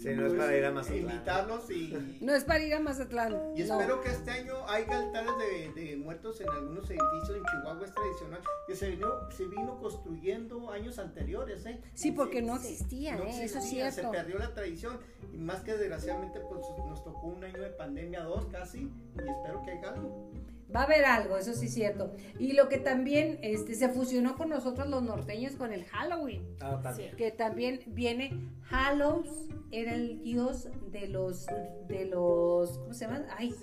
Sí, 0.00 0.08
no 0.14 0.26
es 0.26 0.32
para 0.32 0.56
ir 0.56 0.64
a 0.64 0.70
Mazatlán. 0.72 1.00
Invitarlos 1.02 1.70
y, 1.70 2.18
No 2.22 2.34
es 2.34 2.44
para 2.44 2.64
ir 2.64 2.72
a 2.74 2.80
Mazatlán. 2.80 3.32
y 3.54 3.62
no. 3.64 3.78
espero 3.80 4.00
que 4.00 4.08
este 4.10 4.30
año 4.30 4.66
haya 4.66 4.98
altares 4.98 5.32
de, 5.74 5.80
de 5.80 5.96
muertos 5.96 6.40
en 6.40 6.48
algunos 6.48 6.88
edificios 6.90 7.36
en 7.36 7.44
Chihuahua, 7.44 7.84
es 7.84 7.92
tradicional, 7.94 8.40
que 8.66 8.74
se 8.76 8.90
vino, 8.90 9.30
se 9.30 9.46
vino 9.46 9.78
construyendo 9.78 10.70
años 10.70 10.98
anteriores. 10.98 11.66
¿eh? 11.66 11.80
Sí, 11.92 12.12
porque 12.12 12.40
no 12.40 12.56
existía, 12.56 13.16
No 13.16 13.24
¿eh? 13.24 13.28
eso 13.30 13.42
es 13.42 13.56
existía, 13.56 13.90
cierto. 13.92 14.10
Se 14.10 14.16
perdió 14.18 14.38
la 14.38 14.54
tradición 14.54 14.98
y 15.32 15.36
más 15.36 15.60
que 15.60 15.76
desgraciadamente 15.76 16.40
pues 16.40 16.62
nos 16.88 17.04
tocó 17.04 17.26
un 17.26 17.44
año 17.44 17.60
de 17.60 17.68
pandemia, 17.70 18.22
dos 18.22 18.46
casi, 18.46 18.78
y 18.78 19.18
espero 19.18 19.62
que 19.64 19.72
haya 19.72 19.90
algo. 19.90 20.30
Va 20.74 20.80
a 20.80 20.84
haber 20.84 21.04
algo, 21.04 21.36
eso 21.36 21.52
sí 21.54 21.66
es 21.66 21.74
cierto. 21.74 22.12
Y 22.38 22.52
lo 22.52 22.68
que 22.68 22.78
también 22.78 23.38
este, 23.42 23.74
se 23.74 23.88
fusionó 23.88 24.36
con 24.36 24.48
nosotros 24.50 24.88
los 24.88 25.02
norteños 25.02 25.56
con 25.56 25.72
el 25.72 25.84
Halloween, 25.84 26.46
Ah, 26.60 26.80
también. 26.82 27.16
que 27.16 27.30
también 27.32 27.80
viene 27.86 28.48
Halos, 28.70 29.26
era 29.72 29.94
el 29.94 30.22
dios 30.22 30.68
de 30.92 31.08
los, 31.08 31.46
de 31.88 32.04
los, 32.06 32.78
¿cómo 32.78 32.94
se 32.94 33.04
llaman? 33.06 33.26
Ay, 33.36 33.54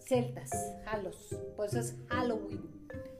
celtas, 0.00 0.50
Halos, 0.86 1.34
pues 1.56 1.74
es 1.74 1.96
Halloween. 2.08 2.60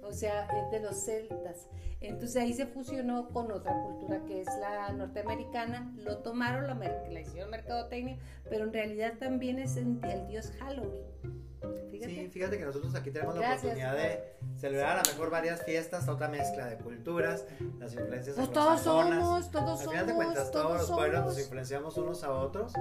o 0.03 0.13
sea, 0.13 0.45
es 0.65 0.71
de 0.71 0.81
los 0.81 0.97
celtas. 1.05 1.69
Entonces 2.01 2.37
ahí 2.37 2.53
se 2.53 2.67
fusionó 2.67 3.29
con 3.31 3.51
otra 3.51 3.73
cultura 3.83 4.23
que 4.25 4.43
es 4.43 4.47
la 4.61 4.93
norteamericana, 4.93 5.93
lo 5.97 6.19
tomaron, 6.19 6.79
mer- 6.79 7.09
la 7.11 7.21
hicieron 7.23 7.51
mercadotecnia, 7.51 8.19
pero 8.49 8.65
en 8.65 8.73
realidad 8.73 9.15
también 9.19 9.59
es 9.59 9.77
el 9.77 9.99
dios 10.29 10.53
Halloween. 10.61 11.03
Fíjate. 11.91 12.15
Sí, 12.15 12.29
fíjate 12.29 12.59
que 12.59 12.65
nosotros 12.65 12.95
aquí 12.95 13.11
tenemos 13.11 13.35
la 13.35 13.41
Gracias. 13.41 13.65
oportunidad 13.65 13.95
de 13.97 14.37
celebrar 14.57 14.99
a 14.99 15.03
lo 15.03 15.11
mejor 15.13 15.31
varias 15.31 15.63
fiestas, 15.65 16.09
otra 16.09 16.29
mezcla 16.29 16.67
de 16.67 16.77
culturas, 16.79 17.45
las 17.79 17.93
influencias 17.95 18.37
Pues 18.37 18.53
todos 18.53 18.81
somos, 18.81 19.51
todos 19.51 19.69
Al 19.71 19.77
somos, 19.79 19.91
final 19.91 20.07
de 20.07 20.15
cuentas, 20.15 20.51
todos 20.51 20.67
todos 20.67 20.81
los 20.89 20.91
pueblos 20.99 21.21
nos 21.21 21.31
somos. 21.35 21.43
influenciamos 21.45 21.97
unos 21.97 22.25
a 22.25 22.33
otros 22.33 22.73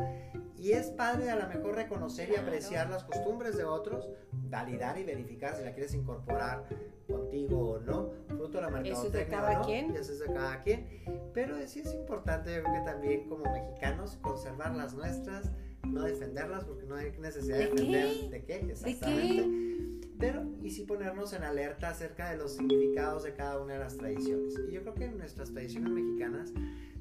y 0.58 0.72
es 0.72 0.88
padre 0.88 1.30
a 1.30 1.36
lo 1.36 1.48
mejor 1.48 1.76
reconocer 1.76 2.30
y 2.30 2.34
Claro. 2.34 2.48
apreciar 2.48 2.90
las 2.90 3.04
costumbres 3.04 3.58
de 3.58 3.66
otros, 3.66 4.10
validar 4.32 4.98
y 4.98 5.04
verificar 5.04 5.56
si 5.56 5.64
la 5.64 5.74
quieres 5.74 5.94
incorporar 5.94 6.64
contigo 7.08 7.72
o 7.74 7.80
no, 7.80 8.10
fruto 8.28 8.60
de 8.60 8.72
la 8.72 8.82
Eso 8.82 9.06
es 9.06 9.12
de 9.12 9.20
mercadotecnia 9.26 9.40
cada 9.40 9.54
no, 9.60 9.66
quien. 9.66 9.92
y 9.94 9.98
eso 9.98 10.12
es 10.14 10.20
de 10.20 10.26
cada 10.34 10.64
quien, 10.64 11.32
pero 11.34 11.56
sí 11.68 11.82
es 11.82 11.94
importante 11.94 12.56
yo 12.56 12.64
creo 12.64 12.74
que 12.74 12.82
también 12.92 13.30
como 13.30 13.44
mexicanos 13.52 14.18
conservar 14.22 14.74
las 14.76 14.94
nuestras, 14.94 15.52
no 15.86 16.04
defenderlas 16.04 16.66
porque 16.66 16.86
no 16.86 16.96
hay 16.96 17.12
necesidad 17.18 17.58
de, 17.58 17.68
¿De 17.68 17.76
qué? 17.76 17.82
defender 17.82 18.30
de 18.30 18.46
qué, 18.46 18.56
exactamente. 18.72 19.66
Pero, 20.18 20.44
y 20.62 20.72
sí 20.72 20.84
ponernos 20.84 21.34
en 21.34 21.44
alerta 21.44 21.90
acerca 21.90 22.32
de 22.32 22.38
los 22.38 22.54
significados 22.54 23.24
de 23.24 23.34
cada 23.34 23.60
una 23.62 23.74
de 23.74 23.80
las 23.80 23.98
tradiciones. 23.98 24.54
Y 24.70 24.72
yo 24.72 24.82
creo 24.82 24.96
que 24.96 25.06
en 25.06 25.18
nuestras 25.18 25.52
tradiciones 25.52 25.92
mexicanas 25.92 26.54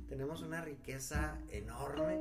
tenemos 0.09 0.43
una 0.43 0.61
riqueza 0.63 1.39
enorme 1.51 2.19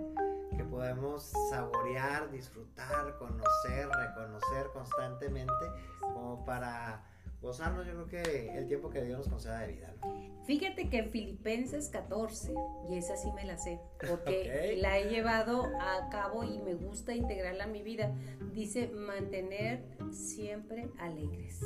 que 0.55 0.63
podemos 0.63 1.31
saborear, 1.49 2.31
disfrutar, 2.31 3.17
conocer, 3.17 3.87
reconocer 3.89 4.67
constantemente, 4.71 5.65
como 5.99 6.45
para 6.45 7.03
gozarnos, 7.43 7.85
yo 7.85 7.93
creo 7.93 8.07
que 8.07 8.57
el 8.57 8.67
tiempo 8.67 8.89
que 8.89 9.03
Dios 9.03 9.19
nos 9.19 9.27
conceda 9.27 9.59
de 9.59 9.73
vida. 9.73 9.93
¿no? 10.01 10.33
Fíjate 10.45 10.89
que 10.89 10.97
en 10.97 11.09
Filipenses 11.09 11.89
14, 11.89 12.53
y 12.89 12.97
esa 12.97 13.15
sí 13.15 13.31
me 13.33 13.45
la 13.45 13.57
sé, 13.57 13.79
porque 14.09 14.75
la 14.81 14.97
he 14.97 15.09
llevado 15.09 15.65
a 15.79 16.09
cabo 16.09 16.43
y 16.43 16.57
me 16.59 16.73
gusta 16.73 17.13
integrarla 17.13 17.65
a 17.65 17.67
mi 17.67 17.83
vida, 17.83 18.13
dice 18.53 18.87
mantener 18.87 19.83
siempre 20.11 20.89
alegres. 20.99 21.61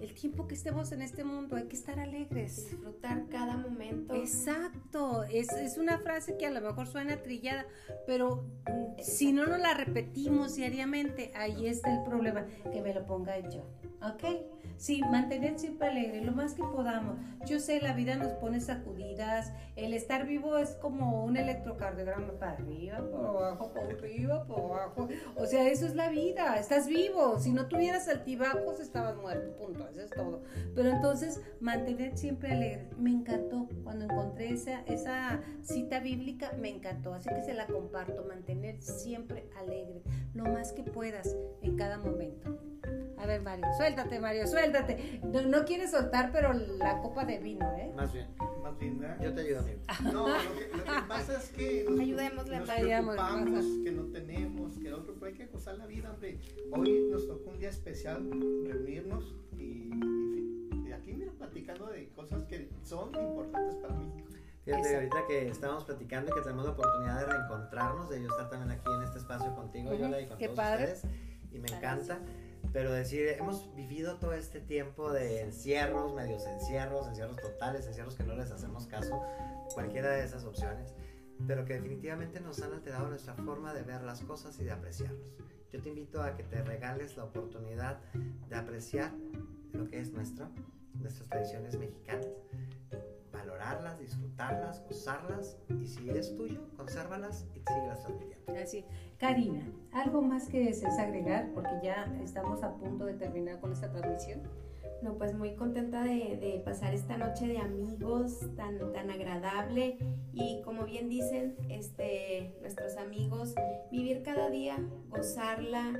El 0.00 0.14
tiempo 0.14 0.46
que 0.46 0.54
estemos 0.54 0.92
en 0.92 1.02
este 1.02 1.24
mundo 1.24 1.56
hay 1.56 1.64
que 1.64 1.74
estar 1.74 1.98
alegres. 1.98 2.70
Disfrutar 2.70 3.26
cada 3.30 3.56
momento. 3.56 4.14
Exacto, 4.14 5.24
es, 5.24 5.50
es 5.52 5.76
una 5.76 5.98
frase 5.98 6.36
que 6.36 6.46
a 6.46 6.50
lo 6.50 6.60
mejor 6.60 6.86
suena 6.86 7.20
trillada, 7.20 7.66
pero 8.06 8.44
mm, 8.68 9.02
si 9.02 9.32
no 9.32 9.46
nos 9.46 9.58
la 9.58 9.74
repetimos 9.74 10.54
diariamente, 10.54 11.32
ahí 11.34 11.66
está 11.66 11.92
el 11.92 12.04
problema, 12.04 12.46
que 12.72 12.80
me 12.80 12.94
lo 12.94 13.04
ponga 13.06 13.40
yo, 13.50 13.64
¿ok? 14.02 14.57
Sí, 14.78 15.02
mantener 15.10 15.58
siempre 15.58 15.88
alegre, 15.88 16.20
lo 16.20 16.30
más 16.30 16.54
que 16.54 16.62
podamos. 16.62 17.18
Yo 17.46 17.58
sé, 17.58 17.80
la 17.80 17.94
vida 17.94 18.14
nos 18.14 18.32
pone 18.34 18.60
sacudidas, 18.60 19.52
el 19.74 19.92
estar 19.92 20.24
vivo 20.24 20.56
es 20.56 20.76
como 20.76 21.24
un 21.24 21.36
electrocardiograma 21.36 22.38
para 22.38 22.52
arriba, 22.52 22.98
para 23.10 23.28
abajo, 23.28 23.72
para 23.74 23.88
arriba, 23.88 24.46
para 24.46 24.62
abajo. 24.62 25.08
O 25.34 25.46
sea, 25.46 25.68
eso 25.68 25.84
es 25.84 25.96
la 25.96 26.08
vida, 26.10 26.56
estás 26.60 26.86
vivo. 26.86 27.40
Si 27.40 27.52
no 27.52 27.66
tuvieras 27.66 28.06
altibajos, 28.06 28.78
estabas 28.78 29.16
muerto, 29.16 29.56
punto, 29.56 29.88
eso 29.88 30.00
es 30.00 30.10
todo. 30.10 30.44
Pero 30.76 30.90
entonces, 30.90 31.42
mantener 31.58 32.16
siempre 32.16 32.52
alegre. 32.52 32.88
Me 32.96 33.10
encantó 33.10 33.68
cuando 33.82 34.04
encontré 34.04 34.50
esa, 34.50 34.82
esa 34.82 35.40
cita 35.60 35.98
bíblica, 35.98 36.52
me 36.56 36.68
encantó. 36.68 37.14
Así 37.14 37.28
que 37.30 37.42
se 37.42 37.52
la 37.52 37.66
comparto, 37.66 38.24
mantener 38.28 38.80
siempre 38.80 39.50
alegre, 39.58 40.02
lo 40.34 40.44
más 40.44 40.72
que 40.72 40.84
puedas 40.84 41.36
en 41.62 41.76
cada 41.76 41.98
momento. 41.98 42.60
A 43.20 43.26
ver, 43.26 43.42
Mario, 43.42 43.66
suéltate, 43.76 44.20
Mario, 44.20 44.46
suéltate. 44.46 45.20
No, 45.24 45.42
no 45.42 45.64
quieres 45.64 45.90
soltar, 45.90 46.30
pero 46.32 46.52
la 46.52 47.00
copa 47.00 47.24
de 47.24 47.38
vino, 47.38 47.66
¿eh? 47.76 47.92
Más 47.96 48.12
bien, 48.12 48.28
Más 48.62 48.78
bien, 48.78 48.98
¿verdad? 48.98 49.18
yo 49.20 49.34
te 49.34 49.40
ayudo, 49.40 49.58
amigo. 49.58 49.80
No, 50.04 50.28
lo 50.28 50.34
que, 50.34 50.76
lo 50.76 50.84
que 50.84 51.02
pasa 51.08 51.36
es 51.38 51.48
que 51.50 51.84
nos, 51.88 52.00
Ayudémosle, 52.00 52.58
nos 52.60 52.70
preocupamos 52.70 53.64
que 53.84 53.92
no 53.92 54.02
tenemos, 54.04 54.78
que 54.78 54.88
el 54.88 54.94
otro, 54.94 55.14
pero 55.14 55.26
hay 55.26 55.34
que 55.34 55.46
gozar 55.46 55.76
la 55.78 55.86
vida, 55.86 56.12
hombre. 56.12 56.38
Hoy 56.72 57.08
nos 57.10 57.26
tocó 57.26 57.50
un 57.50 57.58
día 57.58 57.70
especial 57.70 58.30
reunirnos 58.64 59.34
y, 59.56 59.88
y 59.88 59.90
fin, 59.90 60.84
y 60.88 60.92
aquí 60.92 61.12
mira 61.12 61.32
platicando 61.32 61.86
de 61.86 62.08
cosas 62.10 62.44
que 62.44 62.70
son 62.82 63.08
importantes 63.16 63.74
para 63.76 63.94
mí. 63.94 64.12
Fíjate, 64.64 64.94
ahorita 64.96 65.26
que 65.26 65.48
estábamos 65.48 65.84
platicando 65.84 66.30
y 66.30 66.34
que 66.34 66.42
tenemos 66.42 66.66
la 66.66 66.72
oportunidad 66.72 67.20
de 67.20 67.26
reencontrarnos, 67.32 68.10
de 68.10 68.20
yo 68.22 68.28
estar 68.28 68.50
también 68.50 68.70
aquí 68.78 68.90
en 68.96 69.02
este 69.02 69.18
espacio 69.18 69.54
contigo, 69.56 69.94
Yola, 69.94 70.20
y 70.20 70.26
con 70.26 70.36
qué 70.38 70.44
todos 70.46 70.56
padre. 70.58 70.92
ustedes, 70.92 71.04
y 71.50 71.58
me 71.58 71.68
encanta. 71.68 72.18
Pero 72.72 72.92
decir, 72.92 73.28
hemos 73.38 73.74
vivido 73.74 74.16
todo 74.16 74.34
este 74.34 74.60
tiempo 74.60 75.12
de 75.12 75.40
encierros, 75.40 76.14
medios 76.14 76.46
encierros, 76.46 77.06
encierros 77.08 77.36
totales, 77.36 77.86
encierros 77.86 78.14
que 78.14 78.24
no 78.24 78.34
les 78.34 78.50
hacemos 78.50 78.86
caso, 78.86 79.22
cualquiera 79.74 80.10
de 80.10 80.24
esas 80.24 80.44
opciones, 80.44 80.94
pero 81.46 81.64
que 81.64 81.74
definitivamente 81.74 82.40
nos 82.40 82.60
han 82.60 82.72
alterado 82.72 83.08
nuestra 83.08 83.34
forma 83.34 83.72
de 83.72 83.82
ver 83.82 84.02
las 84.02 84.20
cosas 84.20 84.58
y 84.60 84.64
de 84.64 84.72
apreciarlos. 84.72 85.34
Yo 85.72 85.80
te 85.80 85.88
invito 85.88 86.22
a 86.22 86.36
que 86.36 86.44
te 86.44 86.62
regales 86.62 87.16
la 87.16 87.24
oportunidad 87.24 87.98
de 88.48 88.56
apreciar 88.56 89.12
lo 89.72 89.88
que 89.88 90.00
es 90.00 90.12
nuestro, 90.12 90.48
nuestras 90.94 91.28
tradiciones 91.28 91.78
mexicanas, 91.78 92.26
valorarlas, 93.48 93.98
disfrutarlas, 93.98 94.84
gozarlas 94.86 95.56
y 95.80 95.86
si 95.86 96.10
es 96.10 96.34
tuyo, 96.36 96.60
consérvalas 96.76 97.46
y 97.54 97.60
síguelas 97.60 98.02
transmitiendo. 98.02 98.52
Así. 98.62 98.84
Karina, 99.18 99.66
¿algo 99.92 100.22
más 100.22 100.48
que 100.48 100.60
desees 100.64 100.98
agregar? 100.98 101.50
Porque 101.54 101.72
ya 101.82 102.12
estamos 102.22 102.62
a 102.62 102.74
punto 102.74 103.06
de 103.06 103.14
terminar 103.14 103.60
con 103.60 103.72
esta 103.72 103.90
transmisión. 103.90 104.42
No, 105.02 105.14
pues 105.16 105.32
muy 105.32 105.54
contenta 105.54 106.02
de, 106.02 106.36
de 106.36 106.60
pasar 106.64 106.92
esta 106.92 107.16
noche 107.16 107.46
de 107.46 107.58
amigos 107.58 108.40
tan, 108.56 108.92
tan 108.92 109.10
agradable 109.10 109.96
y 110.32 110.60
como 110.62 110.84
bien 110.84 111.08
dicen 111.08 111.56
este, 111.68 112.56
nuestros 112.60 112.96
amigos, 112.96 113.54
vivir 113.92 114.22
cada 114.24 114.50
día, 114.50 114.76
gozarla, 115.08 115.92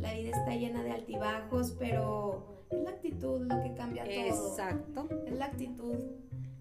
la 0.00 0.14
vida 0.14 0.30
está 0.30 0.56
llena 0.56 0.82
de 0.82 0.92
altibajos, 0.92 1.72
pero 1.78 2.64
es 2.70 2.80
la 2.80 2.90
actitud 2.90 3.42
lo 3.42 3.62
que 3.62 3.74
cambia 3.74 4.04
todo. 4.04 4.12
Exacto. 4.12 5.08
Es 5.26 5.38
la 5.38 5.46
actitud. 5.46 5.98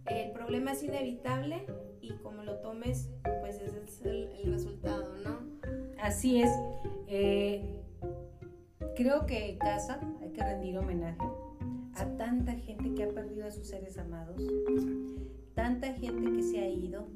El 0.07 0.31
problema 0.31 0.73
es 0.73 0.83
inevitable 0.83 1.65
y 2.01 2.11
como 2.17 2.43
lo 2.43 2.57
tomes, 2.59 3.09
pues 3.41 3.55
ese 3.61 3.83
es 3.83 4.01
el, 4.01 4.29
el 4.43 4.53
resultado, 4.53 5.15
¿no? 5.23 5.39
Así 5.99 6.41
es. 6.41 6.51
Eh, 7.07 7.81
creo 8.95 9.25
que 9.25 9.51
en 9.51 9.57
casa 9.57 9.99
hay 10.21 10.29
que 10.29 10.43
rendir 10.43 10.77
homenaje 10.77 11.25
a 11.95 12.05
tanta 12.17 12.53
gente 12.53 12.93
que 12.93 13.03
ha 13.03 13.09
perdido 13.09 13.47
a 13.47 13.51
sus 13.51 13.67
seres 13.67 13.97
amados, 13.97 14.41
tanta 15.53 15.93
gente 15.93 16.31
que 16.31 16.43
se 16.43 16.59
ha 16.59 16.69
ido 16.69 17.07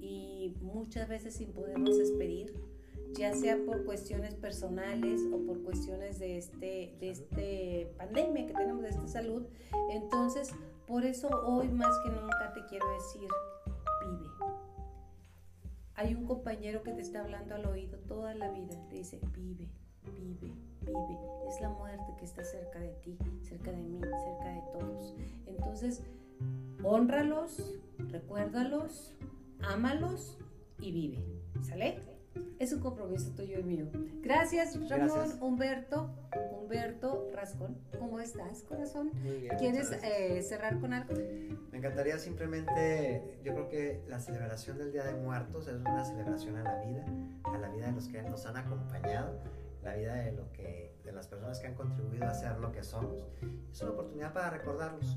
y 0.00 0.54
muchas 0.60 1.08
veces 1.08 1.34
sin 1.34 1.52
podernos 1.52 1.98
despedir, 1.98 2.54
ya 3.12 3.34
sea 3.34 3.58
por 3.64 3.84
cuestiones 3.84 4.34
personales 4.34 5.20
o 5.32 5.38
por 5.46 5.62
cuestiones 5.62 6.18
de 6.18 6.38
este, 6.38 6.96
de 7.00 7.10
este 7.10 7.92
pandemia 7.96 8.46
que 8.46 8.54
tenemos 8.54 8.82
de 8.82 8.90
esta 8.90 9.08
salud. 9.08 9.46
Entonces, 9.90 10.50
por 10.86 11.04
eso 11.04 11.28
hoy 11.44 11.68
más 11.68 11.94
que 12.04 12.10
nunca 12.10 12.52
te 12.54 12.64
quiero 12.66 12.88
decir, 12.92 13.28
vive. 14.02 14.30
Hay 15.94 16.14
un 16.14 16.26
compañero 16.26 16.82
que 16.82 16.92
te 16.92 17.00
está 17.00 17.20
hablando 17.20 17.54
al 17.54 17.66
oído 17.66 17.98
toda 18.00 18.34
la 18.34 18.50
vida, 18.50 18.76
te 18.88 18.96
dice, 18.96 19.20
vive, 19.34 19.68
vive, 20.04 20.52
vive. 20.82 21.18
Es 21.48 21.60
la 21.60 21.70
muerte 21.70 22.14
que 22.18 22.24
está 22.24 22.44
cerca 22.44 22.78
de 22.78 22.92
ti, 23.02 23.18
cerca 23.42 23.72
de 23.72 23.82
mí, 23.82 24.00
cerca 24.00 24.48
de 24.48 24.62
todos. 24.72 25.14
Entonces, 25.46 26.02
honralos, 26.84 27.80
recuérdalos, 28.10 29.14
ámalos 29.60 30.38
y 30.80 30.92
vive. 30.92 31.24
¿Sale? 31.62 32.15
Es 32.58 32.72
un 32.72 32.80
compromiso 32.80 33.30
tuyo 33.34 33.58
y 33.58 33.62
mío. 33.62 33.86
Gracias, 34.22 34.74
Ramón, 34.88 35.08
Gracias. 35.08 35.38
Humberto, 35.40 36.10
Humberto 36.52 37.30
Rascón. 37.34 37.78
¿Cómo 37.98 38.20
estás, 38.20 38.62
corazón? 38.62 39.10
Muy 39.22 39.38
bien, 39.38 39.56
¿Quieres 39.58 39.92
eh, 40.02 40.42
cerrar 40.42 40.80
con 40.80 40.92
algo? 40.92 41.14
Me 41.70 41.78
encantaría 41.78 42.18
simplemente, 42.18 43.38
yo 43.44 43.52
creo 43.52 43.68
que 43.68 44.02
la 44.08 44.18
celebración 44.18 44.78
del 44.78 44.92
Día 44.92 45.04
de 45.04 45.14
Muertos 45.14 45.68
es 45.68 45.76
una 45.76 46.04
celebración 46.04 46.56
a 46.56 46.62
la 46.62 46.82
vida, 46.82 47.04
a 47.44 47.58
la 47.58 47.68
vida 47.68 47.86
de 47.86 47.92
los 47.92 48.08
que 48.08 48.22
nos 48.22 48.46
han 48.46 48.56
acompañado, 48.56 49.38
la 49.82 49.94
vida 49.94 50.14
de 50.14 50.32
lo 50.32 50.50
que 50.52 50.96
de 51.06 51.12
las 51.12 51.28
personas 51.28 51.60
que 51.60 51.68
han 51.68 51.74
contribuido 51.74 52.26
a 52.26 52.34
ser 52.34 52.58
lo 52.58 52.72
que 52.72 52.82
somos. 52.82 53.28
Es 53.70 53.80
una 53.80 53.92
oportunidad 53.92 54.32
para 54.32 54.50
recordarlos 54.50 55.16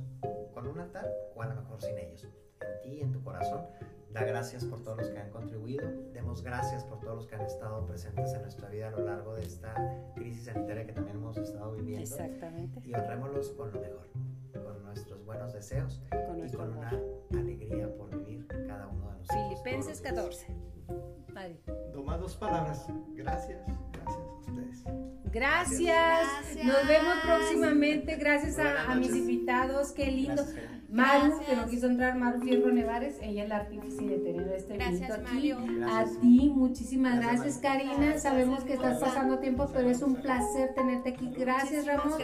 con 0.53 0.67
un 0.67 0.79
altar 0.79 1.09
o 1.35 1.41
a 1.41 1.47
lo 1.47 1.55
mejor 1.55 1.81
sin 1.81 1.97
ellos. 1.97 2.27
En 2.61 2.81
ti, 2.81 3.01
en 3.01 3.11
tu 3.11 3.23
corazón, 3.23 3.65
da 4.11 4.23
gracias 4.23 4.65
por 4.65 4.81
todos 4.83 4.97
los 4.97 5.09
que 5.09 5.19
han 5.19 5.29
contribuido, 5.29 5.87
demos 6.13 6.41
gracias 6.41 6.83
por 6.83 6.99
todos 6.99 7.15
los 7.15 7.27
que 7.27 7.35
han 7.35 7.41
estado 7.41 7.85
presentes 7.85 8.33
en 8.33 8.41
nuestra 8.41 8.67
vida 8.69 8.87
a 8.87 8.91
lo 8.91 9.05
largo 9.05 9.35
de 9.35 9.43
esta 9.43 9.73
crisis 10.15 10.45
sanitaria 10.45 10.85
que 10.85 10.93
también 10.93 11.17
hemos 11.17 11.37
estado 11.37 11.71
viviendo 11.73 12.03
Exactamente. 12.03 12.81
y 12.83 12.93
honrémoslos 12.93 13.51
con 13.51 13.71
lo 13.71 13.79
mejor, 13.79 14.07
con 14.53 14.83
nuestros 14.83 15.23
buenos 15.25 15.53
deseos 15.53 16.01
Con 16.27 16.45
y 16.47 16.51
con 16.51 16.73
amor. 16.73 17.25
una 17.29 17.39
alegría 17.41 17.95
por 17.95 18.09
vivir 18.17 18.47
cada 18.67 18.87
uno 18.87 19.11
de 19.11 19.17
nosotros. 19.19 19.47
Filipenses 19.49 20.01
todos 20.01 20.15
los 20.25 20.39
días. 20.39 20.51
14. 20.87 21.18
Mario. 21.33 21.57
Toma 21.93 22.17
dos 22.17 22.35
palabras. 22.35 22.85
Gracias, 23.15 23.59
gracias 23.93 24.17
a 24.17 24.33
ustedes. 24.39 24.83
Gracias. 25.31 25.79
Gracias. 25.81 26.65
Nos 26.65 26.87
vemos 26.87 27.15
próximamente. 27.23 28.15
Gracias 28.15 28.57
a, 28.59 28.91
a 28.91 28.95
mis 28.95 29.15
invitados. 29.15 29.91
Qué 29.91 30.07
lindo. 30.07 30.43
Gracias. 30.43 30.65
Maru, 30.89 31.27
Gracias. 31.27 31.47
que 31.47 31.55
no 31.55 31.67
quiso 31.67 31.85
entrar, 31.85 32.17
Maru 32.17 32.41
Fierro 32.41 32.71
Nevares, 32.71 33.17
ella 33.21 33.43
es 33.43 33.49
la 33.49 33.57
artífice 33.57 34.01
de 34.07 34.17
tener 34.17 34.47
este 34.53 34.73
evento 34.73 35.13
aquí. 35.13 35.23
Mario. 35.35 35.57
Gracias. 35.77 36.17
A 36.17 36.21
ti, 36.21 36.51
muchísimas 36.55 37.19
Gracias. 37.19 37.57
Karina. 37.59 37.93
Gracias, 37.95 38.23
Sabemos 38.23 38.63
que 38.63 38.73
estás 38.73 38.97
pasando 38.99 39.37
tiempo, 39.37 39.69
pero 39.71 39.87
es 39.87 40.01
un 40.01 40.15
placer 40.15 40.73
tenerte 40.73 41.09
aquí. 41.09 41.31
Gracias, 41.37 41.85
Ramón. 41.85 42.17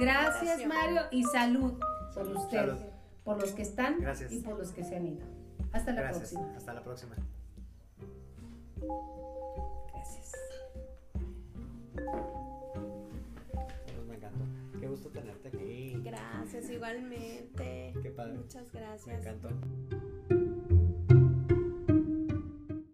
Gracias. 0.00 0.66
Mario. 0.66 1.02
Y 1.12 1.22
salud 1.24 1.74
por 2.12 2.26
ustedes, 2.26 2.78
por 3.22 3.40
los 3.40 3.52
que 3.52 3.62
están 3.62 4.00
Gracias. 4.00 4.32
y 4.32 4.40
por 4.40 4.58
los 4.58 4.72
que 4.72 4.82
se 4.82 4.96
han 4.96 5.06
ido. 5.06 5.24
Hasta 5.70 5.92
la 5.92 6.00
Gracias. 6.00 6.32
próxima. 6.32 6.56
Hasta 6.56 6.74
la 6.74 6.82
próxima. 6.82 7.14
Gracias. 9.92 10.32
Pues 11.94 14.06
me 14.06 14.14
encantó. 14.16 14.44
Qué 14.80 14.88
gusto 14.88 15.08
tenerte 15.10 15.48
aquí. 15.48 16.00
Gracias, 16.04 16.70
igualmente. 16.70 17.94
Qué 18.02 18.10
padre. 18.10 18.38
Muchas 18.38 18.72
Me 18.72 18.80
gracias. 18.80 19.26
encantó. 19.26 19.48